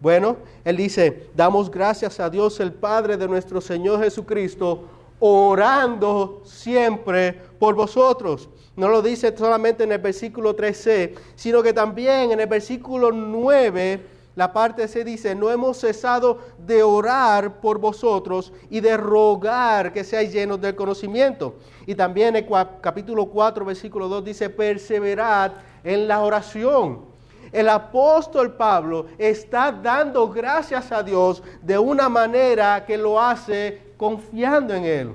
Bueno, 0.00 0.36
él 0.64 0.76
dice, 0.76 1.28
damos 1.34 1.70
gracias 1.70 2.20
a 2.20 2.30
Dios 2.30 2.60
el 2.60 2.72
Padre 2.72 3.16
de 3.16 3.26
nuestro 3.26 3.60
Señor 3.60 4.00
Jesucristo, 4.00 4.84
orando 5.18 6.42
siempre 6.44 7.32
por 7.58 7.74
vosotros. 7.74 8.48
No 8.76 8.88
lo 8.88 9.02
dice 9.02 9.34
solamente 9.36 9.84
en 9.84 9.92
el 9.92 9.98
versículo 9.98 10.54
3c, 10.54 11.14
sino 11.34 11.62
que 11.62 11.72
también 11.72 12.30
en 12.30 12.40
el 12.40 12.46
versículo 12.46 13.10
9, 13.10 14.15
la 14.36 14.52
parte 14.52 14.86
C 14.86 15.02
dice, 15.02 15.34
no 15.34 15.50
hemos 15.50 15.78
cesado 15.78 16.38
de 16.58 16.84
orar 16.84 17.60
por 17.60 17.78
vosotros 17.78 18.52
y 18.70 18.78
de 18.78 18.96
rogar 18.96 19.92
que 19.92 20.04
seáis 20.04 20.32
llenos 20.32 20.60
del 20.60 20.76
conocimiento. 20.76 21.56
Y 21.86 21.96
también 21.96 22.36
el 22.36 22.46
capítulo 22.80 23.26
4, 23.26 23.64
versículo 23.64 24.06
2 24.08 24.24
dice, 24.24 24.48
perseverad 24.48 25.52
en 25.82 26.06
la 26.06 26.20
oración 26.20 27.16
el 27.52 27.68
apóstol 27.68 28.54
Pablo 28.54 29.06
está 29.18 29.72
dando 29.72 30.28
gracias 30.28 30.92
a 30.92 31.02
Dios 31.02 31.42
de 31.62 31.78
una 31.78 32.08
manera 32.08 32.84
que 32.84 32.98
lo 32.98 33.20
hace 33.20 33.94
confiando 33.96 34.74
en 34.74 34.84
Él. 34.84 35.12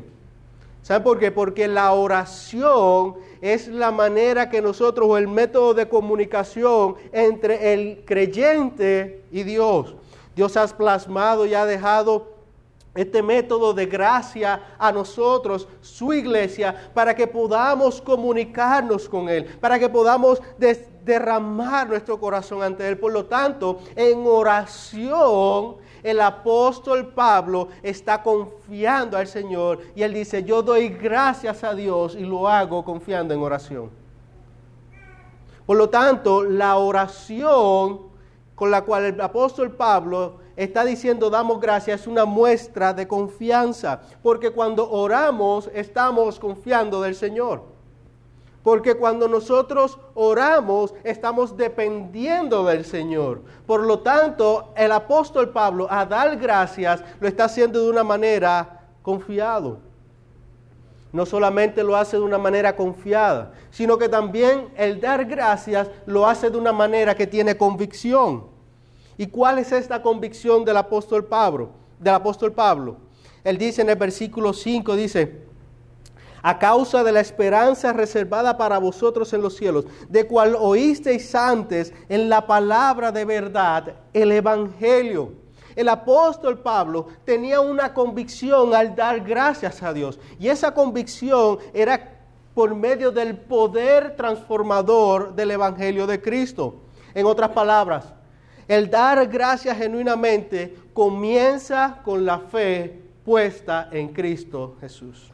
¿Sabe 0.82 1.04
por 1.04 1.20
qué? 1.20 1.32
Porque 1.32 1.68
la 1.68 1.92
oración 1.92 3.16
es 3.42 3.68
la 3.68 3.92
manera 3.92 4.50
que 4.50 4.62
nosotros, 4.62 5.08
o 5.10 5.18
el 5.18 5.28
método 5.28 5.74
de 5.74 5.90
comunicación 5.90 6.96
entre 7.12 7.74
el 7.74 8.04
creyente 8.06 9.26
y 9.32 9.44
Dios. 9.44 9.96
Dios 10.36 10.56
ha 10.56 10.68
plasmado 10.68 11.46
y 11.46 11.54
ha 11.56 11.66
dejado 11.66 12.32
este 12.94 13.24
método 13.24 13.74
de 13.74 13.86
gracia 13.86 14.76
a 14.78 14.92
nosotros, 14.92 15.68
su 15.82 16.14
iglesia, 16.14 16.92
para 16.94 17.16
que 17.16 17.26
podamos 17.26 18.02
comunicarnos 18.02 19.08
con 19.08 19.30
Él, 19.30 19.46
para 19.60 19.80
que 19.80 19.90
podamos 19.90 20.42
derramar 21.04 21.88
nuestro 21.88 22.20
corazón 22.20 22.62
ante 22.62 22.88
Él. 22.88 22.98
Por 22.98 23.14
lo 23.14 23.26
tanto, 23.26 23.80
en 23.96 24.26
oración, 24.26 25.78
el 26.04 26.22
apóstol 26.22 27.08
Pablo 27.14 27.70
está 27.84 28.22
confiando 28.24 29.18
al 29.18 29.28
Señor 29.28 29.80
y 29.96 30.04
él 30.04 30.14
dice, 30.14 30.44
yo 30.44 30.62
doy 30.62 30.90
gracias 30.90 31.64
a 31.64 31.74
Dios 31.74 32.16
y 32.16 32.22
lo 32.22 32.48
hago 32.48 32.84
confiando 32.84 33.34
en 33.34 33.42
oración. 33.42 33.90
Por 35.66 35.78
lo 35.78 35.90
tanto, 35.90 36.44
la 36.44 36.78
oración 36.78 38.12
con 38.56 38.70
la 38.70 38.84
cual 38.84 39.06
el 39.06 39.22
apóstol 39.22 39.72
Pablo 39.72 40.40
está 40.56 40.86
diciendo 40.86 41.30
damos 41.30 41.60
gracias 41.60 42.02
es 42.02 42.08
una 42.08 42.26
muestra 42.26 42.94
de 42.94 43.08
confianza, 43.08 44.02
porque 44.22 44.52
cuando 44.52 44.90
oramos 44.90 45.70
estamos 45.74 46.40
confiando 46.40 47.02
del 47.02 47.16
Señor. 47.16 47.71
Porque 48.64 48.96
cuando 48.96 49.28
nosotros 49.28 49.98
oramos, 50.14 50.94
estamos 51.04 51.58
dependiendo 51.58 52.64
del 52.66 52.86
Señor. 52.86 53.42
Por 53.66 53.82
lo 53.84 54.00
tanto, 54.00 54.72
el 54.76 54.92
apóstol 54.92 55.50
Pablo, 55.50 55.88
a 55.90 56.06
dar 56.06 56.38
gracias, 56.38 57.04
lo 57.20 57.28
está 57.28 57.46
haciendo 57.46 57.84
de 57.84 57.90
una 57.90 58.04
manera 58.04 58.82
confiado. 59.02 59.80
No 61.12 61.26
solamente 61.26 61.84
lo 61.84 61.96
hace 61.96 62.18
de 62.18 62.24
una 62.24 62.38
manera 62.38 62.76
confiada, 62.76 63.52
sino 63.70 63.98
que 63.98 64.08
también 64.08 64.70
el 64.78 65.02
dar 65.02 65.26
gracias 65.26 65.90
lo 66.06 66.26
hace 66.28 66.50
de 66.50 66.58
una 66.58 66.72
manera 66.72 67.16
que 67.16 67.28
tiene 67.28 67.58
convicción. 67.58 68.46
¿Y 69.18 69.28
cuál 69.28 69.60
es 69.60 69.72
esta 69.72 70.02
convicción 70.02 70.64
del 70.64 70.78
apóstol 70.78 71.26
Pablo? 71.26 71.72
Del 72.00 72.14
apóstol 72.14 72.54
Pablo. 72.54 72.98
Él 73.44 73.58
dice 73.58 73.82
en 73.82 73.90
el 73.90 73.96
versículo 73.96 74.54
5, 74.54 74.96
dice, 74.96 75.51
a 76.42 76.58
causa 76.58 77.04
de 77.04 77.12
la 77.12 77.20
esperanza 77.20 77.94
reservada 77.94 78.58
para 78.58 78.78
vosotros 78.78 79.32
en 79.34 79.42
los 79.42 79.56
cielos, 79.56 79.86
de 80.10 80.28
cual 80.28 80.56
oísteis 80.58 81.34
antes 81.36 81.94
en 82.10 82.30
la 82.30 82.46
palabra 82.48 83.12
de 83.12 83.26
verdad, 83.26 83.96
el 84.14 84.32
Evangelio. 84.32 85.34
El 85.76 85.88
apóstol 85.88 86.60
Pablo 86.60 87.08
tenía 87.24 87.62
una 87.62 87.94
convicción 87.94 88.76
al 88.76 88.96
dar 88.96 89.22
gracias 89.22 89.82
a 89.84 89.94
Dios, 89.94 90.20
y 90.40 90.50
esa 90.50 90.74
convicción 90.74 91.60
era 91.74 92.20
por 92.54 92.76
medio 92.76 93.12
del 93.12 93.38
poder 93.38 94.16
transformador 94.16 95.34
del 95.34 95.52
Evangelio 95.52 96.06
de 96.06 96.22
Cristo. 96.22 96.82
En 97.14 97.26
otras 97.26 97.52
palabras, 97.52 98.14
el 98.68 98.90
dar 98.90 99.28
gracias 99.28 99.78
genuinamente 99.78 100.78
comienza 100.94 102.00
con 102.04 102.26
la 102.26 102.40
fe 102.40 103.02
puesta 103.24 103.90
en 103.92 104.10
Cristo 104.10 104.76
Jesús. 104.82 105.31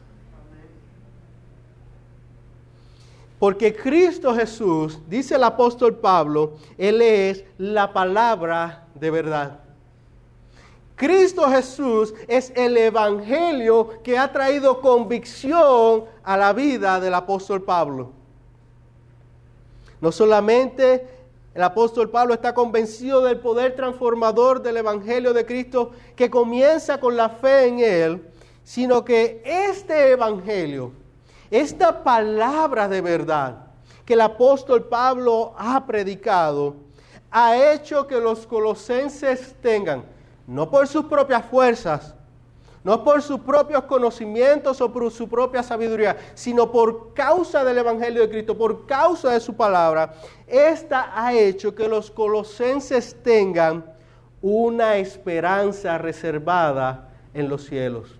Porque 3.40 3.76
Cristo 3.76 4.34
Jesús, 4.34 5.00
dice 5.08 5.36
el 5.36 5.44
apóstol 5.44 5.96
Pablo, 5.96 6.56
Él 6.78 7.02
es 7.02 7.44
la 7.58 7.94
palabra 7.94 8.88
de 8.96 9.12
verdad. 9.12 9.60
Cristo 10.96 11.48
Jesús 11.48 12.16
es 12.28 12.52
el 12.56 12.76
Evangelio 12.76 14.02
que 14.02 14.18
ha 14.18 14.32
traído 14.32 14.82
convicción 14.82 16.06
a 16.24 16.36
la 16.36 16.54
vida 16.54 17.00
del 17.00 17.14
apóstol 17.14 17.62
Pablo. 17.62 18.12
No 20.02 20.12
solamente 20.12 21.08
el 21.54 21.62
apóstol 21.62 22.10
Pablo 22.10 22.34
está 22.34 22.56
convencido 22.56 23.22
del 23.22 23.40
poder 23.40 23.76
transformador 23.76 24.64
del 24.64 24.78
Evangelio 24.78 25.34
de 25.34 25.46
Cristo 25.46 25.92
que 26.16 26.32
comienza 26.32 27.00
con 27.00 27.16
la 27.16 27.30
fe 27.30 27.68
en 27.68 27.80
Él, 27.80 28.28
sino 28.64 29.06
que 29.06 29.44
este 29.46 30.12
Evangelio, 30.12 30.92
esta 31.52 32.04
palabra 32.04 32.88
de 32.88 33.02
verdad 33.02 33.68
que 34.06 34.14
el 34.14 34.22
apóstol 34.22 34.86
Pablo 34.86 35.54
ha 35.58 35.86
predicado, 35.86 36.76
ha 37.30 37.74
hecho 37.74 38.08
que 38.08 38.20
los 38.20 38.48
colosenses 38.48 39.56
tengan, 39.62 40.04
no 40.48 40.70
por 40.70 40.88
sus 40.88 41.06
propias 41.06 41.46
fuerzas, 41.46 42.16
no 42.84 43.04
por 43.04 43.22
sus 43.22 43.42
propios 43.42 43.84
conocimientos 43.84 44.80
o 44.80 44.94
por 44.94 45.12
su 45.12 45.28
propia 45.28 45.62
sabiduría, 45.62 46.16
sino 46.36 46.72
por 46.72 47.14
causa 47.14 47.66
del 47.66 47.80
Evangelio 47.80 48.22
de 48.22 48.30
Cristo, 48.30 48.58
por 48.58 48.86
causa 48.86 49.32
de 49.32 49.42
su 49.42 49.54
palabra, 49.54 50.14
esta 50.48 51.12
ha 51.14 51.34
hecho 51.34 51.76
que 51.76 51.90
los 51.90 52.10
colosenses 52.10 53.22
tengan 53.22 53.84
una 54.42 54.96
esperanza 54.96 55.98
reservada 55.98 57.10
en 57.34 57.50
los 57.50 57.66
cielos. 57.66 58.18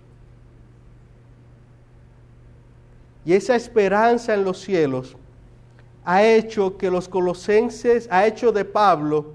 Y 3.28 3.34
esa 3.34 3.56
esperanza 3.56 4.32
en 4.32 4.42
los 4.42 4.58
cielos 4.58 5.14
ha 6.02 6.24
hecho 6.24 6.78
que 6.78 6.90
los 6.90 7.10
colosenses, 7.10 8.08
ha 8.10 8.26
hecho 8.26 8.52
de 8.52 8.64
Pablo 8.64 9.34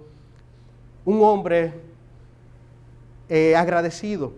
un 1.05 1.21
hombre 1.21 1.73
eh, 3.29 3.55
agradecido. 3.55 4.33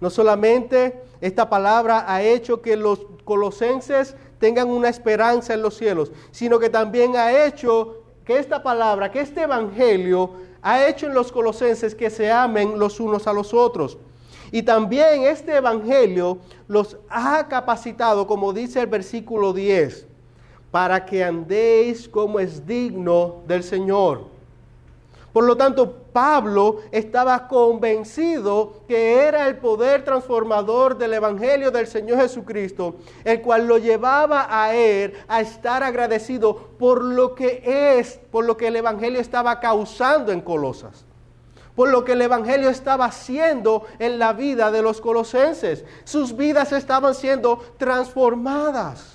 No 0.00 0.10
solamente 0.10 1.00
esta 1.20 1.48
palabra 1.48 2.04
ha 2.12 2.20
hecho 2.22 2.62
que 2.62 2.76
los 2.76 3.06
colosenses 3.24 4.16
tengan 4.40 4.68
una 4.68 4.88
esperanza 4.88 5.54
en 5.54 5.62
los 5.62 5.76
cielos, 5.76 6.10
sino 6.32 6.58
que 6.58 6.68
también 6.68 7.14
ha 7.14 7.46
hecho 7.46 8.02
que 8.24 8.40
esta 8.40 8.60
palabra, 8.60 9.12
que 9.12 9.20
este 9.20 9.42
evangelio 9.42 10.32
ha 10.62 10.84
hecho 10.88 11.06
en 11.06 11.14
los 11.14 11.30
colosenses 11.30 11.94
que 11.94 12.10
se 12.10 12.28
amen 12.28 12.76
los 12.76 12.98
unos 12.98 13.28
a 13.28 13.32
los 13.32 13.54
otros. 13.54 13.98
Y 14.54 14.62
también 14.62 15.24
este 15.24 15.56
Evangelio 15.56 16.38
los 16.68 16.96
ha 17.08 17.48
capacitado, 17.48 18.24
como 18.28 18.52
dice 18.52 18.80
el 18.82 18.86
versículo 18.86 19.52
10, 19.52 20.06
para 20.70 21.04
que 21.04 21.24
andéis 21.24 22.08
como 22.08 22.38
es 22.38 22.64
digno 22.64 23.42
del 23.48 23.64
Señor. 23.64 24.26
Por 25.32 25.42
lo 25.42 25.56
tanto, 25.56 25.92
Pablo 26.12 26.82
estaba 26.92 27.48
convencido 27.48 28.74
que 28.86 29.26
era 29.26 29.48
el 29.48 29.56
poder 29.56 30.04
transformador 30.04 30.98
del 30.98 31.14
Evangelio 31.14 31.72
del 31.72 31.88
Señor 31.88 32.20
Jesucristo, 32.20 32.94
el 33.24 33.42
cual 33.42 33.66
lo 33.66 33.78
llevaba 33.78 34.46
a 34.48 34.72
él 34.72 35.14
a 35.26 35.40
estar 35.40 35.82
agradecido 35.82 36.54
por 36.78 37.02
lo 37.02 37.34
que 37.34 37.98
es, 37.98 38.20
por 38.30 38.44
lo 38.44 38.56
que 38.56 38.68
el 38.68 38.76
Evangelio 38.76 39.18
estaba 39.18 39.58
causando 39.58 40.30
en 40.30 40.40
Colosas 40.40 41.04
por 41.74 41.88
lo 41.88 42.04
que 42.04 42.12
el 42.12 42.22
Evangelio 42.22 42.70
estaba 42.70 43.06
haciendo 43.06 43.84
en 43.98 44.18
la 44.18 44.32
vida 44.32 44.70
de 44.70 44.82
los 44.82 45.00
colosenses. 45.00 45.84
Sus 46.04 46.36
vidas 46.36 46.72
estaban 46.72 47.14
siendo 47.14 47.62
transformadas. 47.78 49.14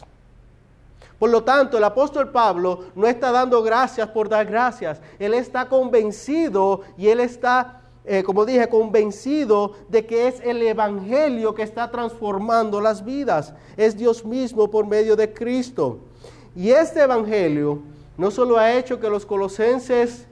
Por 1.17 1.29
lo 1.29 1.43
tanto, 1.43 1.77
el 1.77 1.83
apóstol 1.83 2.31
Pablo 2.31 2.85
no 2.95 3.05
está 3.05 3.31
dando 3.31 3.61
gracias 3.61 4.07
por 4.09 4.29
dar 4.29 4.45
gracias. 4.45 5.01
Él 5.19 5.33
está 5.33 5.67
convencido 5.67 6.81
y 6.97 7.09
él 7.09 7.19
está, 7.19 7.81
eh, 8.05 8.23
como 8.23 8.45
dije, 8.45 8.69
convencido 8.69 9.73
de 9.89 10.05
que 10.05 10.29
es 10.29 10.39
el 10.39 10.61
Evangelio 10.61 11.53
que 11.53 11.63
está 11.63 11.91
transformando 11.91 12.79
las 12.79 13.03
vidas. 13.03 13.53
Es 13.75 13.97
Dios 13.97 14.23
mismo 14.23 14.71
por 14.71 14.87
medio 14.87 15.17
de 15.17 15.33
Cristo. 15.33 15.99
Y 16.55 16.71
este 16.71 17.01
Evangelio 17.01 17.79
no 18.17 18.31
solo 18.31 18.57
ha 18.57 18.73
hecho 18.73 18.99
que 18.99 19.09
los 19.09 19.25
colosenses 19.25 20.25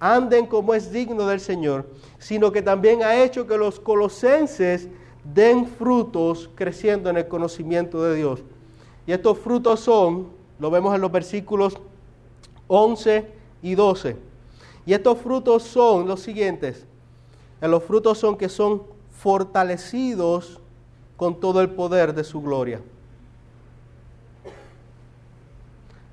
anden 0.00 0.46
como 0.46 0.74
es 0.74 0.92
digno 0.92 1.26
del 1.26 1.40
Señor, 1.40 1.86
sino 2.18 2.52
que 2.52 2.62
también 2.62 3.02
ha 3.02 3.22
hecho 3.22 3.46
que 3.46 3.56
los 3.56 3.80
colosenses 3.80 4.88
den 5.24 5.66
frutos 5.66 6.50
creciendo 6.54 7.10
en 7.10 7.16
el 7.16 7.28
conocimiento 7.28 8.02
de 8.02 8.16
Dios. 8.16 8.42
Y 9.06 9.12
estos 9.12 9.38
frutos 9.38 9.80
son, 9.80 10.28
lo 10.58 10.70
vemos 10.70 10.94
en 10.94 11.00
los 11.00 11.10
versículos 11.10 11.78
11 12.68 13.26
y 13.62 13.74
12. 13.74 14.16
Y 14.84 14.92
estos 14.92 15.18
frutos 15.18 15.62
son 15.62 16.06
los 16.06 16.20
siguientes. 16.20 16.86
los 17.60 17.82
frutos 17.82 18.18
son 18.18 18.36
que 18.36 18.48
son 18.48 18.82
fortalecidos 19.10 20.60
con 21.16 21.40
todo 21.40 21.60
el 21.60 21.70
poder 21.70 22.14
de 22.14 22.22
su 22.22 22.40
gloria. 22.40 22.80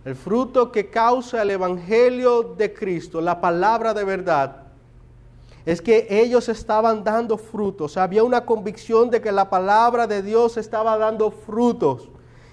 El 0.05 0.15
fruto 0.15 0.71
que 0.71 0.89
causa 0.89 1.41
el 1.41 1.51
Evangelio 1.51 2.43
de 2.57 2.73
Cristo, 2.73 3.21
la 3.21 3.39
palabra 3.39 3.93
de 3.93 4.03
verdad, 4.03 4.63
es 5.65 5.81
que 5.81 6.07
ellos 6.09 6.49
estaban 6.49 7.05
dando 7.05 7.37
frutos. 7.37 7.95
Había 7.95 8.23
una 8.25 8.45
convicción 8.45 9.09
de 9.09 9.21
que 9.21 9.31
la 9.31 9.49
palabra 9.49 10.05
de 10.07 10.21
Dios 10.21 10.57
estaba 10.57 10.97
dando 10.97 11.31
frutos. 11.31 12.09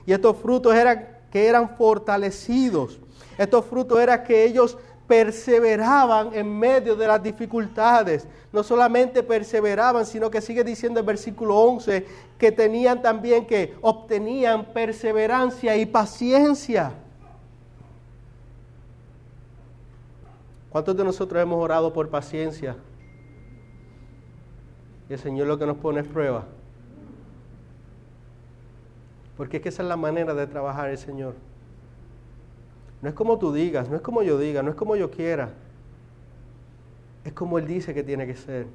Y 0.06 0.12
estos 0.12 0.36
frutos 0.36 0.74
eran 0.74 1.08
que 1.32 1.46
eran 1.46 1.76
fortalecidos. 1.76 3.00
Estos 3.36 3.64
frutos 3.64 3.98
eran 3.98 4.22
que 4.22 4.44
ellos 4.44 4.78
perseveraban 5.08 6.30
en 6.34 6.56
medio 6.56 6.94
de 6.94 7.08
las 7.08 7.20
dificultades. 7.20 8.28
No 8.52 8.62
solamente 8.62 9.24
perseveraban, 9.24 10.06
sino 10.06 10.30
que 10.30 10.40
sigue 10.40 10.62
diciendo 10.62 11.00
el 11.00 11.06
versículo 11.06 11.56
11 11.56 12.06
que 12.38 12.52
tenían 12.52 13.02
también 13.02 13.44
que 13.44 13.74
obtenían 13.80 14.66
perseverancia 14.66 15.76
y 15.76 15.84
paciencia. 15.84 16.92
¿Cuántos 20.70 20.96
de 20.96 21.04
nosotros 21.04 21.42
hemos 21.42 21.62
orado 21.62 21.92
por 21.92 22.08
paciencia? 22.08 22.76
Y 25.08 25.12
el 25.12 25.18
Señor 25.18 25.48
lo 25.48 25.58
que 25.58 25.66
nos 25.66 25.76
pone 25.76 26.00
es 26.00 26.06
prueba. 26.06 26.44
Porque 29.36 29.56
es 29.56 29.62
que 29.62 29.68
esa 29.70 29.82
es 29.82 29.88
la 29.88 29.96
manera 29.96 30.32
de 30.34 30.46
trabajar 30.46 30.90
el 30.90 30.98
Señor. 30.98 31.34
No 33.02 33.08
es 33.08 33.14
como 33.14 33.38
tú 33.38 33.52
digas, 33.52 33.88
no 33.88 33.96
es 33.96 34.02
como 34.02 34.22
yo 34.22 34.38
diga, 34.38 34.62
no 34.62 34.70
es 34.70 34.76
como 34.76 34.94
yo 34.94 35.10
quiera. 35.10 35.50
Es 37.24 37.32
como 37.32 37.58
Él 37.58 37.66
dice 37.66 37.92
que 37.92 38.02
tiene 38.02 38.26
que 38.26 38.36
ser. 38.36 38.66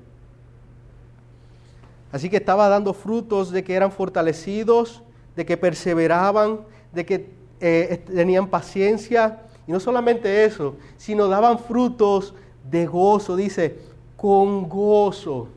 Así 2.12 2.30
que 2.30 2.38
estaba 2.38 2.68
dando 2.68 2.94
frutos 2.94 3.52
de 3.52 3.64
que 3.64 3.74
eran 3.74 3.92
fortalecidos, 3.92 5.04
de 5.36 5.46
que 5.46 5.58
perseveraban, 5.58 6.62
de 6.92 7.06
que 7.06 7.30
eh, 7.60 8.04
tenían 8.06 8.48
paciencia. 8.48 9.45
Y 9.68 9.72
no 9.72 9.80
solamente 9.80 10.46
eso, 10.46 10.76
sino 10.98 11.28
daban 11.28 11.60
frutos 11.60 12.34
de 12.70 12.86
gozo. 12.86 13.36
Dice, 13.36 13.80
con 14.16 14.68
gozo. 14.70 15.48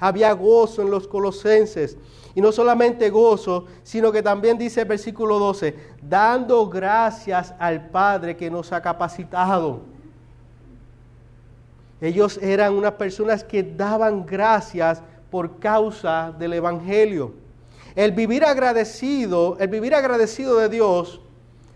Había 0.00 0.32
gozo 0.32 0.82
en 0.82 0.90
los 0.90 1.06
colosenses. 1.06 1.96
Y 2.34 2.40
no 2.40 2.52
solamente 2.52 3.10
gozo, 3.10 3.66
sino 3.82 4.12
que 4.12 4.22
también 4.22 4.58
dice 4.58 4.82
el 4.82 4.88
versículo 4.88 5.38
12, 5.38 5.74
dando 6.02 6.68
gracias 6.68 7.52
al 7.58 7.88
Padre 7.88 8.36
que 8.36 8.50
nos 8.50 8.72
ha 8.72 8.80
capacitado. 8.80 9.80
Ellos 12.00 12.38
eran 12.40 12.74
unas 12.74 12.92
personas 12.92 13.42
que 13.42 13.62
daban 13.62 14.24
gracias 14.24 15.02
por 15.30 15.58
causa 15.58 16.32
del 16.38 16.52
Evangelio. 16.52 17.32
El 17.96 18.12
vivir 18.12 18.44
agradecido, 18.44 19.56
el 19.58 19.68
vivir 19.68 19.94
agradecido 19.94 20.58
de 20.58 20.68
Dios, 20.68 21.20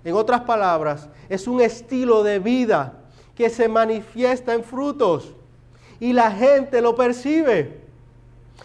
en 0.04 0.14
otras 0.14 0.42
palabras, 0.42 1.08
es 1.28 1.46
un 1.46 1.60
estilo 1.60 2.22
de 2.22 2.38
vida 2.38 2.94
que 3.34 3.48
se 3.50 3.68
manifiesta 3.68 4.54
en 4.54 4.64
frutos 4.64 5.34
y 6.00 6.12
la 6.12 6.30
gente 6.30 6.80
lo 6.80 6.94
percibe. 6.94 7.80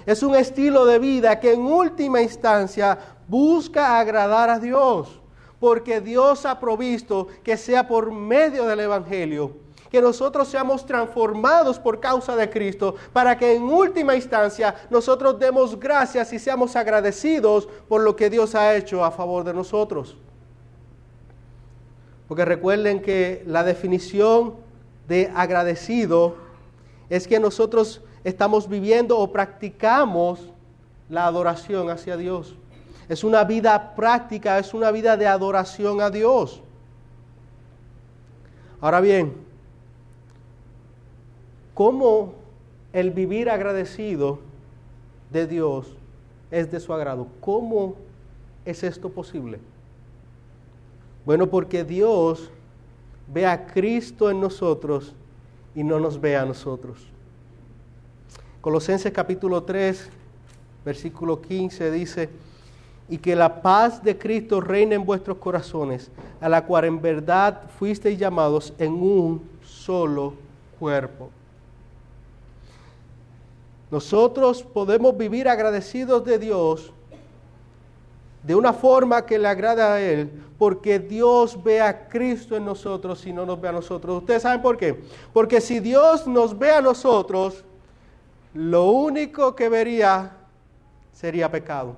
Es 0.05 0.23
un 0.23 0.35
estilo 0.35 0.85
de 0.85 0.99
vida 0.99 1.39
que 1.39 1.53
en 1.53 1.61
última 1.61 2.21
instancia 2.21 2.97
busca 3.27 3.99
agradar 3.99 4.49
a 4.49 4.59
Dios, 4.59 5.19
porque 5.59 6.01
Dios 6.01 6.45
ha 6.45 6.59
provisto 6.59 7.27
que 7.43 7.57
sea 7.57 7.87
por 7.87 8.11
medio 8.11 8.65
del 8.65 8.79
Evangelio, 8.79 9.51
que 9.91 10.01
nosotros 10.01 10.47
seamos 10.47 10.85
transformados 10.85 11.79
por 11.79 11.99
causa 11.99 12.35
de 12.35 12.49
Cristo, 12.49 12.95
para 13.13 13.37
que 13.37 13.55
en 13.55 13.63
última 13.63 14.15
instancia 14.15 14.75
nosotros 14.89 15.39
demos 15.39 15.79
gracias 15.79 16.31
y 16.33 16.39
seamos 16.39 16.75
agradecidos 16.75 17.67
por 17.87 18.01
lo 18.01 18.15
que 18.15 18.29
Dios 18.29 18.55
ha 18.55 18.75
hecho 18.75 19.03
a 19.03 19.11
favor 19.11 19.43
de 19.43 19.53
nosotros. 19.53 20.17
Porque 22.27 22.45
recuerden 22.45 23.01
que 23.01 23.43
la 23.45 23.63
definición 23.63 24.55
de 25.07 25.31
agradecido 25.33 26.35
es 27.09 27.27
que 27.27 27.39
nosotros 27.39 28.01
estamos 28.23 28.67
viviendo 28.67 29.17
o 29.17 29.31
practicamos 29.31 30.51
la 31.09 31.25
adoración 31.25 31.89
hacia 31.89 32.17
Dios. 32.17 32.55
Es 33.07 33.23
una 33.23 33.45
vida 33.45 33.95
práctica, 33.95 34.59
es 34.59 34.73
una 34.73 34.91
vida 34.91 35.15
de 35.15 35.27
adoración 35.27 36.01
a 36.01 36.09
Dios. 36.09 36.61
Ahora 38.81 38.99
bien, 38.99 39.33
¿cómo 41.73 42.33
el 42.91 43.11
vivir 43.11 43.49
agradecido 43.49 44.39
de 45.31 45.47
Dios 45.47 45.95
es 46.51 46.69
de 46.69 46.81
su 46.81 46.93
agrado? 46.93 47.27
¿Cómo 47.39 47.95
es 48.65 48.83
esto 48.83 49.09
posible? 49.09 49.59
Bueno, 51.27 51.49
porque 51.49 51.83
Dios 51.83 52.49
ve 53.27 53.45
a 53.45 53.67
Cristo 53.67 54.31
en 54.31 54.39
nosotros 54.39 55.13
y 55.75 55.83
no 55.83 55.99
nos 55.99 56.21
ve 56.21 56.37
a 56.37 56.45
nosotros. 56.45 57.05
Colosenses 58.61 59.11
capítulo 59.11 59.61
3, 59.61 60.09
versículo 60.85 61.41
15 61.41 61.91
dice, 61.91 62.29
y 63.09 63.17
que 63.17 63.35
la 63.35 63.61
paz 63.61 64.01
de 64.01 64.17
Cristo 64.17 64.61
reine 64.61 64.95
en 64.95 65.03
vuestros 65.03 65.37
corazones, 65.39 66.09
a 66.39 66.47
la 66.47 66.65
cual 66.65 66.85
en 66.85 67.01
verdad 67.01 67.63
fuisteis 67.77 68.17
llamados 68.17 68.73
en 68.79 68.93
un 68.93 69.41
solo 69.65 70.33
cuerpo. 70.79 71.29
Nosotros 73.91 74.63
podemos 74.63 75.17
vivir 75.17 75.49
agradecidos 75.49 76.23
de 76.23 76.39
Dios 76.39 76.93
de 78.47 78.55
una 78.55 78.71
forma 78.71 79.25
que 79.25 79.37
le 79.37 79.45
agrada 79.45 79.95
a 79.95 80.01
Él, 80.01 80.31
porque 80.57 80.99
Dios 80.99 81.61
ve 81.61 81.81
a 81.81 82.07
Cristo 82.07 82.55
en 82.55 82.63
nosotros 82.63 83.27
y 83.27 83.33
no 83.33 83.45
nos 83.45 83.59
ve 83.59 83.67
a 83.67 83.73
nosotros. 83.73 84.19
¿Ustedes 84.19 84.43
saben 84.43 84.61
por 84.61 84.77
qué? 84.77 85.03
Porque 85.33 85.59
si 85.59 85.81
Dios 85.81 86.25
nos 86.25 86.57
ve 86.57 86.71
a 86.71 86.79
nosotros, 86.79 87.65
lo 88.53 88.85
único 88.91 89.53
que 89.53 89.67
vería 89.67 90.31
sería 91.11 91.51
pecado. 91.51 91.97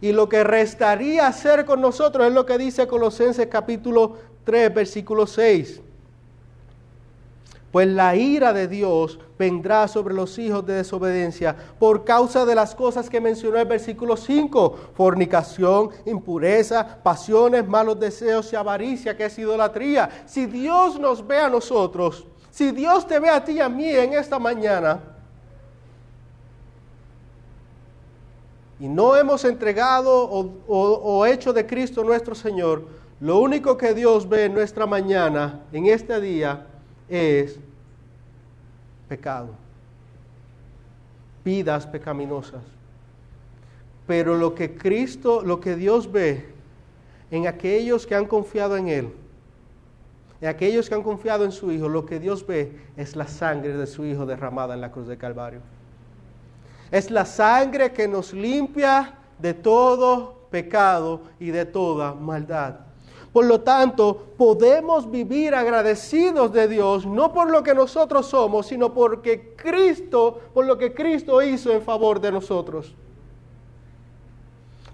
Y 0.00 0.12
lo 0.12 0.26
que 0.26 0.42
restaría 0.42 1.26
hacer 1.26 1.66
con 1.66 1.82
nosotros 1.82 2.26
es 2.26 2.32
lo 2.32 2.46
que 2.46 2.56
dice 2.56 2.86
Colosenses 2.86 3.46
capítulo 3.48 4.16
3, 4.44 4.72
versículo 4.72 5.26
6. 5.26 5.82
Pues 7.72 7.86
la 7.86 8.16
ira 8.16 8.52
de 8.52 8.66
Dios 8.66 9.18
vendrá 9.38 9.86
sobre 9.86 10.12
los 10.12 10.38
hijos 10.38 10.66
de 10.66 10.74
desobediencia 10.74 11.54
por 11.78 12.04
causa 12.04 12.44
de 12.44 12.56
las 12.56 12.74
cosas 12.74 13.08
que 13.08 13.20
mencionó 13.20 13.58
el 13.58 13.68
versículo 13.68 14.16
5, 14.16 14.76
fornicación, 14.94 15.90
impureza, 16.04 16.98
pasiones, 17.02 17.66
malos 17.68 18.00
deseos 18.00 18.52
y 18.52 18.56
avaricia, 18.56 19.16
que 19.16 19.26
es 19.26 19.38
idolatría. 19.38 20.24
Si 20.26 20.46
Dios 20.46 20.98
nos 20.98 21.24
ve 21.24 21.38
a 21.38 21.48
nosotros, 21.48 22.26
si 22.50 22.72
Dios 22.72 23.06
te 23.06 23.20
ve 23.20 23.28
a 23.28 23.44
ti 23.44 23.52
y 23.52 23.60
a 23.60 23.68
mí 23.68 23.88
en 23.88 24.14
esta 24.14 24.40
mañana 24.40 25.00
y 28.80 28.88
no 28.88 29.14
hemos 29.14 29.44
entregado 29.44 30.28
o, 30.66 31.26
hecho 31.26 31.52
de 31.52 31.66
Cristo 31.66 32.02
nuestro 32.02 32.34
Señor, 32.34 32.88
lo 33.20 33.38
único 33.38 33.76
que 33.76 33.94
Dios 33.94 34.28
ve 34.28 34.46
en 34.46 34.54
nuestra 34.54 34.86
mañana, 34.86 35.60
en 35.70 35.86
este 35.86 36.20
día, 36.20 36.66
es 37.10 37.58
pecado, 39.08 39.50
vidas 41.44 41.86
pecaminosas. 41.86 42.62
Pero 44.06 44.36
lo 44.36 44.54
que 44.54 44.76
Cristo, 44.76 45.42
lo 45.42 45.60
que 45.60 45.76
Dios 45.76 46.10
ve 46.10 46.46
en 47.30 47.46
aquellos 47.46 48.06
que 48.06 48.14
han 48.14 48.26
confiado 48.26 48.76
en 48.76 48.88
Él, 48.88 49.12
y 50.40 50.46
aquellos 50.46 50.88
que 50.88 50.94
han 50.94 51.02
confiado 51.02 51.44
en 51.44 51.52
su 51.52 51.70
Hijo, 51.70 51.88
lo 51.88 52.06
que 52.06 52.18
Dios 52.18 52.46
ve 52.46 52.72
es 52.96 53.14
la 53.14 53.26
sangre 53.26 53.76
de 53.76 53.86
su 53.86 54.06
Hijo 54.06 54.24
derramada 54.24 54.72
en 54.74 54.80
la 54.80 54.90
cruz 54.90 55.06
de 55.06 55.18
Calvario. 55.18 55.60
Es 56.90 57.10
la 57.10 57.26
sangre 57.26 57.92
que 57.92 58.08
nos 58.08 58.32
limpia 58.32 59.14
de 59.38 59.52
todo 59.54 60.46
pecado 60.50 61.22
y 61.38 61.50
de 61.50 61.66
toda 61.66 62.14
maldad. 62.14 62.89
Por 63.32 63.44
lo 63.44 63.60
tanto, 63.60 64.26
podemos 64.36 65.08
vivir 65.08 65.54
agradecidos 65.54 66.52
de 66.52 66.66
Dios, 66.66 67.06
no 67.06 67.32
por 67.32 67.48
lo 67.48 67.62
que 67.62 67.74
nosotros 67.74 68.26
somos, 68.26 68.66
sino 68.66 68.92
porque 68.92 69.54
Cristo, 69.56 70.40
por 70.52 70.66
lo 70.66 70.76
que 70.76 70.92
Cristo 70.92 71.40
hizo 71.40 71.70
en 71.70 71.82
favor 71.82 72.20
de 72.20 72.32
nosotros. 72.32 72.92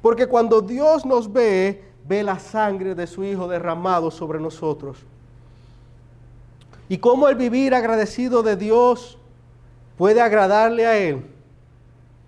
Porque 0.03 0.27
cuando 0.27 0.61
Dios 0.61 1.07
nos 1.07 1.33
ve, 1.33 1.83
ve 2.07 2.23
la 2.23 2.39
sangre 2.39 2.95
de 2.95 3.07
su 3.07 3.25
Hijo 3.25 3.49
derramado 3.49 4.11
sobre 4.11 4.39
nosotros. 4.39 4.99
Y 6.89 6.99
cómo 6.99 7.29
el 7.29 7.37
vivir 7.37 7.75
agradecido 7.75 8.43
de 8.43 8.57
Dios 8.57 9.19
puede 9.97 10.21
agradarle 10.21 10.87
a 10.87 10.99
Él. 10.99 11.25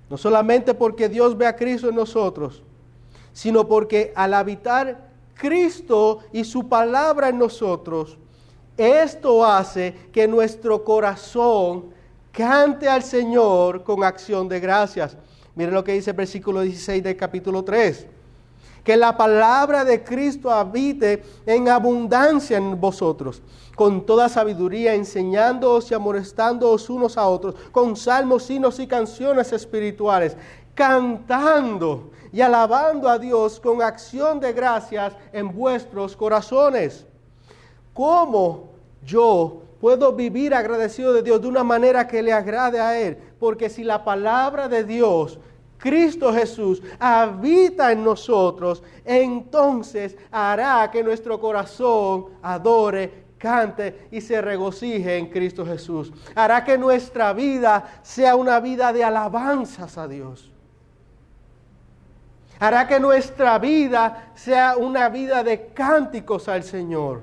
No 0.09 0.17
solamente 0.17 0.73
porque 0.73 1.11
Dios 1.11 1.37
ve 1.37 1.47
a 1.47 1.55
Cristo 1.55 1.91
en 1.91 1.97
nosotros, 1.97 2.63
sino 3.35 3.69
porque 3.69 4.11
al 4.17 4.33
habitar 4.33 5.08
Cristo 5.39 6.19
y 6.33 6.45
su 6.45 6.69
palabra 6.69 7.29
en 7.29 7.39
nosotros, 7.39 8.19
esto 8.77 9.45
hace 9.45 9.95
que 10.13 10.29
nuestro 10.29 10.85
corazón 10.85 11.87
cante 12.33 12.89
al 12.89 13.03
Señor 13.03 13.83
con 13.83 14.05
acción 14.05 14.49
de 14.49 14.61
gracias. 14.61 15.17
Miren 15.55 15.75
lo 15.75 15.83
que 15.83 15.93
dice 15.93 16.11
el 16.11 16.17
versículo 16.17 16.61
16 16.61 17.03
del 17.03 17.17
capítulo 17.17 17.65
3. 17.65 18.07
Que 18.85 18.97
la 18.97 19.17
palabra 19.17 19.85
de 19.85 20.03
Cristo 20.03 20.51
habite 20.51 21.23
en 21.45 21.69
abundancia 21.69 22.57
en 22.57 22.81
vosotros, 22.81 23.43
con 23.75 24.07
toda 24.07 24.29
sabiduría, 24.29 24.95
enseñándoos 24.95 25.91
y 25.91 25.95
amonestándoos 25.95 26.89
unos 26.89 27.19
a 27.19 27.27
otros, 27.27 27.55
con 27.73 27.97
salmos, 27.97 28.49
hinos 28.49 28.79
y 28.79 28.87
canciones 28.87 29.53
espirituales, 29.53 30.37
cantando 30.79 32.13
y 32.33 32.41
alabando 32.41 33.09
a 33.09 33.19
Dios 33.19 33.59
con 33.59 33.83
acción 33.83 34.39
de 34.39 34.53
gracias 34.53 35.13
en 35.33 35.53
vuestros 35.53 36.17
corazones. 36.17 37.05
¿Cómo 37.93 38.69
yo 39.05 39.63
puedo 39.81 40.13
vivir 40.13 40.55
agradecido 40.55 41.13
de 41.13 41.25
Dios 41.25 41.43
de 41.43 41.49
una 41.49 41.65
manera 41.65 42.07
que 42.07 42.23
le 42.23 42.33
agrade 42.33 42.79
a 42.79 42.97
Él? 42.97 43.19
Porque 43.41 43.69
si 43.69 43.83
la 43.83 44.05
palabra 44.05 44.69
de 44.69 44.85
Dios, 44.85 45.41
Cristo 45.79 46.33
Jesús, 46.33 46.81
habita 47.01 47.91
en 47.91 48.05
nosotros, 48.05 48.85
entonces 49.05 50.17
hará 50.31 50.89
que 50.93 51.03
nuestro 51.03 51.41
corazón 51.41 52.27
adore 52.41 53.25
cante 53.37 54.07
y 54.13 54.21
se 54.21 54.41
regocije 54.41 55.17
en 55.17 55.27
Cristo 55.27 55.67
Jesús. 55.67 56.13
Hará 56.37 56.63
que 56.63 56.79
nuestra 56.79 57.33
vida 57.33 58.01
sea 58.05 58.37
una 58.37 58.61
vida 58.61 58.93
de 58.93 59.03
alabanzas 59.03 59.99
a 59.99 60.07
Dios 60.07 60.53
hará 62.59 62.89
que 62.89 62.99
nuestra 62.99 63.59
vida 63.59 64.33
sea 64.35 64.77
una 64.77 65.09
vida 65.09 65.43
de 65.45 65.67
cánticos 65.69 66.49
al 66.49 66.65
Señor. 66.65 67.23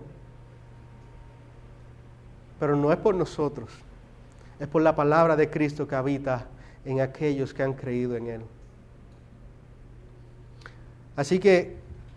Pero 2.59 2.75
no 2.75 2.91
es 2.91 2.97
por 2.97 3.15
nosotros, 3.15 3.69
es 4.59 4.67
por 4.67 4.81
la 4.81 4.95
palabra 4.95 5.35
de 5.35 5.49
Cristo 5.49 5.87
que 5.87 5.95
habita 5.95 6.45
en 6.85 7.01
aquellos 7.01 7.53
que 7.53 7.63
han 7.63 7.73
creído 7.73 8.15
en 8.15 8.27
Él. 8.27 8.41
Así 11.17 11.39
que, 11.39 11.75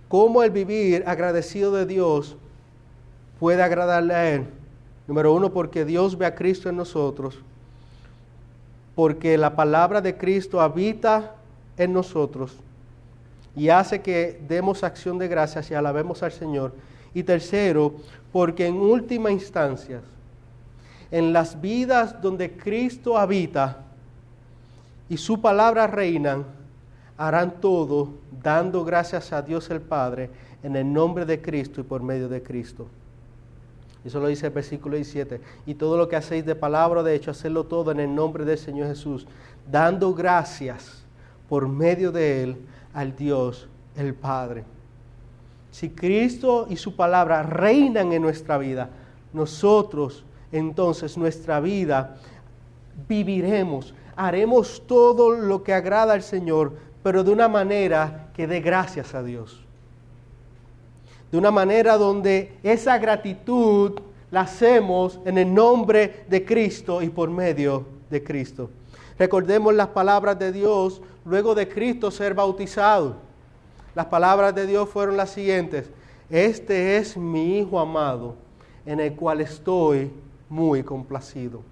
¿cómo 0.09 0.43
el 0.43 0.51
vivir 0.51 1.03
agradecido 1.07 1.73
de 1.73 1.87
Dios 1.87 2.37
puede 3.41 3.63
agradarle 3.63 4.15
a 4.15 4.31
Él? 4.31 4.47
Número 5.09 5.33
uno, 5.33 5.53
porque 5.53 5.85
Dios 5.85 6.19
ve 6.19 6.27
a 6.27 6.35
Cristo 6.35 6.69
en 6.69 6.77
nosotros, 6.77 7.39
porque 8.95 9.39
la 9.39 9.57
palabra 9.57 10.01
de 10.01 10.17
Cristo 10.17 10.61
habita 10.61 11.35
en 11.77 11.93
nosotros 11.93 12.59
y 13.59 13.71
hace 13.71 14.01
que 14.01 14.41
demos 14.47 14.85
acción 14.85 15.19
de 15.19 15.27
gracias 15.27 15.69
y 15.73 15.75
alabemos 15.75 16.23
al 16.23 16.31
Señor. 16.31 16.73
Y 17.13 17.25
tercero, 17.25 17.97
porque 18.31 18.69
en 18.69 18.77
última 18.77 19.33
instancia, 19.33 20.01
en 21.11 21.33
las 21.33 21.61
vidas 21.61 22.23
donde 22.23 22.53
Cristo 22.57 23.19
habita 23.19 23.79
y 25.09 25.17
su 25.17 25.41
palabra 25.41 25.89
reinan, 25.89 26.45
harán 27.17 27.61
todo 27.61 28.11
dando 28.45 28.85
gracias 28.85 29.33
a 29.33 29.43
Dios 29.43 29.69
el 29.71 29.81
Padre 29.81 30.31
en 30.63 30.77
el 30.77 30.93
nombre 30.93 31.27
de 31.27 31.43
Cristo 31.43 31.81
y 31.81 31.85
por 31.85 32.01
medio 32.01 32.29
de 32.29 32.41
Cristo. 32.41 32.87
Eso 34.05 34.21
lo 34.21 34.29
dice 34.29 34.47
el 34.47 34.53
versículo 34.53 34.95
17. 34.95 35.41
Y 35.67 35.75
todo 35.75 35.97
lo 35.99 36.09
que 36.09 36.15
hacéis 36.15 36.47
de 36.47 36.55
palabra 36.55 37.03
de 37.03 37.17
hecho, 37.17 37.33
hacedlo 37.33 37.65
todo 37.65 37.91
en 37.91 37.99
el 37.99 38.15
nombre 38.15 38.45
del 38.45 38.57
Señor 38.57 38.87
Jesús, 38.87 39.27
dando 39.69 40.15
gracias 40.15 41.03
por 41.49 41.67
medio 41.67 42.13
de 42.13 42.45
Él 42.45 42.57
al 42.95 43.15
Dios 43.17 43.69
el 43.97 44.15
Padre. 44.15 44.65
Si 45.71 45.91
Cristo 45.91 46.67
y 46.69 46.77
su 46.77 46.97
palabra 46.97 47.43
reinan 47.43 48.13
en 48.13 48.23
nuestra 48.23 48.59
vida, 48.59 48.91
nosotros 49.33 50.25
entonces 50.51 51.17
nuestra 51.17 51.61
vida 51.61 52.17
viviremos, 53.09 53.95
haremos 54.17 54.83
todo 54.87 55.33
lo 55.33 55.63
que 55.63 55.75
agrada 55.75 56.15
al 56.15 56.23
Señor, 56.23 56.73
pero 57.03 57.23
de 57.23 57.31
una 57.31 57.49
manera 57.49 58.29
que 58.35 58.47
dé 58.47 58.61
gracias 58.61 59.15
a 59.15 59.23
Dios. 59.23 59.61
De 61.31 61.39
una 61.39 61.51
manera 61.51 61.99
donde 61.99 62.57
esa 62.63 62.99
gratitud 62.99 64.01
la 64.31 64.43
hacemos 64.43 65.21
en 65.25 65.39
el 65.39 65.53
nombre 65.53 66.25
de 66.29 66.45
Cristo 66.45 67.03
y 67.03 67.11
por 67.11 67.31
medio 67.31 67.87
de 68.11 68.25
Cristo. 68.25 68.71
Recordemos 69.19 69.75
las 69.75 69.89
palabras 69.89 70.39
de 70.39 70.53
Dios 70.53 71.03
luego 71.25 71.55
de 71.55 71.69
Cristo 71.69 72.11
ser 72.11 72.35
bautizado. 72.35 73.17
Las 73.95 74.07
palabras 74.07 74.55
de 74.55 74.67
Dios 74.67 74.89
fueron 74.89 75.17
las 75.17 75.31
siguientes. 75.31 75.91
Este 76.31 76.97
es 76.97 77.17
mi 77.17 77.59
Hijo 77.59 77.81
amado, 77.81 78.37
en 78.87 79.01
el 79.01 79.15
cual 79.15 79.41
estoy 79.41 80.13
muy 80.49 80.83
complacido. 80.83 81.63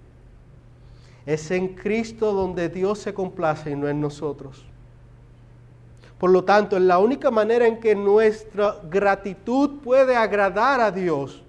Es 1.25 1.51
en 1.51 1.69
Cristo 1.69 2.33
donde 2.33 2.69
Dios 2.69 2.99
se 2.99 3.13
complace 3.13 3.71
y 3.71 3.75
no 3.75 3.87
en 3.87 4.01
nosotros. 4.01 4.65
Por 6.17 6.31
lo 6.31 6.43
tanto, 6.43 6.79
la 6.79 6.97
única 6.97 7.29
manera 7.29 7.67
en 7.67 7.79
que 7.79 7.95
nuestra 7.95 8.77
gratitud 8.89 9.79
puede 9.83 10.15
agradar 10.15 10.81
a 10.81 10.91
Dios, 10.91 11.43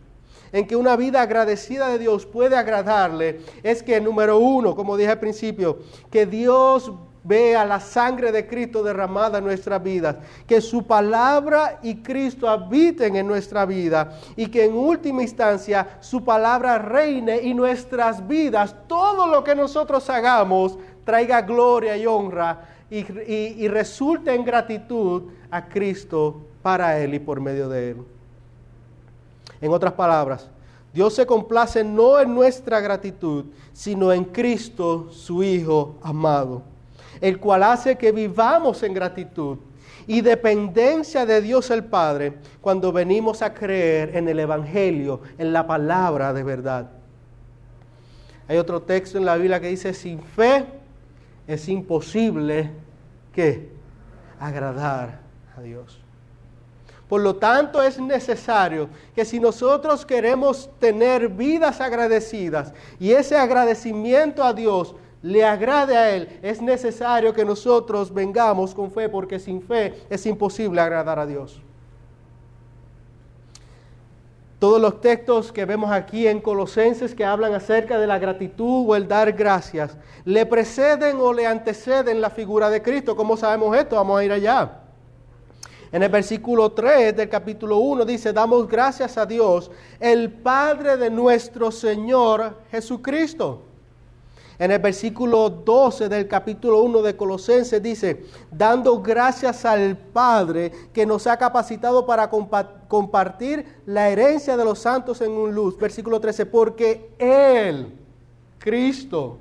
en 0.52 0.66
que 0.66 0.76
una 0.76 0.96
vida 0.96 1.22
agradecida 1.22 1.88
de 1.88 1.98
Dios 1.98 2.26
puede 2.26 2.56
agradarle, 2.56 3.40
es 3.62 3.82
que, 3.82 4.00
número 4.00 4.38
uno, 4.38 4.74
como 4.74 4.96
dije 4.96 5.10
al 5.10 5.20
principio, 5.20 5.78
que 6.10 6.26
Dios 6.26 6.92
vea 7.24 7.64
la 7.66 7.78
sangre 7.78 8.32
de 8.32 8.46
Cristo 8.46 8.82
derramada 8.82 9.38
en 9.38 9.44
nuestras 9.44 9.82
vidas, 9.82 10.16
que 10.46 10.60
su 10.60 10.86
palabra 10.86 11.78
y 11.82 11.96
Cristo 11.96 12.48
habiten 12.48 13.16
en 13.16 13.26
nuestra 13.26 13.66
vida 13.66 14.18
y 14.34 14.46
que 14.46 14.64
en 14.64 14.74
última 14.74 15.22
instancia 15.22 15.98
su 16.00 16.24
palabra 16.24 16.78
reine 16.78 17.40
y 17.42 17.52
nuestras 17.52 18.26
vidas, 18.26 18.74
todo 18.86 19.26
lo 19.26 19.44
que 19.44 19.54
nosotros 19.54 20.08
hagamos, 20.08 20.78
traiga 21.04 21.42
gloria 21.42 21.96
y 21.96 22.06
honra 22.06 22.62
y, 22.90 23.04
y 23.26 23.68
resulte 23.68 24.34
en 24.34 24.44
gratitud 24.44 25.24
a 25.50 25.68
Cristo 25.68 26.46
para 26.62 26.98
Él 26.98 27.14
y 27.14 27.18
por 27.18 27.40
medio 27.40 27.68
de 27.68 27.90
Él. 27.90 28.17
En 29.60 29.72
otras 29.72 29.92
palabras, 29.92 30.48
Dios 30.92 31.14
se 31.14 31.26
complace 31.26 31.84
no 31.84 32.18
en 32.18 32.34
nuestra 32.34 32.80
gratitud, 32.80 33.46
sino 33.72 34.12
en 34.12 34.24
Cristo, 34.24 35.08
su 35.10 35.42
Hijo 35.42 35.96
amado 36.02 36.62
el 37.20 37.38
cual 37.38 37.62
hace 37.62 37.96
que 37.96 38.12
vivamos 38.12 38.82
en 38.82 38.94
gratitud 38.94 39.58
y 40.06 40.20
dependencia 40.20 41.26
de 41.26 41.40
Dios 41.40 41.70
el 41.70 41.84
Padre 41.84 42.34
cuando 42.60 42.92
venimos 42.92 43.42
a 43.42 43.52
creer 43.52 44.16
en 44.16 44.28
el 44.28 44.40
Evangelio, 44.40 45.20
en 45.36 45.52
la 45.52 45.66
palabra 45.66 46.32
de 46.32 46.42
verdad. 46.42 46.90
Hay 48.46 48.56
otro 48.56 48.80
texto 48.82 49.18
en 49.18 49.26
la 49.26 49.36
Biblia 49.36 49.60
que 49.60 49.68
dice, 49.68 49.92
sin 49.92 50.22
fe 50.22 50.64
es 51.46 51.68
imposible 51.68 52.70
que 53.32 53.68
agradar 54.40 55.20
a 55.56 55.60
Dios. 55.60 56.00
Por 57.08 57.22
lo 57.22 57.36
tanto, 57.36 57.82
es 57.82 57.98
necesario 57.98 58.88
que 59.14 59.24
si 59.24 59.40
nosotros 59.40 60.04
queremos 60.04 60.68
tener 60.78 61.28
vidas 61.28 61.80
agradecidas 61.80 62.74
y 63.00 63.12
ese 63.12 63.36
agradecimiento 63.36 64.44
a 64.44 64.52
Dios 64.52 64.94
le 65.22 65.44
agrade 65.44 65.96
a 65.96 66.10
Él, 66.14 66.38
es 66.42 66.60
necesario 66.60 67.32
que 67.32 67.44
nosotros 67.44 68.12
vengamos 68.12 68.74
con 68.74 68.90
fe, 68.90 69.08
porque 69.08 69.38
sin 69.38 69.62
fe 69.62 70.02
es 70.10 70.26
imposible 70.26 70.80
agradar 70.80 71.18
a 71.18 71.26
Dios. 71.26 71.60
Todos 74.58 74.80
los 74.80 75.00
textos 75.00 75.52
que 75.52 75.64
vemos 75.64 75.90
aquí 75.90 76.26
en 76.26 76.40
Colosenses 76.40 77.14
que 77.14 77.24
hablan 77.24 77.54
acerca 77.54 77.98
de 77.98 78.08
la 78.08 78.18
gratitud 78.18 78.84
o 78.88 78.96
el 78.96 79.06
dar 79.06 79.32
gracias, 79.32 79.96
le 80.24 80.44
preceden 80.46 81.18
o 81.20 81.32
le 81.32 81.46
anteceden 81.46 82.20
la 82.20 82.28
figura 82.28 82.68
de 82.68 82.82
Cristo. 82.82 83.16
¿Cómo 83.16 83.36
sabemos 83.36 83.76
esto? 83.76 83.96
Vamos 83.96 84.18
a 84.18 84.24
ir 84.24 84.32
allá. 84.32 84.87
En 85.90 86.02
el 86.02 86.10
versículo 86.10 86.72
3 86.72 87.16
del 87.16 87.28
capítulo 87.28 87.78
1 87.78 88.04
dice, 88.04 88.32
damos 88.32 88.68
gracias 88.68 89.16
a 89.16 89.24
Dios, 89.24 89.70
el 89.98 90.30
Padre 90.30 90.98
de 90.98 91.08
nuestro 91.08 91.70
Señor 91.70 92.58
Jesucristo 92.70 93.62
En 94.58 94.70
el 94.70 94.80
versículo 94.80 95.48
12 95.48 96.10
del 96.10 96.28
capítulo 96.28 96.82
1 96.82 97.00
de 97.00 97.16
Colosenses 97.16 97.82
dice, 97.82 98.24
dando 98.50 99.00
gracias 99.00 99.64
al 99.64 99.96
Padre 99.96 100.72
que 100.92 101.06
nos 101.06 101.26
ha 101.26 101.38
capacitado 101.38 102.04
para 102.04 102.28
compartir 102.28 103.64
la 103.86 104.10
herencia 104.10 104.56
de 104.56 104.64
los 104.64 104.80
santos 104.80 105.22
en 105.22 105.30
un 105.30 105.54
luz. 105.54 105.78
Versículo 105.78 106.20
13, 106.20 106.44
porque 106.46 107.12
Él, 107.18 107.94
Cristo, 108.58 109.38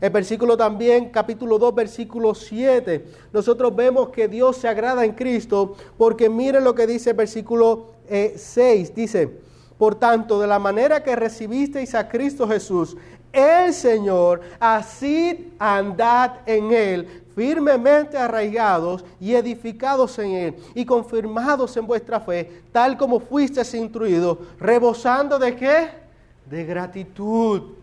el 0.00 0.10
versículo 0.10 0.56
también, 0.56 1.10
capítulo 1.10 1.58
2, 1.58 1.74
versículo 1.74 2.34
7, 2.34 3.04
nosotros 3.32 3.76
vemos 3.76 4.08
que 4.08 4.28
Dios 4.28 4.56
se 4.56 4.66
agrada 4.66 5.04
en 5.04 5.12
Cristo, 5.12 5.76
porque 5.98 6.30
miren 6.30 6.64
lo 6.64 6.74
que 6.74 6.86
dice 6.86 7.10
el 7.10 7.16
versículo 7.16 7.88
6, 8.08 8.48
eh, 8.58 8.92
dice, 8.96 9.30
por 9.76 9.94
tanto, 9.94 10.40
de 10.40 10.46
la 10.46 10.58
manera 10.58 11.02
que 11.02 11.14
recibisteis 11.14 11.94
a 11.94 12.08
Cristo 12.08 12.48
Jesús, 12.48 12.96
el 13.30 13.74
Señor, 13.74 14.40
así 14.58 15.52
andad 15.58 16.36
en 16.46 16.72
Él, 16.72 17.22
firmemente 17.34 18.16
arraigados 18.16 19.04
y 19.20 19.34
edificados 19.34 20.18
en 20.18 20.30
Él, 20.30 20.56
y 20.74 20.86
confirmados 20.86 21.76
en 21.76 21.86
vuestra 21.86 22.20
fe, 22.20 22.62
tal 22.72 22.96
como 22.96 23.20
fuisteis 23.20 23.74
instruidos, 23.74 24.38
rebosando 24.58 25.38
de 25.38 25.54
qué? 25.54 25.88
De 26.48 26.64
gratitud. 26.64 27.79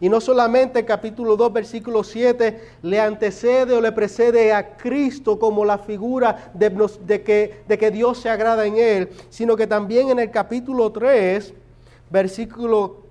Y 0.00 0.08
no 0.08 0.20
solamente 0.20 0.80
el 0.80 0.84
capítulo 0.84 1.36
2, 1.36 1.52
versículo 1.52 2.04
7 2.04 2.60
le 2.82 3.00
antecede 3.00 3.74
o 3.74 3.80
le 3.80 3.92
precede 3.92 4.52
a 4.52 4.76
Cristo 4.76 5.38
como 5.38 5.64
la 5.64 5.78
figura 5.78 6.50
de, 6.52 6.70
de, 7.00 7.22
que, 7.22 7.62
de 7.66 7.78
que 7.78 7.90
Dios 7.90 8.20
se 8.20 8.28
agrada 8.28 8.66
en 8.66 8.76
él, 8.76 9.08
sino 9.30 9.56
que 9.56 9.66
también 9.66 10.10
en 10.10 10.18
el 10.18 10.30
capítulo 10.30 10.92
3, 10.92 11.54
versículo 12.10 13.06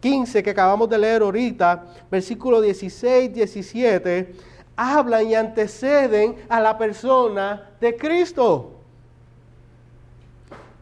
15 0.00 0.42
que 0.42 0.50
acabamos 0.50 0.88
de 0.90 0.98
leer 0.98 1.22
ahorita, 1.22 1.84
versículo 2.10 2.60
16, 2.60 3.32
17, 3.32 4.34
hablan 4.76 5.26
y 5.28 5.34
anteceden 5.34 6.36
a 6.48 6.60
la 6.60 6.76
persona 6.76 7.70
de 7.80 7.96
Cristo. 7.96 8.72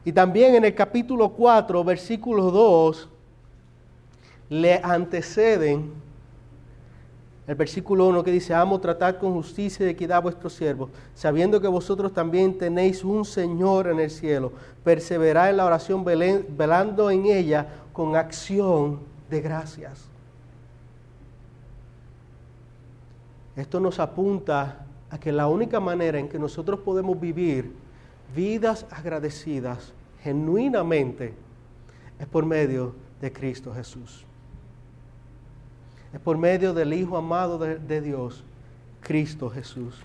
Y 0.04 0.12
también 0.12 0.54
en 0.54 0.64
el 0.64 0.74
capítulo 0.74 1.28
4, 1.28 1.84
versículo 1.84 2.50
2, 2.50 3.08
le 4.52 4.78
anteceden 4.82 5.90
el 7.46 7.54
versículo 7.54 8.06
1 8.08 8.22
que 8.22 8.30
dice, 8.30 8.52
amo 8.52 8.78
tratar 8.78 9.18
con 9.18 9.32
justicia 9.32 9.86
y 9.86 9.88
equidad 9.88 10.18
a 10.18 10.20
vuestros 10.20 10.52
siervos, 10.52 10.90
sabiendo 11.14 11.58
que 11.58 11.68
vosotros 11.68 12.12
también 12.12 12.58
tenéis 12.58 13.02
un 13.02 13.24
Señor 13.24 13.88
en 13.88 13.98
el 13.98 14.10
cielo. 14.10 14.52
Perseverad 14.84 15.50
en 15.50 15.56
la 15.56 15.64
oración, 15.64 16.04
velando 16.04 17.10
en 17.10 17.24
ella 17.24 17.66
con 17.94 18.14
acción 18.14 19.00
de 19.30 19.40
gracias. 19.40 20.04
Esto 23.56 23.80
nos 23.80 23.98
apunta 24.00 24.84
a 25.10 25.18
que 25.18 25.32
la 25.32 25.48
única 25.48 25.80
manera 25.80 26.18
en 26.18 26.28
que 26.28 26.38
nosotros 26.38 26.78
podemos 26.80 27.18
vivir 27.18 27.72
vidas 28.36 28.86
agradecidas 28.90 29.94
genuinamente 30.22 31.34
es 32.18 32.26
por 32.26 32.44
medio 32.44 32.94
de 33.20 33.32
Cristo 33.32 33.72
Jesús. 33.74 34.26
Es 36.12 36.20
por 36.20 36.36
medio 36.36 36.74
del 36.74 36.92
Hijo 36.92 37.16
amado 37.16 37.58
de, 37.58 38.00
Dios, 38.00 38.44
Cristo 39.00 39.48
Jesús. 39.48 39.98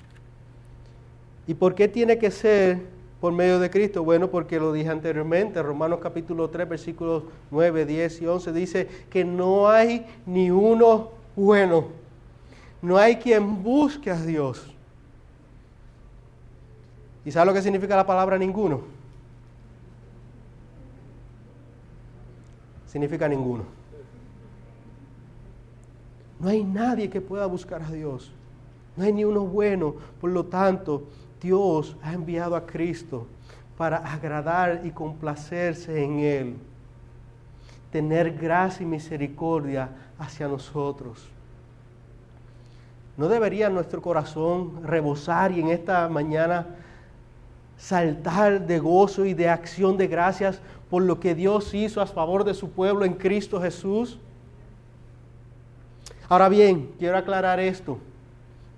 ¿Y 1.45 1.53
por 1.53 1.75
qué 1.75 1.87
tiene 1.87 2.17
que 2.17 2.31
ser 2.31 2.79
por 3.19 3.33
medio 3.33 3.59
de 3.59 3.69
Cristo? 3.69 4.03
Bueno, 4.03 4.29
porque 4.29 4.59
lo 4.59 4.71
dije 4.71 4.89
anteriormente, 4.89 5.61
Romanos 5.61 5.99
capítulo 6.01 6.49
3, 6.49 6.69
versículos 6.69 7.23
9, 7.51 7.85
10 7.85 8.21
y 8.21 8.27
11 8.27 8.53
dice 8.53 8.87
que 9.09 9.25
no 9.25 9.69
hay 9.69 10.05
ni 10.25 10.49
uno 10.49 11.11
bueno. 11.35 11.87
No 12.81 12.97
hay 12.97 13.17
quien 13.17 13.63
busque 13.63 14.11
a 14.11 14.21
Dios. 14.21 14.73
¿Y 17.25 17.31
sabe 17.31 17.47
lo 17.47 17.53
que 17.53 17.61
significa 17.61 17.95
la 17.95 18.05
palabra 18.05 18.37
ninguno? 18.37 18.81
Significa 22.85 23.27
ninguno. 23.27 23.76
No 26.39 26.49
hay 26.49 26.63
nadie 26.63 27.09
que 27.09 27.21
pueda 27.21 27.45
buscar 27.45 27.81
a 27.81 27.91
Dios. 27.91 28.31
No 28.95 29.03
hay 29.03 29.13
ni 29.13 29.23
uno 29.23 29.41
bueno. 29.41 29.95
Por 30.21 30.31
lo 30.31 30.45
tanto, 30.45 31.03
Dios 31.41 31.95
ha 32.01 32.13
enviado 32.13 32.55
a 32.55 32.65
Cristo 32.65 33.27
para 33.77 33.97
agradar 33.97 34.81
y 34.83 34.91
complacerse 34.91 36.03
en 36.03 36.19
Él, 36.19 36.55
tener 37.91 38.35
gracia 38.35 38.83
y 38.83 38.87
misericordia 38.87 39.89
hacia 40.17 40.47
nosotros. 40.47 41.27
¿No 43.15 43.27
debería 43.27 43.69
nuestro 43.69 44.01
corazón 44.01 44.83
rebosar 44.83 45.51
y 45.51 45.59
en 45.59 45.69
esta 45.69 46.07
mañana 46.09 46.67
saltar 47.77 48.65
de 48.65 48.79
gozo 48.79 49.25
y 49.25 49.33
de 49.33 49.49
acción 49.49 49.97
de 49.97 50.07
gracias 50.07 50.59
por 50.89 51.03
lo 51.03 51.19
que 51.19 51.35
Dios 51.35 51.73
hizo 51.73 52.01
a 52.01 52.07
favor 52.07 52.43
de 52.43 52.53
su 52.53 52.71
pueblo 52.71 53.05
en 53.05 53.13
Cristo 53.13 53.61
Jesús? 53.61 54.19
Ahora 56.29 56.49
bien, 56.49 56.93
quiero 56.99 57.17
aclarar 57.17 57.59
esto. 57.59 57.97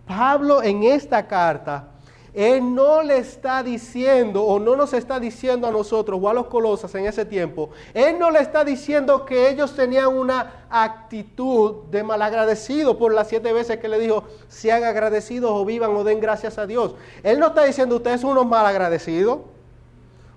Pablo 0.05 0.63
en 0.63 0.83
esta 0.83 1.27
carta 1.27 1.89
él 2.33 2.75
no 2.75 3.01
le 3.01 3.17
está 3.17 3.63
diciendo 3.63 4.43
o 4.43 4.59
no 4.59 4.75
nos 4.75 4.93
está 4.93 5.19
diciendo 5.19 5.67
a 5.67 5.71
nosotros 5.71 6.19
o 6.21 6.29
a 6.29 6.33
los 6.33 6.45
colosas 6.45 6.93
en 6.95 7.05
ese 7.05 7.25
tiempo, 7.25 7.69
Él 7.93 8.19
no 8.19 8.29
le 8.29 8.39
está 8.39 8.63
diciendo 8.63 9.25
que 9.25 9.49
ellos 9.49 9.75
tenían 9.75 10.07
una 10.09 10.65
actitud 10.69 11.85
de 11.89 12.03
malagradecido 12.03 12.97
por 12.97 13.13
las 13.13 13.27
siete 13.27 13.51
veces 13.51 13.79
que 13.79 13.87
le 13.87 13.99
dijo, 13.99 14.23
sean 14.47 14.83
agradecidos 14.83 15.51
o 15.51 15.65
vivan 15.65 15.95
o 15.95 16.03
den 16.03 16.19
gracias 16.19 16.57
a 16.57 16.67
Dios. 16.67 16.95
Él 17.23 17.39
no 17.39 17.47
está 17.47 17.63
diciendo, 17.63 17.95
ustedes 17.95 18.21
son 18.21 18.31
unos 18.31 18.45
malagradecidos 18.45 19.39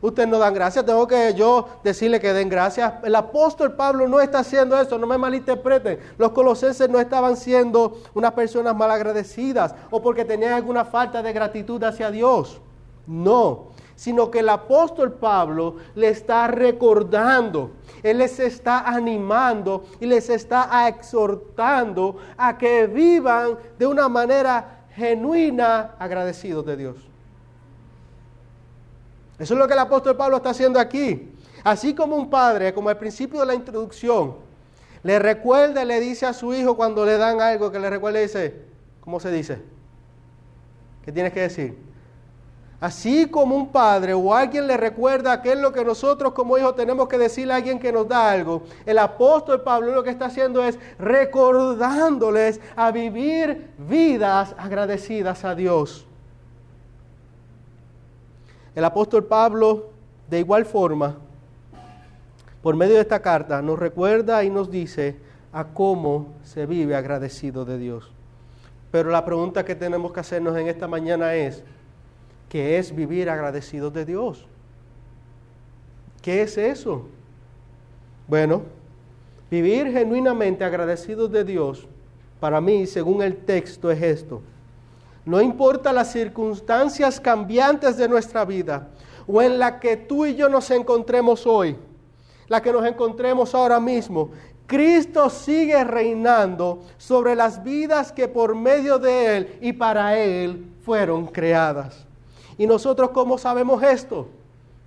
ustedes 0.03 0.29
no 0.29 0.39
dan 0.39 0.53
gracias, 0.53 0.85
tengo 0.85 1.07
que 1.07 1.33
yo 1.35 1.69
decirle 1.83 2.21
que 2.21 2.33
den 2.33 2.49
gracias. 2.49 2.93
El 3.03 3.15
apóstol 3.15 3.75
Pablo 3.75 4.07
no 4.09 4.21
está 4.21 4.41
haciendo 4.41 4.79
eso, 4.79 4.99
no 4.99 5.07
me 5.07 5.17
malinterpreten. 5.17 5.99
Los 6.19 6.33
colosenses 6.33 6.91
no 6.91 7.01
estaban 7.01 7.37
siendo 7.37 7.99
unas 8.13 8.33
personas 8.33 8.77
malagradecidas 8.77 9.75
o 9.91 10.03
porque 10.03 10.25
tenían 10.25 10.53
alguna 10.53 10.85
falta 10.85 11.23
de 11.23 11.33
gratitud 11.33 11.83
hacia 11.83 12.11
Dios. 12.11 12.61
No, 13.07 13.69
sino 13.97 14.31
que 14.31 14.41
el 14.41 14.49
apóstol 14.49 15.13
Pablo 15.13 15.77
le 15.95 16.09
está 16.09 16.49
recordando, 16.49 17.71
él 18.03 18.19
les 18.19 18.39
está 18.41 18.81
animando 18.81 19.85
y 20.01 20.07
les 20.07 20.29
está 20.29 20.89
exhortando 20.89 22.17
a 22.37 22.59
que 22.59 22.87
vivan 22.87 23.59
de 23.79 23.87
una 23.87 24.09
manera 24.09 24.87
genuina 24.95 25.95
agradecidos 25.99 26.67
de 26.67 26.77
Dios. 26.77 27.12
Eso 29.43 29.55
es 29.55 29.59
lo 29.59 29.67
que 29.67 29.73
el 29.73 29.81
apóstol 29.81 30.17
Pablo 30.17 30.37
está 30.37 30.51
haciendo 30.51 30.79
aquí. 30.79 31.29
Así 31.65 31.97
como 31.97 32.15
un 32.15 32.31
padre, 32.31 32.73
como 32.73 32.91
al 32.91 32.97
principio 32.97 33.41
de 33.41 33.47
la 33.47 33.57
introducción, 33.57 34.37
le 35.03 35.19
recuerda, 35.19 35.85
le 35.85 35.99
dice 35.99 36.27
a 36.27 36.33
su 36.33 36.55
hijo 36.55 36.77
cuando 36.77 37.05
le 37.05 37.19
dan 37.19 37.41
algo 37.41 37.73
que 37.73 37.81
le 37.81 37.91
recuerde, 37.91 38.23
dice, 38.23 38.63
¿cómo 39.01 39.19
se 39.19 39.33
dice? 39.33 39.61
¿Qué 41.05 41.11
tienes 41.11 41.33
que 41.33 41.41
decir? 41.41 41.77
Así 42.79 43.27
como 43.27 43.57
un 43.57 43.73
padre 43.73 44.15
o 44.15 44.33
alguien 44.33 44.69
le 44.69 44.77
recuerda 44.77 45.43
qué 45.43 45.55
es 45.55 45.59
lo 45.59 45.73
que 45.73 45.85
nosotros 45.85 46.35
como 46.35 46.57
hijos 46.57 46.77
tenemos 46.77 47.09
que 47.09 47.19
decirle 47.19 47.55
a 47.55 47.57
alguien 47.57 47.81
que 47.81 47.91
nos 47.91 48.07
da 48.07 48.31
algo, 48.31 48.63
el 48.87 48.97
apóstol 48.97 49.63
Pablo 49.63 49.91
lo 49.91 50.05
que 50.05 50.11
está 50.11 50.27
haciendo 50.27 50.63
es 50.63 50.79
recordándoles 51.01 52.61
a 52.77 52.93
vivir 52.93 53.73
vidas 53.77 54.55
agradecidas 54.57 55.45
a 55.45 55.57
Dios. 55.57 56.07
El 58.75 58.85
apóstol 58.85 59.25
Pablo, 59.25 59.91
de 60.31 60.39
igual 60.39 60.65
forma, 60.65 61.17
por 62.63 62.77
medio 62.77 62.95
de 62.95 63.01
esta 63.01 63.21
carta, 63.21 63.61
nos 63.61 63.79
recuerda 63.79 64.43
y 64.45 64.51
nos 64.51 64.71
dice 64.71 65.17
a 65.53 65.65
cómo 65.65 66.29
se 66.43 66.65
vive 66.65 66.95
agradecido 66.95 67.65
de 67.65 67.77
Dios. 67.77 68.11
Pero 68.91 69.11
la 69.11 69.25
pregunta 69.25 69.65
que 69.65 69.75
tenemos 69.75 70.13
que 70.13 70.21
hacernos 70.21 70.57
en 70.57 70.69
esta 70.69 70.87
mañana 70.87 71.35
es, 71.35 71.65
¿qué 72.49 72.79
es 72.79 72.95
vivir 72.95 73.29
agradecidos 73.29 73.93
de 73.93 74.05
Dios? 74.05 74.47
¿Qué 76.23 76.43
es 76.43 76.57
eso? 76.57 77.09
Bueno, 78.29 78.63
vivir 79.51 79.91
genuinamente 79.91 80.65
agradecidos 80.65 81.31
de 81.33 81.45
Dios, 81.45 81.89
para 82.39 82.61
mí, 82.61 82.87
según 82.87 83.23
el 83.23 83.37
texto, 83.37 83.91
es 83.91 84.03
esto. 84.03 84.43
No 85.25 85.41
importa 85.41 85.93
las 85.93 86.11
circunstancias 86.13 87.21
cambiantes 87.21 87.97
de 87.97 88.09
nuestra 88.09 88.45
vida 88.45 88.89
o 89.27 89.41
en 89.41 89.59
la 89.59 89.79
que 89.79 89.97
tú 89.97 90.27
y 90.27 90.35
yo 90.35 90.49
nos 90.49 90.71
encontremos 90.71 91.47
hoy, 91.47 91.77
la 92.49 92.61
que 92.61 92.73
nos 92.73 92.85
encontremos 92.85 93.55
ahora 93.55 93.79
mismo, 93.79 94.31
Cristo 94.67 95.31
sigue 95.31 95.85
reinando 95.85 96.81
sobre 96.97 97.35
las 97.35 97.63
vidas 97.63 98.11
que 98.11 98.27
por 98.27 98.55
medio 98.55 98.99
de 98.99 99.37
Él 99.37 99.59
y 99.61 99.73
para 99.73 100.19
Él 100.19 100.73
fueron 100.83 101.27
creadas. 101.27 102.07
¿Y 102.59 102.67
nosotros 102.67 103.11
cómo 103.11 103.39
sabemos 103.39 103.83
esto? 103.83 104.29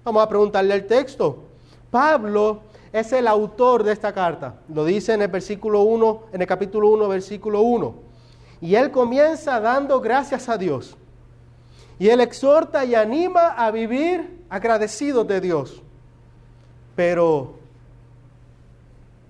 Vamos 0.04 0.24
a 0.24 0.30
preguntarle 0.30 0.74
el 0.74 0.86
texto. 0.86 1.44
Pablo 1.90 2.62
es 2.92 3.12
el 3.14 3.28
autor 3.28 3.84
de 3.84 3.94
esta 3.94 4.14
carta. 4.14 4.56
Lo 4.74 4.86
dice 4.86 5.14
en 5.14 5.22
el 5.22 5.28
versículo 5.28 5.82
1, 5.82 6.24
en 6.34 6.42
el 6.42 6.48
capítulo 6.48 6.90
1, 6.90 7.08
versículo 7.08 7.62
1. 7.62 8.05
Y 8.66 8.74
él 8.74 8.89
comienza 8.89 9.59
dando 9.59 10.01
gracias 10.01 10.49
a 10.49 10.57
Dios. 10.57 10.97
Y 11.99 12.09
él 12.09 12.20
exhorta 12.20 12.84
y 12.84 12.95
anima 12.95 13.49
a 13.49 13.70
vivir 13.70 14.43
agradecidos 14.49 15.28
de 15.28 15.39
Dios. 15.39 15.84
Pero, 16.95 17.59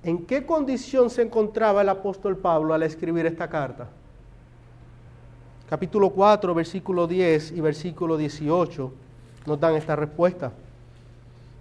¿en 0.05 0.25
qué 0.25 0.45
condición 0.45 1.09
se 1.09 1.21
encontraba 1.21 1.81
el 1.81 1.89
apóstol 1.89 2.37
Pablo 2.37 2.73
al 2.73 2.83
escribir 2.83 3.25
esta 3.25 3.49
carta? 3.49 3.89
Capítulo 5.69 6.11
4, 6.11 6.55
versículo 6.55 7.05
10 7.05 7.51
y 7.51 7.59
versículo 7.59 8.15
18 8.15 8.93
nos 9.45 9.59
dan 9.59 9.75
esta 9.75 9.97
respuesta. 9.97 10.53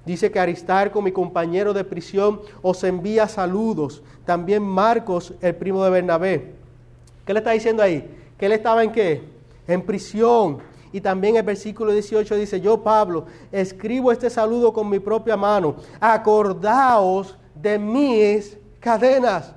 Dice 0.07 0.31
que 0.31 0.39
Aristarco, 0.39 1.03
mi 1.03 1.11
compañero 1.11 1.75
de 1.75 1.83
prisión, 1.83 2.41
os 2.62 2.85
envía 2.85 3.27
saludos. 3.27 4.01
También 4.25 4.62
Marcos, 4.62 5.35
el 5.41 5.57
primo 5.57 5.83
de 5.83 5.91
Bernabé. 5.91 6.64
¿Qué 7.25 7.33
le 7.33 7.41
está 7.41 7.53
diciendo 7.53 7.83
ahí? 7.83 8.09
Que 8.39 8.47
él 8.47 8.53
estaba 8.53 8.83
en 8.83 8.93
qué? 8.93 9.22
En 9.66 9.83
prisión. 9.83 10.59
Y 10.93 11.01
también 11.01 11.37
el 11.37 11.43
versículo 11.43 11.93
18 11.93 12.37
dice, 12.37 12.61
yo 12.61 12.83
Pablo, 12.83 13.27
escribo 13.51 14.12
este 14.12 14.31
saludo 14.31 14.72
con 14.72 14.89
mi 14.89 14.99
propia 14.99 15.37
mano. 15.37 15.77
Acordaos 15.99 17.37
de 17.55 17.79
mis 17.79 18.57
cadenas. 18.81 19.55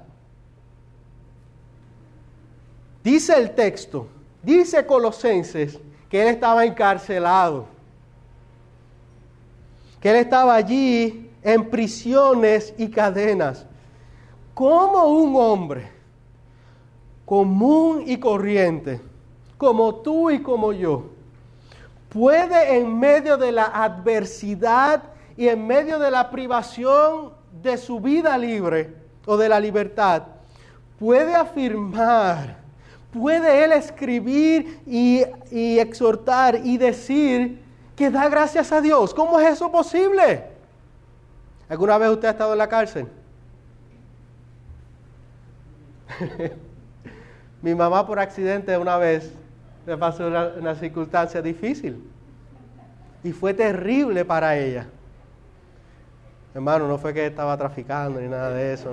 Dice 3.03 3.35
el 3.37 3.51
texto, 3.51 4.07
dice 4.41 4.85
Colosenses, 4.85 5.79
que 6.09 6.21
él 6.21 6.27
estaba 6.29 6.65
encarcelado 6.65 7.77
que 9.99 10.09
él 10.09 10.17
estaba 10.17 10.55
allí 10.55 11.29
en 11.43 11.69
prisiones 11.69 12.73
y 12.77 12.89
cadenas. 12.89 13.65
Como 14.53 15.05
un 15.05 15.35
hombre 15.35 15.91
común 17.27 18.03
y 18.05 18.17
corriente, 18.19 19.01
como 19.57 19.95
tú 19.95 20.31
y 20.31 20.41
como 20.41 20.71
yo, 20.71 21.07
puede 22.07 22.77
en 22.77 22.97
medio 22.97 23.35
de 23.35 23.51
la 23.51 23.65
adversidad 23.65 25.03
y 25.35 25.49
en 25.49 25.67
medio 25.67 25.99
de 25.99 26.09
la 26.09 26.31
privación 26.31 27.33
de 27.61 27.75
su 27.75 27.99
vida 27.99 28.37
libre 28.37 28.95
o 29.25 29.35
de 29.35 29.49
la 29.49 29.59
libertad, 29.59 30.23
puede 30.97 31.35
afirmar, 31.35 32.59
puede 33.11 33.65
él 33.65 33.73
escribir 33.73 34.79
y, 34.87 35.25
exhortar 35.51 36.61
y 36.63 36.77
decir 36.77 37.61
que 37.97 38.09
da 38.09 38.29
gracias 38.29 38.71
a 38.71 38.79
Dios. 38.79 39.13
¿Cómo 39.13 39.37
es 39.37 39.49
eso 39.49 39.69
posible? 39.69 40.45
¿Alguna 41.67 41.97
vez 41.97 42.09
usted 42.09 42.29
ha 42.29 42.31
estado 42.31 42.53
en 42.53 42.57
la 42.57 42.69
cárcel? 42.69 43.05
Mi 47.61 47.73
mamá 47.73 48.05
por 48.05 48.19
accidente 48.19 48.77
una 48.77 48.97
vez 48.97 49.33
le 49.85 49.97
pasó 49.97 50.27
una, 50.27 50.75
circunstancia 50.75 51.41
difícil 51.41 52.03
y 53.23 53.31
fue 53.31 53.53
terrible 53.53 54.25
para 54.25 54.57
ella. 54.57 54.85
Hermano, 56.53 56.87
no 56.87 56.97
fue 56.97 57.13
que 57.13 57.25
estaba 57.25 57.57
traficando 57.57 58.19
ni 58.19 58.27
nada 58.27 58.51
de 58.51 58.73
eso. 58.73 58.91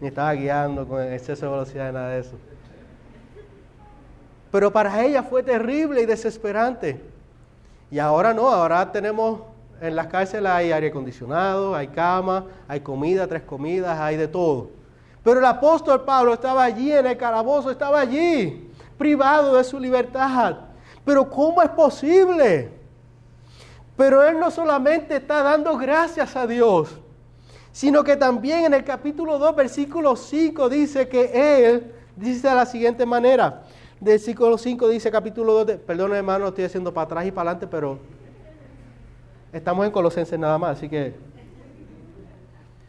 Ni 0.00 0.08
estaba 0.08 0.32
guiando 0.32 0.86
con 0.86 1.02
exceso 1.02 1.46
de 1.46 1.52
velocidad 1.52 1.86
ni 1.88 1.94
nada 1.94 2.10
de 2.10 2.20
eso. 2.20 2.36
Pero 4.50 4.72
para 4.72 5.04
ella 5.04 5.22
fue 5.22 5.42
terrible 5.42 6.02
y 6.02 6.06
desesperante. 6.06 7.00
Y 7.90 7.98
ahora 7.98 8.32
no, 8.32 8.48
ahora 8.48 8.90
tenemos 8.92 9.40
en 9.80 9.94
las 9.94 10.08
cárceles 10.08 10.50
hay 10.50 10.72
aire 10.72 10.88
acondicionado, 10.88 11.74
hay 11.74 11.88
cama, 11.88 12.46
hay 12.66 12.80
comida, 12.80 13.26
tres 13.26 13.42
comidas, 13.42 13.98
hay 14.00 14.16
de 14.16 14.26
todo. 14.26 14.77
Pero 15.28 15.40
el 15.40 15.44
apóstol 15.44 16.04
Pablo 16.06 16.32
estaba 16.32 16.64
allí 16.64 16.90
en 16.90 17.04
el 17.04 17.18
calabozo, 17.18 17.70
estaba 17.70 18.00
allí, 18.00 18.70
privado 18.96 19.56
de 19.56 19.62
su 19.62 19.78
libertad. 19.78 20.56
Pero 21.04 21.28
¿cómo 21.28 21.60
es 21.60 21.68
posible? 21.68 22.70
Pero 23.94 24.26
él 24.26 24.40
no 24.40 24.50
solamente 24.50 25.16
está 25.16 25.42
dando 25.42 25.76
gracias 25.76 26.34
a 26.34 26.46
Dios, 26.46 26.98
sino 27.72 28.02
que 28.02 28.16
también 28.16 28.64
en 28.64 28.72
el 28.72 28.84
capítulo 28.84 29.38
2, 29.38 29.54
versículo 29.54 30.16
5 30.16 30.66
dice 30.70 31.10
que 31.10 31.66
él 31.66 31.92
dice 32.16 32.48
de 32.48 32.54
la 32.54 32.64
siguiente 32.64 33.04
manera, 33.04 33.64
Versículo 34.00 34.56
5 34.56 34.88
dice, 34.88 35.10
capítulo 35.10 35.52
2, 35.52 35.66
de, 35.66 35.76
perdón 35.76 36.14
hermano, 36.14 36.48
estoy 36.48 36.64
haciendo 36.64 36.94
para 36.94 37.04
atrás 37.04 37.26
y 37.26 37.32
para 37.32 37.50
adelante, 37.50 37.66
pero 37.66 37.98
estamos 39.52 39.84
en 39.84 39.92
Colosenses 39.92 40.38
nada 40.38 40.56
más, 40.56 40.78
así 40.78 40.88
que... 40.88 41.37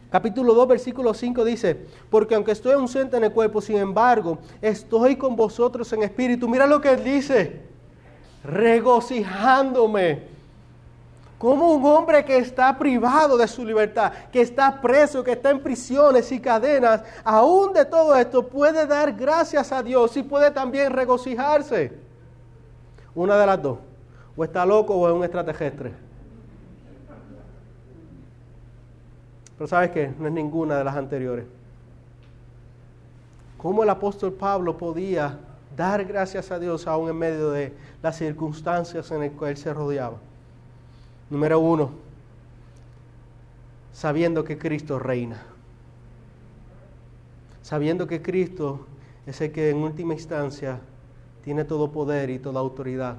Capítulo 0.10 0.56
2, 0.56 0.68
versículo 0.68 1.14
5 1.14 1.46
dice, 1.46 1.86
porque 2.10 2.34
aunque 2.34 2.52
estoy 2.52 2.74
ausente 2.74 3.18
en 3.18 3.26
el 3.26 3.32
cuerpo, 3.32 3.62
sin 3.62 3.78
embargo, 3.78 4.40
estoy 4.60 5.16
con 5.16 5.36
vosotros 5.36 5.94
en 5.94 6.02
espíritu. 6.02 6.50
Mira 6.50 6.66
lo 6.66 6.82
que 6.82 6.94
él 6.94 7.04
dice, 7.04 7.62
regocijándome 8.44 10.24
como 11.38 11.74
un 11.74 11.86
hombre 11.86 12.26
que 12.26 12.38
está 12.38 12.78
privado 12.78 13.38
de 13.38 13.48
su 13.48 13.64
libertad, 13.64 14.12
que 14.32 14.42
está 14.42 14.82
preso, 14.82 15.24
que 15.24 15.34
está 15.34 15.52
en 15.52 15.62
prisiones 15.62 16.32
y 16.32 16.40
cadenas, 16.40 17.04
aún 17.24 17.72
de 17.72 17.86
todo 17.86 18.16
esto 18.16 18.46
puede 18.46 18.86
dar 18.88 19.14
gracias 19.14 19.72
a 19.72 19.82
Dios 19.84 20.18
y 20.18 20.24
puede 20.24 20.52
también 20.52 20.92
regocijarse. 20.92 21.94
Una 23.16 23.38
de 23.38 23.46
las 23.46 23.62
dos. 23.62 23.78
O 24.36 24.44
está 24.44 24.66
loco 24.66 24.96
o 24.96 25.08
es 25.08 25.14
un 25.14 25.24
extraterrestre. 25.24 26.09
Pero 29.60 29.68
sabes 29.68 29.92
qué, 29.92 30.14
no 30.18 30.26
es 30.26 30.32
ninguna 30.32 30.78
de 30.78 30.86
las 30.86 30.96
anteriores. 30.96 31.46
¿Cómo 33.58 33.84
el 33.84 33.90
apóstol 33.90 34.32
Pablo 34.32 34.78
podía 34.78 35.38
dar 35.76 36.06
gracias 36.06 36.50
a 36.50 36.60
Dios 36.60 36.88
aún 36.88 37.10
en 37.10 37.18
medio 37.18 37.52
de 37.52 37.74
las 38.02 38.16
circunstancias 38.16 39.12
en 39.12 39.20
las 39.20 39.32
que 39.32 39.50
él 39.50 39.58
se 39.58 39.74
rodeaba? 39.74 40.16
Número 41.30 41.60
uno, 41.60 41.92
sabiendo 43.92 44.46
que 44.46 44.58
Cristo 44.58 44.98
reina. 44.98 45.44
Sabiendo 47.62 48.08
que 48.08 48.22
Cristo 48.22 48.88
es 49.26 49.42
el 49.42 49.52
que 49.52 49.72
en 49.72 49.80
última 49.80 50.14
instancia 50.14 50.80
tiene 51.44 51.66
todo 51.66 51.92
poder 51.92 52.30
y 52.30 52.40
toda 52.40 52.62
autoridad. 52.62 53.18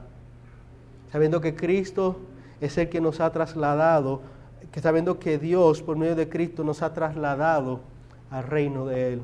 Sabiendo 1.12 1.42
que 1.42 1.54
Cristo 1.54 2.16
es 2.62 2.78
el 2.78 2.88
que 2.88 3.02
nos 3.02 3.20
ha 3.20 3.30
trasladado, 3.30 4.22
que 4.72 4.80
sabiendo 4.80 5.18
que 5.18 5.38
Dios 5.38 5.82
por 5.82 5.96
medio 5.96 6.14
de 6.14 6.28
Cristo 6.28 6.64
nos 6.64 6.82
ha 6.82 6.92
trasladado 6.92 7.80
al 8.30 8.44
reino 8.44 8.86
de 8.86 9.14
Él. 9.14 9.22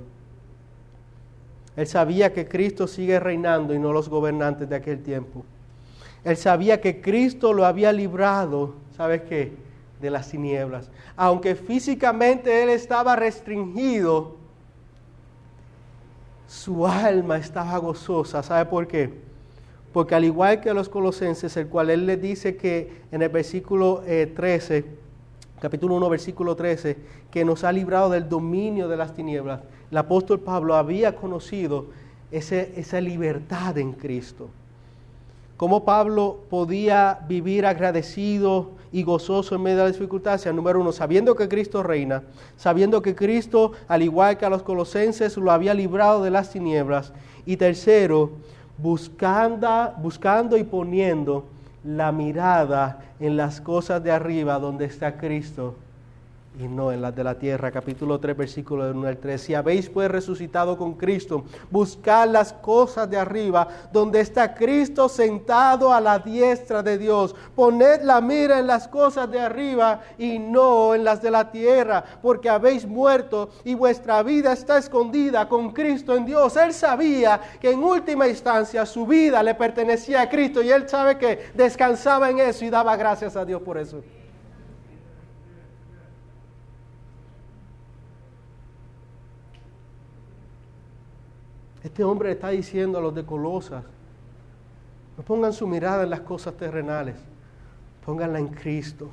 Él 1.77 1.87
sabía 1.87 2.33
que 2.33 2.49
Cristo 2.49 2.87
sigue 2.87 3.21
reinando 3.21 3.75
y 3.75 3.79
no 3.79 3.93
los 3.93 4.09
gobernantes 4.09 4.69
de 4.69 4.77
aquel 4.77 5.03
tiempo. 5.03 5.45
Él 6.25 6.37
sabía 6.37 6.81
que 6.81 7.01
Cristo 7.01 7.53
lo 7.53 7.67
había 7.67 7.93
librado, 7.93 8.75
¿sabes 8.97 9.23
qué? 9.23 9.53
De 10.01 10.11
las 10.11 10.31
tinieblas. 10.31 10.91
Aunque 11.17 11.55
físicamente 11.55 12.63
él 12.63 12.71
estaba 12.71 13.15
restringido, 13.15 14.37
su 16.49 16.87
alma 16.87 17.37
estaba 17.37 17.77
gozosa. 17.79 18.43
¿Sabe 18.43 18.65
por 18.65 18.87
qué? 18.87 19.13
Porque 19.93 20.15
al 20.15 20.25
igual 20.25 20.61
que 20.61 20.73
los 20.75 20.89
colosenses, 20.89 21.57
el 21.57 21.69
cual 21.69 21.91
él 21.91 22.07
le 22.07 22.17
dice 22.17 22.57
que 22.57 23.03
en 23.13 23.23
el 23.23 23.29
versículo 23.29 24.03
13, 24.05 24.79
eh, 24.79 24.85
capítulo 25.61 25.95
1, 25.97 26.09
versículo 26.09 26.57
13, 26.57 26.97
que 27.31 27.45
nos 27.45 27.65
ha 27.65 27.73
librado 27.73 28.11
del 28.11 28.29
dominio 28.29 28.89
de 28.89 28.97
las 28.97 29.15
tinieblas, 29.15 29.61
el 29.91 29.99
apóstol 29.99 30.41
Pablo 30.41 30.75
había 30.75 31.17
conocido 31.17 31.87
esa 32.31 33.01
libertad 33.01 33.79
en 33.79 33.93
Cristo 33.93 34.49
cómo 35.57 35.85
Pablo 35.85 36.39
podía 36.51 37.21
vivir 37.29 37.67
agradecido 37.67 38.71
y 38.93 39.03
gozoso 39.03 39.55
en 39.55 39.63
medio 39.63 39.79
de 39.79 39.85
la 39.85 39.93
dificultad. 39.93 40.41
Número 40.53 40.81
uno, 40.81 40.93
sabiendo 40.93 41.35
que 41.35 41.49
Cristo 41.49 41.83
reina, 41.83 42.23
sabiendo 42.57 43.03
que 43.03 43.15
Cristo, 43.15 43.73
al 43.89 44.03
igual 44.03 44.37
que 44.37 44.45
a 44.45 44.51
los 44.51 44.63
colosenses, 44.63 45.37
lo 45.37 45.51
había 45.51 45.75
librado 45.75 46.23
de 46.23 46.31
las 46.31 46.51
tinieblas. 46.51 47.13
Y 47.47 47.57
tercero, 47.57 48.31
buscando, 48.79 49.93
buscando 49.99 50.57
y 50.57 50.65
poniendo 50.65 51.45
la 51.87 52.13
mirada 52.13 52.99
en 53.21 53.37
las 53.37 53.61
cosas 53.61 54.03
de 54.03 54.11
arriba 54.11 54.59
donde 54.59 54.85
está 54.87 55.17
Cristo 55.17 55.77
y 56.59 56.69
no 56.69 56.93
en 56.93 57.03
las 57.03 57.15
de 57.15 57.25
la 57.25 57.39
tierra. 57.39 57.71
Capítulo 57.71 58.19
3, 58.19 58.37
versículo 58.37 58.91
1 58.91 59.09
al 59.09 59.19
3. 59.19 59.41
Si 59.41 59.55
habéis 59.55 59.89
pues 59.89 60.11
resucitado 60.11 60.79
con 60.79 60.95
Cristo, 60.95 61.45
buscad 61.71 62.29
las 62.29 62.53
cosas 62.53 63.09
de 63.11 63.19
arriba, 63.19 63.69
donde 63.93 64.21
está 64.21 64.55
Cristo 64.55 65.09
sentado 65.09 65.93
a 65.93 66.01
la 66.01 66.19
diestra 66.19 66.83
de 66.83 66.99
Dios. 66.99 67.35
Poned 67.55 68.03
la 68.03 68.21
mira 68.21 68.59
en 68.59 68.67
las 68.67 68.89
cosas 68.89 69.31
de 69.31 69.41
arriba 69.41 70.01
y 70.19 70.39
no 70.39 70.95
en 70.95 71.05
las 71.05 71.21
de 71.21 71.31
la 71.31 71.51
tierra, 71.51 72.03
porque 72.23 72.49
habéis 72.49 72.87
muerto 72.87 73.51
y 73.65 73.75
vuestra 73.75 74.23
vida 74.23 74.53
está 74.53 74.79
escondida 74.79 75.49
con 75.49 75.73
Cristo 75.73 76.17
en 76.17 76.25
Dios. 76.25 76.57
Él 76.57 76.73
sabía 76.73 77.41
que 77.61 77.71
en 77.73 77.83
última 77.83 78.29
instancia 78.29 78.87
su 78.87 79.07
vida 79.07 79.43
le 79.43 79.55
pertenecía 79.55 80.23
a 80.23 80.29
Cristo 80.29 80.63
y 80.63 80.71
él 80.71 80.89
sabe 80.89 81.19
que 81.19 81.51
descansaba 81.55 82.31
en 82.31 82.39
eso 82.39 82.65
y 82.65 82.71
daba 82.71 82.97
gracias 82.97 83.37
a 83.37 83.45
Dios 83.45 83.61
por 83.63 83.79
eso. 83.79 84.03
Este 91.87 92.03
hombre 92.03 92.33
está 92.33 92.49
diciendo 92.49 92.99
a 92.99 93.01
los 93.01 93.15
de 93.15 93.25
Colosas, 93.25 93.85
no 95.17 95.23
pongan 95.23 95.53
su 95.53 95.69
mirada 95.69 96.03
en 96.03 96.11
las 96.11 96.19
cosas 96.19 96.55
terrenales, 96.55 97.15
pónganla 98.05 98.41
en 98.41 98.49
Cristo. 98.49 99.09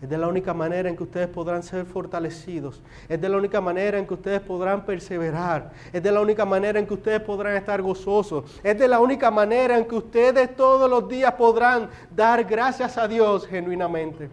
Es 0.00 0.08
de 0.08 0.16
la 0.16 0.26
única 0.26 0.54
manera 0.54 0.88
en 0.88 0.96
que 0.96 1.02
ustedes 1.02 1.28
podrán 1.28 1.62
ser 1.62 1.84
fortalecidos. 1.84 2.80
Es 3.10 3.20
de 3.20 3.28
la 3.28 3.36
única 3.36 3.60
manera 3.60 3.98
en 3.98 4.06
que 4.06 4.14
ustedes 4.14 4.40
podrán 4.40 4.86
perseverar. 4.86 5.70
Es 5.92 6.02
de 6.02 6.10
la 6.10 6.22
única 6.22 6.46
manera 6.46 6.78
en 6.78 6.86
que 6.86 6.94
ustedes 6.94 7.20
podrán 7.20 7.56
estar 7.56 7.82
gozosos. 7.82 8.58
Es 8.62 8.78
de 8.78 8.88
la 8.88 9.00
única 9.00 9.30
manera 9.30 9.76
en 9.76 9.84
que 9.84 9.96
ustedes 9.96 10.56
todos 10.56 10.88
los 10.88 11.06
días 11.10 11.34
podrán 11.34 11.90
dar 12.10 12.42
gracias 12.42 12.96
a 12.96 13.06
Dios 13.06 13.46
genuinamente, 13.46 14.30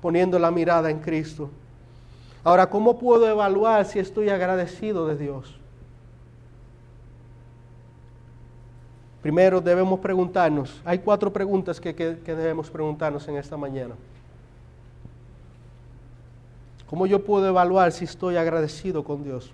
poniendo 0.00 0.38
la 0.38 0.50
mirada 0.50 0.90
en 0.90 0.98
Cristo. 0.98 1.50
Ahora, 2.42 2.68
¿cómo 2.68 2.98
puedo 2.98 3.28
evaluar 3.28 3.84
si 3.84 3.98
estoy 3.98 4.30
agradecido 4.30 5.06
de 5.06 5.16
Dios? 5.16 5.58
Primero 9.22 9.60
debemos 9.60 10.00
preguntarnos, 10.00 10.80
hay 10.84 10.98
cuatro 10.98 11.30
preguntas 11.30 11.78
que, 11.78 11.94
que 11.94 12.34
debemos 12.34 12.70
preguntarnos 12.70 13.28
en 13.28 13.36
esta 13.36 13.56
mañana. 13.56 13.94
¿Cómo 16.88 17.06
yo 17.06 17.22
puedo 17.22 17.46
evaluar 17.46 17.92
si 17.92 18.04
estoy 18.04 18.36
agradecido 18.36 19.04
con 19.04 19.22
Dios? 19.22 19.52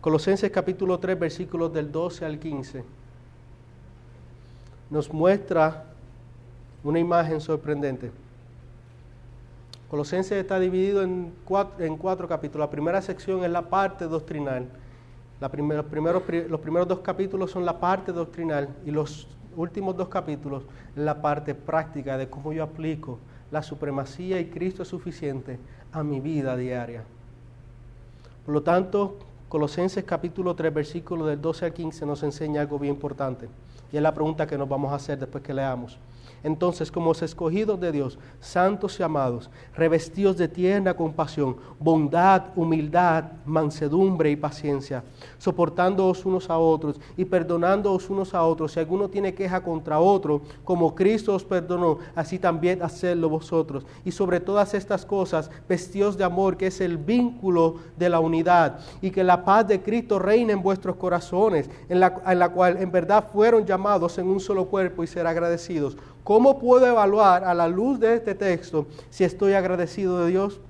Colosenses 0.00 0.50
capítulo 0.50 0.98
3, 0.98 1.16
versículos 1.16 1.72
del 1.72 1.92
12 1.92 2.24
al 2.24 2.40
15, 2.40 2.82
nos 4.90 5.12
muestra 5.12 5.84
una 6.82 6.98
imagen 6.98 7.40
sorprendente. 7.40 8.10
Colosenses 9.92 10.38
está 10.38 10.58
dividido 10.58 11.02
en 11.02 11.34
cuatro, 11.44 11.84
en 11.84 11.98
cuatro 11.98 12.26
capítulos. 12.26 12.66
La 12.66 12.70
primera 12.70 13.02
sección 13.02 13.44
es 13.44 13.50
la 13.50 13.68
parte 13.68 14.06
doctrinal. 14.06 14.66
Los, 15.38 15.50
primeros, 15.50 16.88
dos 16.88 17.00
capítulos 17.00 17.50
son 17.50 17.66
la 17.66 17.78
parte 17.78 18.10
doctrinal 18.10 18.70
y 18.86 18.90
los 18.90 19.28
últimos 19.54 19.94
dos 19.94 20.08
capítulos 20.08 20.62
la 20.96 21.20
parte 21.20 21.54
práctica 21.54 22.16
de 22.16 22.26
cómo 22.26 22.54
yo 22.54 22.62
aplico 22.62 23.18
la 23.50 23.62
supremacía 23.62 24.40
y 24.40 24.46
Cristo 24.46 24.82
es 24.82 24.88
suficiente 24.88 25.58
a 25.92 26.02
mi 26.02 26.20
vida 26.20 26.56
diaria. 26.56 27.04
Por 28.46 28.54
lo 28.54 28.62
tanto, 28.62 29.18
Colosenses 29.50 30.04
capítulo 30.04 30.54
3, 30.54 30.72
versículos 30.72 31.28
del 31.28 31.42
12 31.42 31.66
al 31.66 31.74
15 31.74 32.06
nos 32.06 32.22
enseña 32.22 32.62
algo 32.62 32.78
bien 32.78 32.94
importante. 32.94 33.46
Y 33.92 33.98
es 33.98 34.02
la 34.02 34.14
pregunta 34.14 34.46
que 34.46 34.56
nos 34.56 34.70
vamos 34.70 34.90
a 34.90 34.94
hacer 34.94 35.18
después 35.18 35.44
que 35.44 35.52
leamos. 35.52 35.98
Entonces, 36.42 36.90
como 36.90 37.12
escogidos 37.12 37.78
de 37.80 37.92
Dios, 37.92 38.18
santos 38.40 38.98
y 38.98 39.02
amados, 39.02 39.50
revestidos 39.74 40.36
de 40.36 40.48
tierna 40.48 40.94
compasión, 40.94 41.56
bondad, 41.78 42.46
humildad, 42.56 43.24
mansedumbre 43.44 44.30
y 44.30 44.36
paciencia, 44.36 45.04
soportándoos 45.38 46.24
unos 46.24 46.50
a 46.50 46.58
otros 46.58 47.00
y 47.16 47.24
perdonándoos 47.24 48.10
unos 48.10 48.34
a 48.34 48.42
otros. 48.42 48.72
Si 48.72 48.80
alguno 48.80 49.08
tiene 49.08 49.34
queja 49.34 49.62
contra 49.62 50.00
otro, 50.00 50.42
como 50.64 50.94
Cristo 50.94 51.34
os 51.34 51.44
perdonó, 51.44 51.98
así 52.14 52.38
también 52.38 52.82
hacedlo 52.82 53.28
vosotros. 53.28 53.84
Y 54.04 54.10
sobre 54.10 54.40
todas 54.40 54.74
estas 54.74 55.04
cosas, 55.04 55.50
vestidos 55.68 56.16
de 56.16 56.24
amor, 56.24 56.56
que 56.56 56.68
es 56.68 56.80
el 56.80 56.96
vínculo 56.96 57.76
de 57.96 58.08
la 58.08 58.20
unidad, 58.20 58.80
y 59.00 59.10
que 59.10 59.22
la 59.22 59.44
paz 59.44 59.68
de 59.68 59.82
Cristo 59.82 60.18
reine 60.18 60.52
en 60.52 60.62
vuestros 60.62 60.96
corazones, 60.96 61.68
en 61.88 62.00
la, 62.00 62.20
en 62.26 62.38
la 62.38 62.48
cual 62.48 62.78
en 62.78 62.90
verdad 62.90 63.28
fueron 63.32 63.64
llamados 63.64 64.18
en 64.18 64.26
un 64.26 64.40
solo 64.40 64.66
cuerpo 64.66 65.04
y 65.04 65.06
ser 65.06 65.26
agradecidos 65.26 65.96
¿Cómo 66.24 66.58
puedo 66.58 66.86
evaluar 66.86 67.44
a 67.44 67.52
la 67.52 67.66
luz 67.66 67.98
de 67.98 68.14
este 68.14 68.34
texto 68.34 68.86
si 69.10 69.24
estoy 69.24 69.54
agradecido 69.54 70.20
de 70.20 70.30
Dios? 70.30 70.60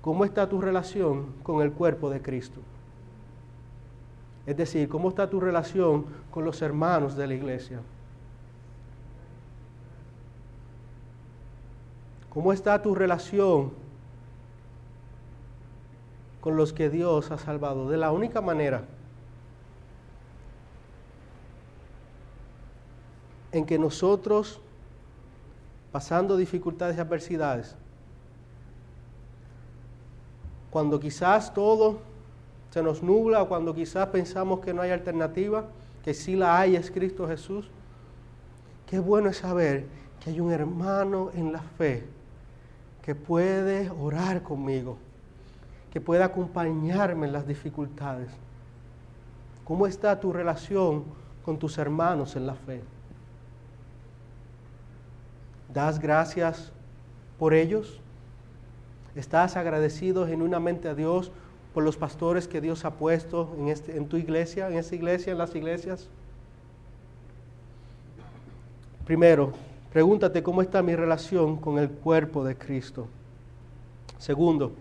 ¿Cómo 0.00 0.24
está 0.24 0.48
tu 0.48 0.60
relación 0.60 1.34
con 1.42 1.62
el 1.62 1.72
cuerpo 1.72 2.10
de 2.10 2.20
Cristo? 2.20 2.60
Es 4.44 4.56
decir, 4.56 4.88
¿cómo 4.88 5.10
está 5.10 5.28
tu 5.30 5.38
relación 5.40 6.06
con 6.30 6.44
los 6.44 6.62
hermanos 6.62 7.16
de 7.16 7.26
la 7.26 7.34
iglesia? 7.34 7.80
¿Cómo 12.30 12.52
está 12.52 12.80
tu 12.80 12.94
relación 12.94 13.72
con 16.40 16.56
los 16.56 16.72
que 16.72 16.88
Dios 16.88 17.30
ha 17.30 17.38
salvado? 17.38 17.88
De 17.88 17.98
la 17.98 18.10
única 18.10 18.40
manera 18.40 18.82
en 23.52 23.64
que 23.64 23.78
nosotros 23.78 24.60
pasando 25.92 26.36
dificultades 26.36 26.96
y 26.96 27.00
adversidades, 27.00 27.76
cuando 30.70 31.00
quizás 31.00 31.52
todo 31.54 32.00
se 32.70 32.82
nos 32.82 33.02
nubla 33.02 33.42
o 33.42 33.48
cuando 33.48 33.74
quizás 33.74 34.08
pensamos 34.08 34.60
que 34.60 34.74
no 34.74 34.82
hay 34.82 34.90
alternativa, 34.90 35.64
que 36.04 36.14
sí 36.14 36.36
la 36.36 36.58
hay 36.58 36.76
es 36.76 36.90
Cristo 36.90 37.26
Jesús, 37.26 37.70
qué 38.86 38.98
bueno 38.98 39.30
es 39.30 39.38
saber 39.38 39.86
que 40.20 40.30
hay 40.30 40.40
un 40.40 40.52
hermano 40.52 41.30
en 41.34 41.52
la 41.52 41.60
fe 41.60 42.04
que 43.02 43.14
puede 43.14 43.90
orar 43.90 44.42
conmigo, 44.42 44.98
que 45.90 46.00
puede 46.00 46.22
acompañarme 46.22 47.26
en 47.26 47.32
las 47.32 47.46
dificultades. 47.46 48.30
¿Cómo 49.64 49.86
está 49.86 50.20
tu 50.20 50.32
relación 50.32 51.04
con 51.44 51.58
tus 51.58 51.78
hermanos 51.78 52.36
en 52.36 52.46
la 52.46 52.54
fe? 52.54 52.82
¿Das 55.78 56.00
gracias 56.00 56.72
por 57.38 57.54
ellos? 57.54 58.00
¿Estás 59.14 59.56
agradecido 59.56 60.26
genuinamente 60.26 60.88
a 60.88 60.94
Dios 60.96 61.30
por 61.72 61.84
los 61.84 61.96
pastores 61.96 62.48
que 62.48 62.60
Dios 62.60 62.84
ha 62.84 62.94
puesto 62.94 63.54
en, 63.56 63.68
este, 63.68 63.96
en 63.96 64.08
tu 64.08 64.16
iglesia, 64.16 64.68
en 64.68 64.76
esta 64.76 64.96
iglesia, 64.96 65.30
en 65.30 65.38
las 65.38 65.54
iglesias? 65.54 66.08
Primero, 69.04 69.52
pregúntate 69.92 70.42
cómo 70.42 70.62
está 70.62 70.82
mi 70.82 70.96
relación 70.96 71.56
con 71.56 71.78
el 71.78 71.88
cuerpo 71.88 72.42
de 72.42 72.56
Cristo. 72.56 73.06
Segundo, 74.18 74.72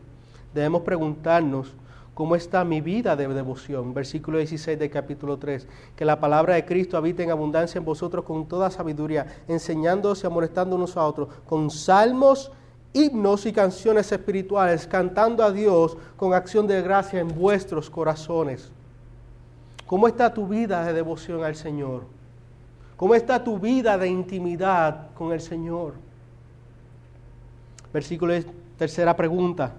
debemos 0.52 0.82
preguntarnos 0.82 1.76
¿Cómo 2.18 2.36
está 2.36 2.64
mi 2.64 2.82
vida 2.82 3.16
de 3.16 3.28
devoción? 3.28 3.94
Versículo 3.94 4.40
16 4.40 4.80
del 4.80 4.90
capítulo 4.90 5.38
3. 5.38 5.68
Que 5.96 6.04
la 6.04 6.20
palabra 6.20 6.56
de 6.56 6.66
Cristo 6.66 6.98
habite 6.98 7.22
en 7.22 7.30
abundancia 7.30 7.78
en 7.78 7.86
vosotros 7.86 8.26
con 8.26 8.48
toda 8.48 8.72
sabiduría, 8.72 9.44
enseñándoos 9.48 10.24
y 10.24 10.26
amonestando 10.26 10.76
unos 10.76 10.98
a 10.98 11.06
otros, 11.06 11.30
con 11.46 11.70
salmos, 11.70 12.52
himnos 12.92 13.46
y 13.46 13.54
canciones 13.54 14.12
espirituales, 14.12 14.88
cantando 14.88 15.44
a 15.44 15.52
Dios 15.52 15.96
con 16.16 16.34
acción 16.34 16.66
de 16.66 16.82
gracia 16.82 17.20
en 17.20 17.28
vuestros 17.28 17.88
corazones. 17.88 18.72
¿Cómo 19.86 20.08
está 20.08 20.34
tu 20.34 20.48
vida 20.48 20.84
de 20.86 20.94
devoción 20.94 21.44
al 21.44 21.56
Señor? 21.56 22.02
¿Cómo 22.96 23.14
está 23.14 23.44
tu 23.44 23.60
vida 23.60 23.96
de 23.96 24.08
intimidad 24.08 25.12
con 25.14 25.34
el 25.34 25.40
Señor? 25.40 25.94
Versículo 27.94 28.34
tercera 28.76 29.16
pregunta 29.16 29.72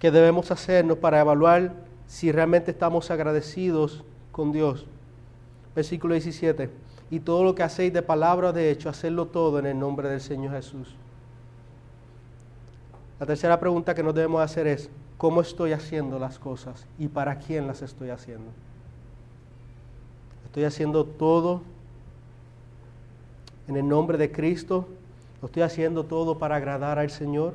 que 0.00 0.10
debemos 0.10 0.50
hacernos 0.50 0.98
para 0.98 1.20
evaluar 1.20 1.74
si 2.06 2.32
realmente 2.32 2.72
estamos 2.72 3.10
agradecidos 3.10 4.02
con 4.32 4.50
Dios. 4.50 4.86
Versículo 5.76 6.14
17. 6.14 6.70
Y 7.10 7.20
todo 7.20 7.44
lo 7.44 7.54
que 7.54 7.62
hacéis 7.62 7.92
de 7.92 8.02
palabra 8.02 8.52
de 8.52 8.70
hecho, 8.70 8.88
hacerlo 8.88 9.26
todo 9.26 9.58
en 9.58 9.66
el 9.66 9.78
nombre 9.78 10.08
del 10.08 10.20
Señor 10.20 10.54
Jesús. 10.54 10.96
La 13.20 13.26
tercera 13.26 13.60
pregunta 13.60 13.94
que 13.94 14.02
nos 14.02 14.14
debemos 14.14 14.40
hacer 14.40 14.66
es, 14.66 14.88
¿cómo 15.18 15.42
estoy 15.42 15.72
haciendo 15.72 16.18
las 16.18 16.38
cosas 16.38 16.86
y 16.98 17.08
para 17.08 17.38
quién 17.38 17.66
las 17.66 17.82
estoy 17.82 18.08
haciendo? 18.08 18.50
¿Estoy 20.46 20.64
haciendo 20.64 21.04
todo 21.04 21.60
en 23.68 23.76
el 23.76 23.86
nombre 23.86 24.16
de 24.16 24.32
Cristo? 24.32 24.88
¿Lo 25.42 25.46
estoy 25.46 25.62
haciendo 25.62 26.04
todo 26.04 26.38
para 26.38 26.56
agradar 26.56 26.98
al 26.98 27.10
Señor? 27.10 27.54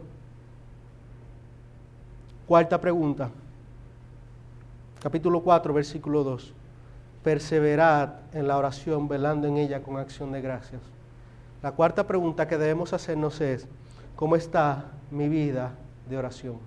Cuarta 2.48 2.80
pregunta. 2.80 3.32
Capítulo 5.02 5.42
4, 5.42 5.74
versículo 5.74 6.24
2. 6.24 6.54
Perseverad 7.24 8.10
en 8.34 8.48
la 8.48 8.58
oración, 8.58 9.08
velando 9.08 9.48
en 9.48 9.58
ella 9.58 9.82
con 9.82 9.98
acción 9.98 10.32
de 10.32 10.42
gracias. 10.42 10.82
La 11.64 11.72
cuarta 11.72 12.06
pregunta 12.06 12.48
que 12.48 12.60
debemos 12.60 12.94
hacernos 12.94 13.42
es, 13.42 13.68
¿cómo 14.16 14.36
está 14.36 14.86
mi 15.10 15.28
vida 15.28 15.72
de 16.08 16.18
oración? 16.18 16.58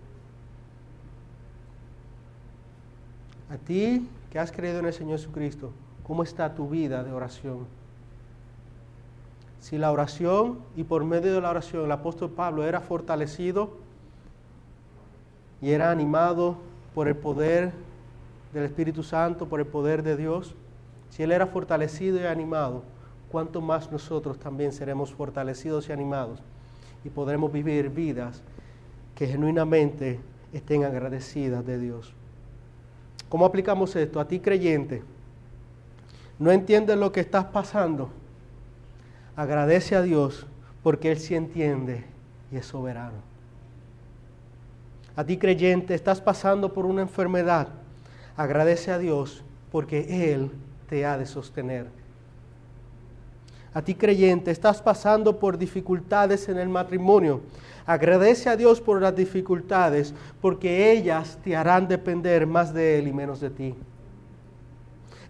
A 3.49 3.57
ti 3.57 4.09
que 4.33 4.41
has 4.41 4.51
creído 4.51 4.81
en 4.81 4.87
el 4.87 4.93
Señor 4.93 5.19
Jesucristo, 5.19 5.71
¿cómo 6.03 6.25
está 6.25 6.55
tu 6.57 6.69
vida 6.69 7.05
de 7.05 7.13
oración? 7.13 7.67
Si 9.61 9.79
la 9.79 9.93
oración 9.93 10.59
y 10.77 10.83
por 10.83 11.05
medio 11.05 11.33
de 11.33 11.41
la 11.41 11.51
oración 11.51 11.85
el 11.85 11.93
apóstol 11.93 12.31
Pablo 12.31 12.65
era 12.65 12.81
fortalecido, 12.81 13.88
y 15.61 15.71
era 15.71 15.91
animado 15.91 16.57
por 16.95 17.09
el 17.09 17.17
poder 17.17 17.73
del 18.53 18.65
Espíritu 18.65 19.03
Santo, 19.03 19.47
por 19.47 19.61
el 19.61 19.67
poder 19.67 20.03
de 20.03 20.17
Dios, 20.17 20.55
si 21.11 21.23
Él 21.23 21.33
era 21.33 21.47
fortalecido 21.47 22.21
y 22.21 22.25
animado, 22.27 22.83
cuánto 23.31 23.61
más 23.61 23.91
nosotros 23.91 24.39
también 24.39 24.73
seremos 24.73 25.13
fortalecidos 25.13 25.89
y 25.89 25.93
animados 25.93 26.41
y 27.05 27.11
podremos 27.11 27.53
vivir 27.53 27.91
vidas 27.91 28.43
que 29.15 29.27
genuinamente 29.27 30.21
estén 30.53 30.85
agradecidas 30.85 31.65
de 31.67 31.79
Dios. 31.79 32.13
¿Cómo 33.29 33.45
aplicamos 33.45 33.95
esto? 33.97 34.21
A 34.21 34.27
ti 34.27 34.41
creyente, 34.41 35.03
no 36.39 36.51
entiendes 36.51 36.97
lo 36.97 37.13
que 37.13 37.21
estás 37.21 37.45
pasando. 37.47 38.11
Agradece 39.37 39.97
a 39.97 40.03
Dios 40.03 40.47
porque 40.83 41.11
Él 41.11 41.19
sí 41.19 41.35
entiende 41.35 42.05
y 42.51 42.57
es 42.57 42.67
soberano. 42.67 43.19
A 45.19 45.25
ti 45.25 45.37
creyente, 45.37 45.95
estás 45.95 46.21
pasando 46.21 46.73
por 46.73 46.87
una 46.87 47.03
enfermedad. 47.03 47.67
Agradece 48.37 48.93
a 48.93 48.99
Dios 48.99 49.43
porque 49.73 50.33
Él 50.33 50.53
te 50.89 51.05
ha 51.05 51.19
de 51.19 51.27
sostener. 51.27 51.87
A 53.75 53.83
ti 53.83 53.97
creyente, 53.97 54.53
estás 54.53 54.81
pasando 54.81 55.41
por 55.41 55.59
dificultades 55.59 56.49
en 56.49 56.57
el 56.57 56.69
matrimonio. 56.69 57.41
Agradece 57.85 58.49
a 58.49 58.55
Dios 58.55 58.81
por 58.81 59.03
las 59.03 59.17
dificultades 59.17 60.15
porque 60.41 60.93
ellas 60.93 61.37
te 61.43 61.57
harán 61.57 61.89
depender 61.89 62.47
más 62.47 62.73
de 62.73 63.01
Él 63.01 63.09
y 63.09 63.13
menos 63.13 63.41
de 63.41 63.51
ti. 63.51 63.75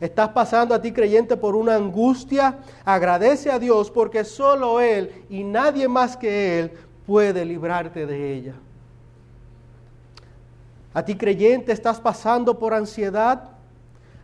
Estás 0.00 0.28
pasando 0.28 0.74
a 0.74 0.82
ti 0.82 0.92
creyente 0.92 1.34
por 1.34 1.56
una 1.56 1.76
angustia. 1.76 2.58
Agradece 2.84 3.50
a 3.50 3.58
Dios 3.58 3.90
porque 3.90 4.22
solo 4.24 4.82
Él 4.82 5.24
y 5.30 5.44
nadie 5.44 5.88
más 5.88 6.14
que 6.14 6.60
Él 6.60 6.72
puede 7.06 7.42
librarte 7.46 8.04
de 8.04 8.34
ella. 8.34 8.54
A 10.94 11.04
ti 11.04 11.16
creyente 11.16 11.72
estás 11.72 12.00
pasando 12.00 12.58
por 12.58 12.74
ansiedad. 12.74 13.50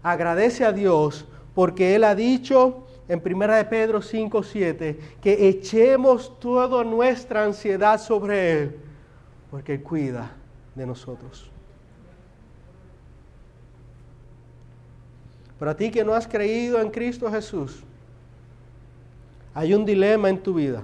Agradece 0.02 0.64
a 0.64 0.72
Dios 0.72 1.24
porque 1.54 1.94
Él 1.94 2.04
ha 2.04 2.14
dicho 2.14 2.86
en 3.08 3.22
1 3.24 3.54
de 3.54 3.64
Pedro 3.64 4.02
5, 4.02 4.42
7 4.42 4.98
que 5.20 5.48
echemos 5.48 6.38
toda 6.40 6.84
nuestra 6.84 7.44
ansiedad 7.44 8.00
sobre 8.00 8.62
Él 8.62 8.80
porque 9.54 9.74
Él 9.74 9.82
cuida 9.84 10.32
de 10.74 10.84
nosotros. 10.84 11.48
Para 15.60 15.76
ti 15.76 15.92
que 15.92 16.04
no 16.04 16.12
has 16.12 16.26
creído 16.26 16.80
en 16.80 16.90
Cristo 16.90 17.30
Jesús, 17.30 17.84
hay 19.54 19.72
un 19.72 19.84
dilema 19.84 20.28
en 20.28 20.42
tu 20.42 20.54
vida. 20.54 20.82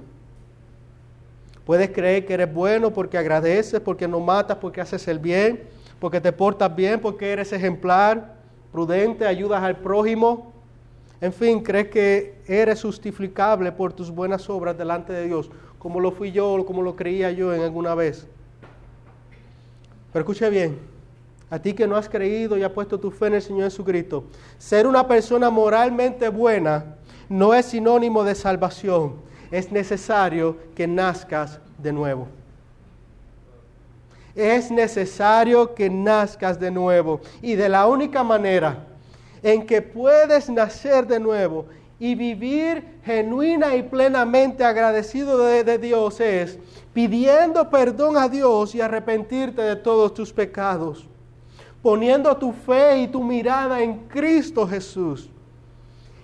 Puedes 1.71 1.91
creer 1.91 2.27
que 2.27 2.35
eres 2.35 2.53
bueno 2.53 2.93
porque 2.93 3.17
agradeces, 3.17 3.79
porque 3.79 4.09
no 4.09 4.19
matas, 4.19 4.57
porque 4.57 4.81
haces 4.81 5.07
el 5.07 5.21
bien, 5.21 5.69
porque 6.01 6.21
te 6.21 6.33
portas 6.33 6.75
bien, 6.75 6.99
porque 6.99 7.31
eres 7.31 7.53
ejemplar, 7.53 8.35
prudente, 8.73 9.25
ayudas 9.25 9.63
al 9.63 9.77
prójimo. 9.77 10.53
En 11.21 11.33
fin, 11.33 11.63
crees 11.63 11.87
que 11.87 12.43
eres 12.49 12.83
justificable 12.83 13.71
por 13.71 13.93
tus 13.93 14.11
buenas 14.11 14.51
obras 14.51 14.77
delante 14.77 15.13
de 15.13 15.27
Dios, 15.27 15.49
como 15.79 16.01
lo 16.01 16.11
fui 16.11 16.33
yo, 16.33 16.67
como 16.67 16.83
lo 16.83 16.97
creía 16.97 17.31
yo 17.31 17.55
en 17.55 17.63
alguna 17.63 17.95
vez. 17.95 18.27
Pero 20.13 20.25
escuche 20.25 20.51
bien, 20.51 20.77
a 21.51 21.61
ti 21.61 21.73
que 21.73 21.87
no 21.87 21.95
has 21.95 22.09
creído 22.09 22.59
y 22.59 22.65
has 22.65 22.73
puesto 22.73 22.99
tu 22.99 23.13
fe 23.13 23.29
en 23.29 23.35
el 23.35 23.43
Señor 23.43 23.71
Jesucristo, 23.71 24.25
ser 24.59 24.89
una 24.89 25.07
persona 25.07 25.51
moralmente 25.51 26.31
buena 26.31 26.97
no 27.29 27.55
es 27.55 27.67
sinónimo 27.67 28.25
de 28.25 28.35
salvación. 28.35 29.30
Es 29.51 29.71
necesario 29.73 30.57
que 30.75 30.87
nazcas 30.87 31.59
de 31.79 31.93
nuevo. 31.93 32.29
Es 34.35 34.71
necesario 34.71 35.75
que 35.75 35.91
nazcas 35.91 36.59
de 36.61 36.71
nuevo. 36.71 37.21
Y 37.43 37.55
de 37.55 37.69
la 37.69 37.87
única 37.87 38.23
manera 38.23 38.87
en 39.43 39.67
que 39.67 39.83
puedes 39.83 40.49
nacer 40.49 41.07
de 41.07 41.19
nuevo 41.19 41.67
y 41.99 42.15
vivir 42.15 43.01
genuina 43.05 43.75
y 43.75 43.83
plenamente 43.83 44.65
agradecido 44.65 45.39
de, 45.39 45.65
de, 45.65 45.79
Dios 45.79 46.21
es 46.21 46.59
pidiendo 46.95 47.69
perdón 47.69 48.17
a 48.17 48.29
Dios 48.29 48.75
y 48.75 48.81
arrepentirte 48.81 49.61
de 49.61 49.77
todos 49.77 50.15
tus 50.15 50.33
pecados 50.33 51.07
poniendo 51.83 52.37
tu 52.37 52.53
fe 52.53 53.03
y 53.03 53.09
tu 53.09 53.23
mirada 53.23 53.81
en 53.83 54.07
Cristo 54.09 54.67
Jesús. 54.67 55.31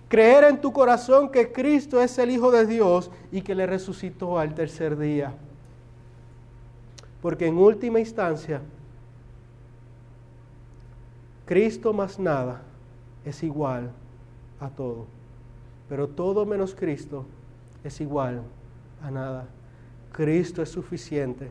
Creer 0.08 0.44
en 0.44 0.60
tu 0.60 0.72
corazón 0.72 1.30
que 1.30 1.52
Cristo 1.52 2.00
es 2.00 2.16
el 2.18 2.30
Hijo 2.30 2.50
de 2.50 2.66
Dios 2.66 3.10
y 3.32 3.42
que 3.42 3.54
le 3.54 3.66
resucitó 3.66 4.38
al 4.38 4.54
tercer 4.54 4.96
día. 4.96 5.34
Porque 7.20 7.46
en 7.46 7.58
última 7.58 7.98
instancia, 7.98 8.60
Cristo 11.44 11.92
más 11.92 12.18
nada 12.18 12.62
es 13.24 13.42
igual 13.42 13.90
a 14.60 14.68
todo. 14.68 15.06
Pero 15.88 16.08
todo 16.08 16.46
menos 16.46 16.74
Cristo 16.74 17.24
es 17.82 18.00
igual 18.00 18.42
a 19.02 19.10
nada. 19.10 19.46
Cristo 20.12 20.62
es 20.62 20.68
suficiente 20.68 21.50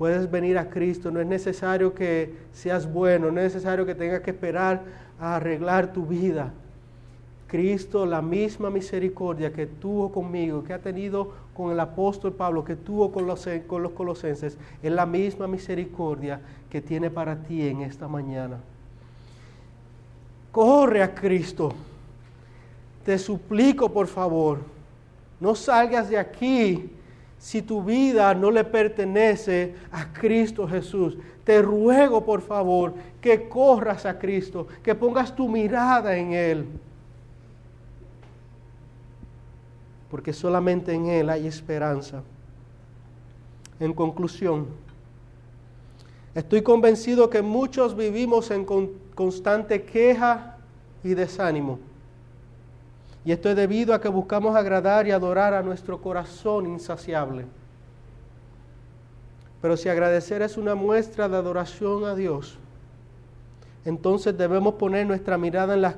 puedes 0.00 0.30
venir 0.30 0.56
a 0.56 0.70
Cristo. 0.70 1.10
No 1.10 1.20
es 1.20 1.26
necesario 1.26 1.92
que 1.92 2.34
seas 2.54 2.90
bueno, 2.90 3.30
no 3.30 3.38
es 3.38 3.52
necesario 3.52 3.84
que 3.84 3.94
tengas 3.94 4.20
que 4.20 4.30
esperar 4.30 4.82
a 5.20 5.36
arreglar 5.36 5.92
tu 5.92 6.06
vida. 6.06 6.54
Cristo, 7.50 8.06
la 8.06 8.22
misma 8.22 8.70
misericordia 8.70 9.52
que 9.52 9.66
tuvo 9.66 10.12
conmigo, 10.12 10.62
que 10.62 10.72
ha 10.72 10.78
tenido 10.78 11.32
con 11.52 11.72
el 11.72 11.80
apóstol 11.80 12.32
Pablo, 12.32 12.64
que 12.64 12.76
tuvo 12.76 13.10
con 13.10 13.26
los, 13.26 13.48
colosenses, 13.68 14.56
es 14.80 14.92
la 14.92 15.04
misma 15.04 15.48
misericordia 15.48 16.40
que 16.70 16.80
tiene 16.80 17.10
para 17.10 17.42
ti 17.42 17.66
en 17.66 17.80
esta 17.80 18.06
mañana. 18.06 18.58
Corre 20.52 21.02
a 21.02 21.12
Cristo. 21.12 21.72
Te 23.04 23.18
suplico, 23.18 23.92
por 23.92 24.06
favor, 24.06 24.58
no 25.40 25.56
salgas 25.56 26.08
de 26.08 26.18
aquí 26.18 26.88
si 27.36 27.62
tu 27.62 27.82
vida 27.82 28.32
no 28.32 28.52
le 28.52 28.62
pertenece 28.62 29.74
a 29.90 30.12
Cristo 30.12 30.68
Jesús. 30.68 31.18
Te 31.42 31.62
ruego, 31.62 32.24
por 32.24 32.42
favor, 32.42 32.94
que 33.20 33.48
corras 33.48 34.06
a 34.06 34.18
Cristo, 34.20 34.68
que 34.84 34.94
pongas 34.94 35.34
tu 35.34 35.48
mirada 35.48 36.16
en 36.16 36.32
Él. 36.32 36.66
Porque 40.10 40.32
solamente 40.32 40.92
en 40.92 41.06
Él 41.06 41.30
hay 41.30 41.46
esperanza. 41.46 42.22
En 43.78 43.92
conclusión, 43.94 44.66
estoy 46.34 46.62
convencido 46.62 47.30
que 47.30 47.42
muchos 47.42 47.96
vivimos 47.96 48.50
en 48.50 48.66
constante 49.14 49.84
queja 49.84 50.58
y 51.02 51.14
desánimo 51.14 51.78
y 53.24 53.32
esto 53.32 53.50
es 53.50 53.56
debido 53.56 53.94
a 53.94 54.00
que 54.00 54.08
buscamos 54.08 54.56
agradar 54.56 55.06
y 55.06 55.10
adorar 55.10 55.52
a 55.52 55.62
nuestro 55.62 56.00
corazón 56.00 56.66
insaciable. 56.66 57.44
Pero 59.60 59.76
si 59.76 59.90
agradecer 59.90 60.40
es 60.40 60.56
una 60.56 60.74
muestra 60.74 61.28
de 61.28 61.36
adoración 61.36 62.04
a 62.04 62.14
Dios, 62.14 62.58
entonces 63.84 64.36
debemos 64.36 64.74
poner 64.74 65.06
nuestra 65.06 65.36
mirada 65.36 65.74
en 65.74 65.82
las 65.82 65.96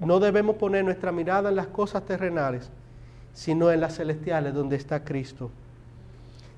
no 0.00 0.18
debemos 0.18 0.56
poner 0.56 0.82
nuestra 0.82 1.12
mirada 1.12 1.50
en 1.50 1.56
las 1.56 1.66
cosas 1.66 2.02
terrenales, 2.06 2.70
sino 3.34 3.70
en 3.70 3.80
las 3.80 3.96
celestiales 3.96 4.54
donde 4.54 4.76
está 4.76 5.04
Cristo. 5.04 5.50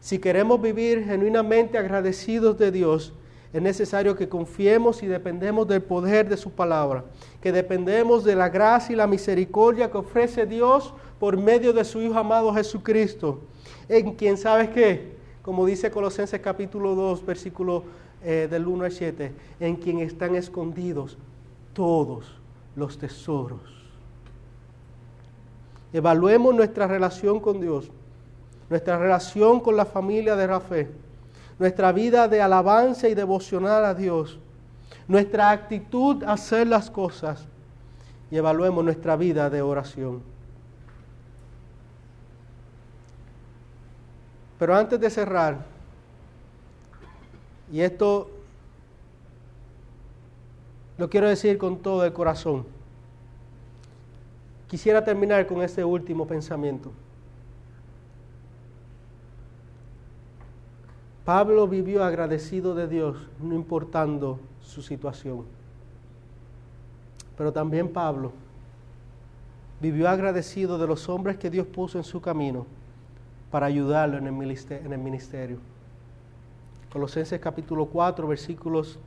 Si 0.00 0.18
queremos 0.18 0.60
vivir 0.60 1.04
genuinamente 1.04 1.78
agradecidos 1.78 2.58
de 2.58 2.72
Dios, 2.72 3.12
es 3.52 3.60
necesario 3.60 4.16
que 4.16 4.28
confiemos 4.28 5.02
y 5.02 5.06
dependemos 5.06 5.68
del 5.68 5.82
poder 5.82 6.28
de 6.28 6.36
su 6.36 6.50
palabra, 6.50 7.04
que 7.40 7.52
dependemos 7.52 8.24
de 8.24 8.34
la 8.34 8.48
gracia 8.48 8.94
y 8.94 8.96
la 8.96 9.06
misericordia 9.06 9.90
que 9.90 9.98
ofrece 9.98 10.46
Dios 10.46 10.94
por 11.20 11.36
medio 11.36 11.72
de 11.72 11.84
su 11.84 12.00
Hijo 12.00 12.18
amado 12.18 12.52
Jesucristo, 12.54 13.40
en 13.88 14.14
quien 14.14 14.38
sabes 14.38 14.70
que, 14.70 15.12
como 15.42 15.66
dice 15.66 15.90
Colosenses 15.90 16.40
capítulo 16.40 16.94
2, 16.94 17.26
versículo 17.26 17.84
eh, 18.24 18.48
del 18.50 18.66
1 18.66 18.84
al 18.84 18.92
7, 18.92 19.32
en 19.60 19.76
quien 19.76 19.98
están 19.98 20.34
escondidos 20.34 21.18
todos 21.74 22.40
los 22.74 22.96
tesoros. 22.98 23.81
Evaluemos 25.92 26.54
nuestra 26.54 26.86
relación 26.86 27.40
con 27.40 27.60
Dios, 27.60 27.90
nuestra 28.70 28.98
relación 28.98 29.60
con 29.60 29.76
la 29.76 29.84
familia 29.84 30.36
de 30.36 30.46
Rafael 30.46 30.88
nuestra 31.62 31.92
vida 31.92 32.26
de 32.26 32.42
alabanza 32.42 33.08
y 33.08 33.14
devocional 33.14 33.84
a 33.84 33.94
Dios, 33.94 34.36
nuestra 35.06 35.50
actitud 35.50 36.24
a 36.24 36.32
hacer 36.32 36.66
las 36.66 36.90
cosas 36.90 37.44
y 38.32 38.36
evaluemos 38.36 38.84
nuestra 38.84 39.14
vida 39.14 39.48
de 39.48 39.62
oración. 39.62 40.22
Pero 44.58 44.74
antes 44.74 44.98
de 44.98 45.08
cerrar, 45.08 45.64
y 47.70 47.80
esto 47.80 48.28
lo 50.98 51.08
quiero 51.08 51.28
decir 51.28 51.58
con 51.58 51.78
todo 51.78 52.04
el 52.04 52.12
corazón, 52.12 52.66
quisiera 54.72 55.04
terminar 55.04 55.46
con 55.46 55.60
este 55.60 55.84
último 55.84 56.26
pensamiento. 56.26 56.90
Pablo 61.26 61.68
vivió 61.68 62.02
agradecido 62.02 62.74
de 62.74 62.88
Dios, 62.88 63.18
no 63.38 63.54
importando 63.54 64.40
su 64.62 64.80
situación. 64.80 65.44
Pero 67.36 67.52
también 67.52 67.86
Pablo 67.92 68.32
vivió 69.78 70.08
agradecido 70.08 70.78
de 70.78 70.86
los 70.86 71.06
hombres 71.06 71.36
que 71.36 71.50
Dios 71.50 71.66
puso 71.66 71.98
en 71.98 72.04
su 72.04 72.22
camino 72.22 72.64
para 73.50 73.66
ayudarlo 73.66 74.16
en 74.16 74.26
el 74.26 74.98
ministerio. 74.98 75.58
Colosenses 76.90 77.38
capítulo 77.40 77.84
4, 77.84 78.26
versículos 78.26 78.98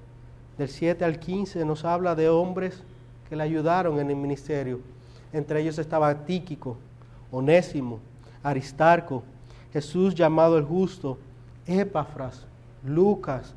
del 0.60 0.70
7 0.70 1.04
al 1.04 1.18
15, 1.18 1.66
nos 1.66 1.86
habla 1.86 2.14
de 2.14 2.30
hombres 2.30 2.84
que 3.28 3.36
le 3.36 3.42
ayudaron 3.42 4.00
en 4.00 4.12
el 4.12 4.16
ministerio. 4.16 4.94
Entre 5.36 5.60
ellos 5.60 5.78
estaba 5.80 6.26
Tíquico, 6.26 6.78
Onésimo, 7.30 8.00
Aristarco, 8.42 9.22
Jesús 9.74 10.16
llamado 10.16 10.58
el 10.58 10.64
justo, 10.64 11.18
Epafras, 11.68 12.46
Lucas, 12.86 13.54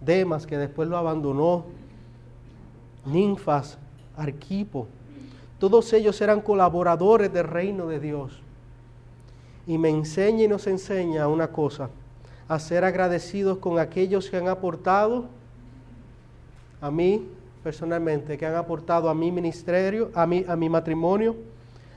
Demas, 0.00 0.46
que 0.46 0.56
después 0.56 0.88
lo 0.88 0.96
abandonó, 0.96 1.64
Ninfas, 3.04 3.76
Arquipo. 4.16 4.86
Todos 5.58 5.92
ellos 5.94 6.20
eran 6.20 6.40
colaboradores 6.40 7.32
del 7.32 7.48
reino 7.48 7.88
de 7.88 7.98
Dios. 7.98 8.40
Y 9.66 9.78
me 9.78 9.88
enseña 9.88 10.44
y 10.44 10.48
nos 10.48 10.68
enseña 10.68 11.26
una 11.26 11.48
cosa, 11.48 11.90
a 12.46 12.60
ser 12.60 12.84
agradecidos 12.84 13.58
con 13.58 13.80
aquellos 13.80 14.30
que 14.30 14.36
han 14.36 14.46
aportado 14.46 15.24
a 16.80 16.88
mí 16.88 17.26
personalmente, 17.66 18.38
que 18.38 18.46
han 18.46 18.54
aportado 18.54 19.10
a 19.10 19.14
mi 19.14 19.32
ministerio, 19.32 20.12
a 20.14 20.24
mi, 20.24 20.44
a 20.46 20.54
mi 20.54 20.68
matrimonio, 20.68 21.34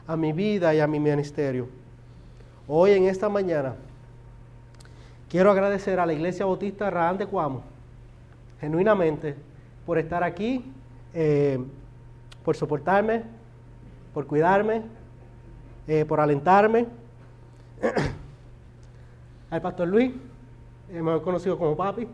a 0.07 0.17
mi 0.17 0.33
vida 0.33 0.73
y 0.73 0.79
a 0.79 0.87
mi 0.87 0.99
ministerio. 0.99 1.67
Hoy 2.67 2.93
en 2.93 3.03
esta 3.03 3.29
mañana 3.29 3.75
quiero 5.29 5.51
agradecer 5.51 5.99
a 5.99 6.07
la 6.07 6.13
Iglesia 6.13 6.47
Bautista 6.47 6.89
Raán 6.89 7.19
de 7.19 7.27
Cuamo, 7.27 7.61
genuinamente, 8.59 9.35
por 9.85 9.99
estar 9.99 10.23
aquí, 10.23 10.65
eh, 11.13 11.63
por 12.43 12.55
soportarme, 12.55 13.21
por 14.11 14.25
cuidarme, 14.25 14.81
eh, 15.87 16.03
por 16.03 16.19
alentarme. 16.19 16.87
Al 19.51 19.61
pastor 19.61 19.87
Luis, 19.87 20.13
hemos 20.91 21.21
conocido 21.21 21.59
como 21.59 21.77
papi. 21.77 22.07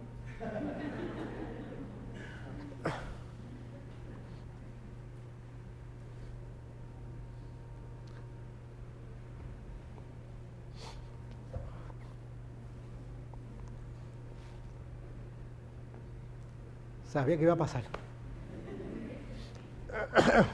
Sabía 17.15 17.37
que 17.37 17.43
iba 17.43 17.53
a 17.53 17.55
pasar. 17.55 17.81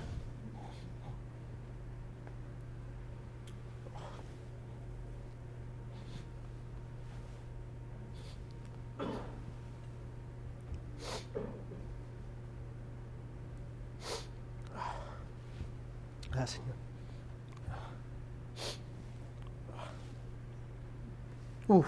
Ah, 16.34 16.47
Señor. 16.47 16.76
Uf. 21.68 21.88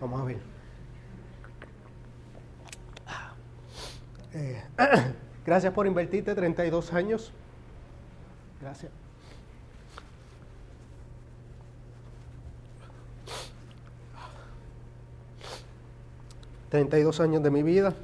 Vamos 0.00 0.20
a 0.20 0.24
ver. 0.24 0.54
Eh, 4.34 4.60
gracias 5.54 5.72
por 5.72 5.86
invertirte 5.86 6.34
32 6.34 6.92
años. 6.94 7.30
Gracias. 8.60 8.90
Treinta 16.70 16.98
y 16.98 17.02
dos 17.02 17.20
años 17.20 17.40
de 17.40 17.52
mi 17.52 17.62
vida, 17.62 17.94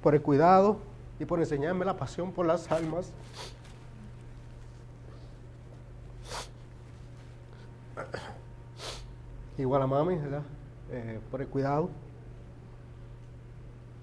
por 0.00 0.14
el 0.14 0.22
cuidado 0.22 0.78
y 1.18 1.24
por 1.24 1.40
enseñarme 1.40 1.84
la 1.84 1.96
pasión 1.96 2.30
por 2.30 2.46
las 2.46 2.70
almas. 2.70 3.10
Igual 9.58 9.82
a 9.82 9.86
mami, 9.88 10.18
¿verdad? 10.18 10.42
Eh, 10.92 11.18
por 11.32 11.42
el 11.42 11.48
cuidado. 11.48 11.90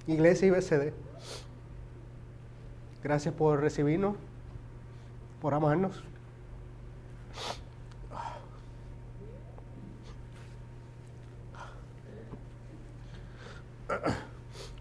Iglesia 0.05 0.49
IBCD. 0.49 1.08
Gracias 3.03 3.33
por 3.33 3.61
recibirnos, 3.61 4.15
por 5.41 5.53
amarnos. 5.53 6.03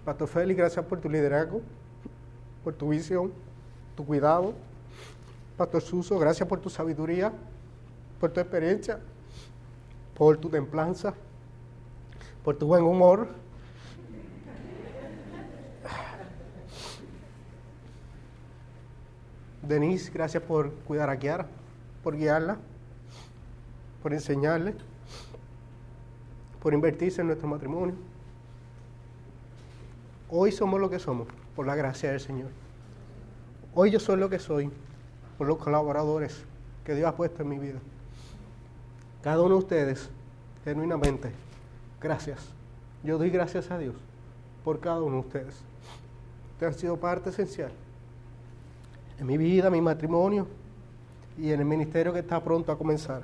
Pastor 0.05 0.29
Félix, 0.29 0.59
gracias 0.59 0.85
por 0.85 1.01
tu 1.01 1.09
liderazgo, 1.09 1.61
por 2.65 2.75
tu 2.75 2.89
visión, 2.89 3.33
tu 3.95 4.05
cuidado. 4.05 4.55
Pastor 5.57 5.83
Suso, 5.83 6.19
gracias 6.19 6.49
por 6.49 6.61
tu 6.61 6.71
sabiduría, 6.71 7.33
por 8.19 8.31
tu 8.31 8.41
experiencia, 8.41 9.01
por 10.17 10.39
tu 10.39 10.49
templanza, 10.49 11.15
por 12.43 12.57
tu 12.57 12.67
buen 12.67 12.85
humor. 12.85 13.29
Denise, 19.69 20.11
gracias 20.11 20.43
por 20.43 20.73
cuidar 20.87 21.11
a 21.11 21.19
Kiara, 21.19 21.47
por 22.03 22.17
guiarla, 22.17 22.57
por 24.03 24.15
enseñarle, 24.15 24.75
por 26.63 26.73
invertirse 26.73 27.21
en 27.21 27.27
nuestro 27.27 27.47
matrimonio. 27.49 27.95
Hoy 30.31 30.53
somos 30.53 30.81
lo 30.81 30.89
que 30.89 30.99
somos, 30.99 31.29
por 31.55 31.67
la 31.67 31.75
gracia 31.75 32.11
del 32.11 32.21
Señor. 32.21 32.49
Hoy 33.75 33.91
yo 33.91 34.01
soy 34.01 34.17
lo 34.17 34.31
que 34.31 34.39
soy, 34.39 34.71
por 35.37 35.47
los 35.47 35.59
colaboradores 35.59 36.45
que 36.83 36.95
Dios 36.95 37.07
ha 37.07 37.15
puesto 37.15 37.43
en 37.43 37.51
mi 37.51 37.59
vida. 37.59 37.79
Cada 39.23 39.43
uno 39.43 39.57
de 39.57 39.61
ustedes, 39.61 40.09
genuinamente, 40.65 41.31
gracias. 42.01 42.41
Yo 43.05 43.19
doy 43.19 43.29
gracias 43.29 43.71
a 43.71 43.77
Dios 43.77 43.97
por 44.65 44.81
cada 44.81 45.03
uno 45.03 45.17
de 45.17 45.27
ustedes. 45.27 45.55
Ustedes 46.55 46.75
han 46.75 46.81
sido 46.81 46.97
parte 46.97 47.29
esencial 47.29 47.71
en 49.19 49.27
mi 49.27 49.37
vida, 49.37 49.71
mi 49.71 49.81
matrimonio 49.81 50.47
y 51.39 51.51
en 51.53 51.61
el 51.61 51.67
ministerio 51.67 52.13
que 52.13 52.21
está 52.21 52.43
pronto 52.43 52.73
a 52.73 52.79
comenzar. 52.79 53.23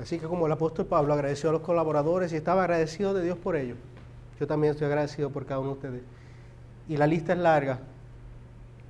Así 0.00 0.18
que 0.18 0.26
como 0.26 0.46
el 0.46 0.52
apóstol 0.52 0.86
Pablo 0.86 1.12
agradeció 1.12 1.50
a 1.50 1.52
los 1.52 1.62
colaboradores 1.62 2.32
y 2.32 2.36
estaba 2.36 2.62
agradecido 2.62 3.14
de 3.14 3.24
Dios 3.24 3.36
por 3.36 3.56
ellos, 3.56 3.76
yo 4.38 4.46
también 4.46 4.72
estoy 4.72 4.86
agradecido 4.86 5.30
por 5.30 5.44
cada 5.44 5.60
uno 5.60 5.70
de 5.70 5.74
ustedes. 5.74 6.02
Y 6.88 6.96
la 6.96 7.06
lista 7.06 7.32
es 7.32 7.38
larga, 7.38 7.80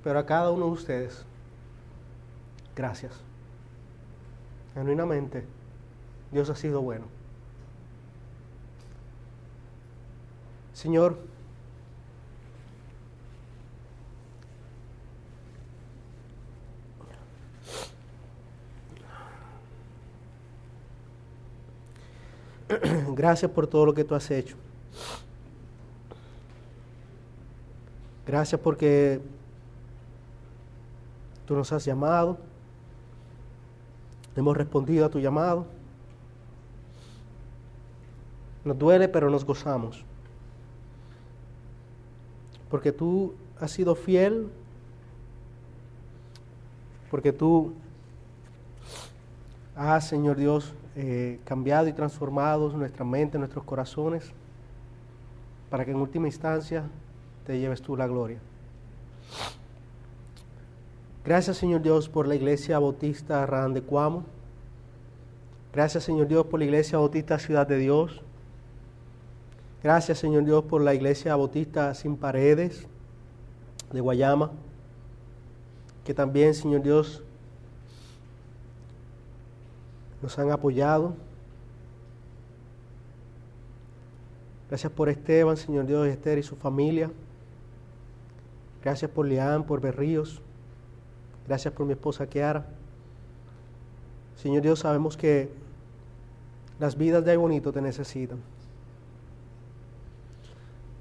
pero 0.03 0.19
a 0.19 0.25
cada 0.25 0.51
uno 0.51 0.65
de 0.67 0.71
ustedes, 0.71 1.25
gracias. 2.75 3.13
Genuinamente, 4.75 5.43
Dios 6.31 6.49
ha 6.49 6.55
sido 6.55 6.81
bueno. 6.81 7.05
Señor, 10.73 11.17
Gracias 23.19 23.51
por 23.51 23.67
todo 23.67 23.85
lo 23.85 23.93
que 23.93 24.05
tú 24.05 24.15
has 24.15 24.31
hecho. 24.31 24.55
Gracias 28.25 28.61
porque 28.61 29.19
tú 31.45 31.53
nos 31.53 31.69
has 31.73 31.83
llamado. 31.83 32.37
Hemos 34.37 34.55
respondido 34.55 35.05
a 35.05 35.09
tu 35.09 35.19
llamado. 35.19 35.65
Nos 38.63 38.79
duele, 38.79 39.09
pero 39.09 39.29
nos 39.29 39.43
gozamos. 39.43 40.01
Porque 42.69 42.93
tú 42.93 43.35
has 43.59 43.71
sido 43.71 43.95
fiel. 43.95 44.47
Porque 47.11 47.33
tú 47.33 47.73
has, 49.75 50.07
Señor 50.07 50.37
Dios, 50.37 50.73
eh, 51.01 51.39
cambiado 51.45 51.87
y 51.87 51.93
transformado 51.93 52.69
nuestra 52.73 53.05
mente, 53.05 53.37
nuestros 53.37 53.63
corazones, 53.63 54.33
para 55.69 55.85
que 55.85 55.91
en 55.91 55.97
última 55.97 56.27
instancia 56.27 56.83
te 57.45 57.57
lleves 57.57 57.81
tú 57.81 57.95
la 57.95 58.05
gloria. 58.05 58.37
Gracias 61.23 61.55
Señor 61.55 61.83
Dios 61.83 62.09
por 62.09 62.27
la 62.27 62.35
iglesia 62.35 62.79
bautista 62.79 63.41
Arran 63.41 63.73
de 63.73 63.81
Cuamo. 63.81 64.25
Gracias 65.71 66.03
Señor 66.03 66.27
Dios 66.27 66.45
por 66.47 66.59
la 66.59 66.65
iglesia 66.65 66.97
bautista 66.97 67.39
Ciudad 67.39 67.65
de 67.65 67.77
Dios. 67.77 68.21
Gracias 69.81 70.17
Señor 70.17 70.43
Dios 70.43 70.65
por 70.65 70.81
la 70.81 70.93
iglesia 70.93 71.33
bautista 71.37 71.93
Sin 71.93 72.17
Paredes 72.17 72.89
de 73.93 74.01
Guayama. 74.01 74.51
Que 76.03 76.13
también 76.13 76.53
Señor 76.53 76.83
Dios 76.83 77.23
nos 80.21 80.37
han 80.37 80.51
apoyado 80.51 81.15
Gracias 84.69 84.91
por 84.91 85.09
Esteban, 85.09 85.57
Señor 85.57 85.87
Dios, 85.87 86.07
Esther 86.07 86.37
y 86.37 86.43
su 86.43 86.55
familia. 86.55 87.09
Gracias 88.83 89.09
por 89.09 89.25
Leán, 89.25 89.63
por 89.63 89.81
Berríos. 89.81 90.41
Gracias 91.47 91.73
por 91.73 91.87
mi 91.87 91.93
esposa 91.93 92.27
Kiara. 92.27 92.67
Señor 94.35 94.61
Dios, 94.61 94.79
sabemos 94.79 95.17
que 95.17 95.49
las 96.79 96.95
vidas 96.95 97.25
de 97.25 97.31
Ay 97.31 97.37
Bonito 97.37 97.73
te 97.73 97.81
necesitan. 97.81 98.37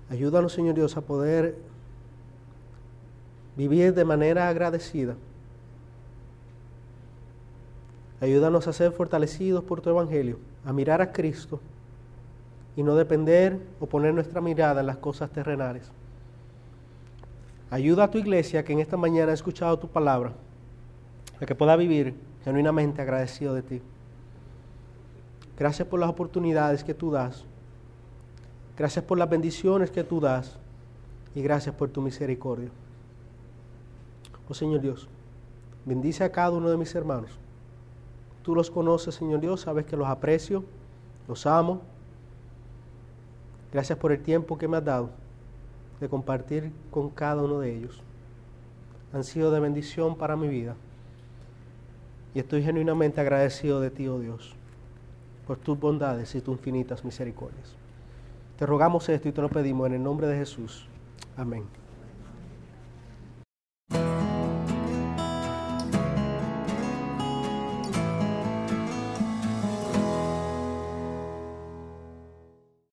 Ayúdanos, 0.09 0.55
Señor 0.55 0.75
Dios, 0.75 0.97
a 0.97 1.03
poder 1.03 1.55
vivir 3.55 3.93
de 3.93 4.05
manera 4.07 4.49
agradecida. 4.49 5.15
Ayúdanos 8.21 8.67
a 8.67 8.73
ser 8.73 8.93
fortalecidos 8.93 9.63
por 9.63 9.81
tu 9.81 9.91
Evangelio, 9.91 10.39
a 10.65 10.73
mirar 10.73 11.01
a 11.01 11.13
Cristo 11.13 11.61
y 12.77 12.83
no 12.83 12.95
depender 12.95 13.59
o 13.81 13.87
poner 13.87 14.13
nuestra 14.13 14.41
mirada 14.41 14.81
en 14.81 14.87
las 14.87 14.97
cosas 14.97 15.31
terrenales. 15.31 15.91
Ayuda 17.71 18.05
a 18.05 18.11
tu 18.11 18.19
iglesia 18.19 18.65
que 18.65 18.73
en 18.73 18.81
esta 18.81 18.97
mañana 18.97 19.31
ha 19.31 19.35
escuchado 19.35 19.79
tu 19.79 19.89
palabra, 19.89 20.33
a 21.41 21.47
que 21.47 21.55
pueda 21.55 21.77
vivir 21.77 22.15
genuinamente 22.45 23.03
agradecido 23.03 23.55
de 23.55 23.63
ti. 23.63 23.83
Gracias 25.59 25.87
por 25.87 26.01
las 26.01 26.09
oportunidades 26.09 26.83
que 26.83 26.95
tú 26.95 27.11
das. 27.11 27.45
Gracias 28.77 29.05
por 29.05 29.19
las 29.19 29.29
bendiciones 29.29 29.91
que 29.91 30.05
tú 30.05 30.21
das. 30.21 30.57
Y 31.35 31.43
gracias 31.43 31.75
por 31.75 31.91
tu 31.91 32.01
misericordia. 32.01 32.71
Oh 34.49 34.55
Señor 34.55 34.81
Dios, 34.81 35.09
bendice 35.85 36.25
a 36.25 36.33
cada 36.33 36.53
uno 36.53 36.71
de 36.71 36.77
mis 36.77 36.95
hermanos. 36.95 37.39
Tú 38.49 38.55
los 38.55 38.71
conoces, 38.71 39.15
Señor 39.15 39.41
Dios, 39.41 39.61
sabes 39.61 39.85
que 39.85 39.95
los 39.95 40.09
aprecio, 40.09 40.65
los 41.29 41.45
amo. 41.45 41.83
Gracias 43.71 43.99
por 43.99 44.11
el 44.11 44.23
tiempo 44.23 44.57
que 44.57 44.67
me 44.67 44.79
has 44.79 44.85
dado 44.87 45.11
de 46.01 46.09
compartir 46.09 46.73
con 46.91 47.11
cada 47.11 47.43
uno 47.43 47.61
de 47.61 47.77
ellos. 47.77 48.01
Han 49.13 49.23
sido 49.23 49.51
de 49.51 49.61
bendición 49.61 50.17
para 50.17 50.35
mi 50.35 50.49
vida. 50.49 50.77
Y 52.35 52.39
estoy 52.39 52.63
genuinamente 52.63 53.21
agradecido 53.21 53.83
de 53.83 53.91
ti, 53.91 54.09
oh 54.09 54.19
Dios, 54.19 54.55
por 55.47 55.59
tus 55.59 55.79
bondades 55.79 56.35
y 56.35 56.41
tus 56.41 56.57
infinitas 56.57 57.05
misericordias. 57.05 57.77
Te 58.59 58.65
rogamos 58.65 59.07
esto 59.11 59.29
y 59.29 59.33
te 59.33 59.43
lo 59.43 59.51
pedimos 59.51 59.89
en 59.89 59.93
el 59.97 60.03
nombre 60.03 60.27
de 60.27 60.39
Jesús. 60.39 60.89
Amén. 61.37 61.65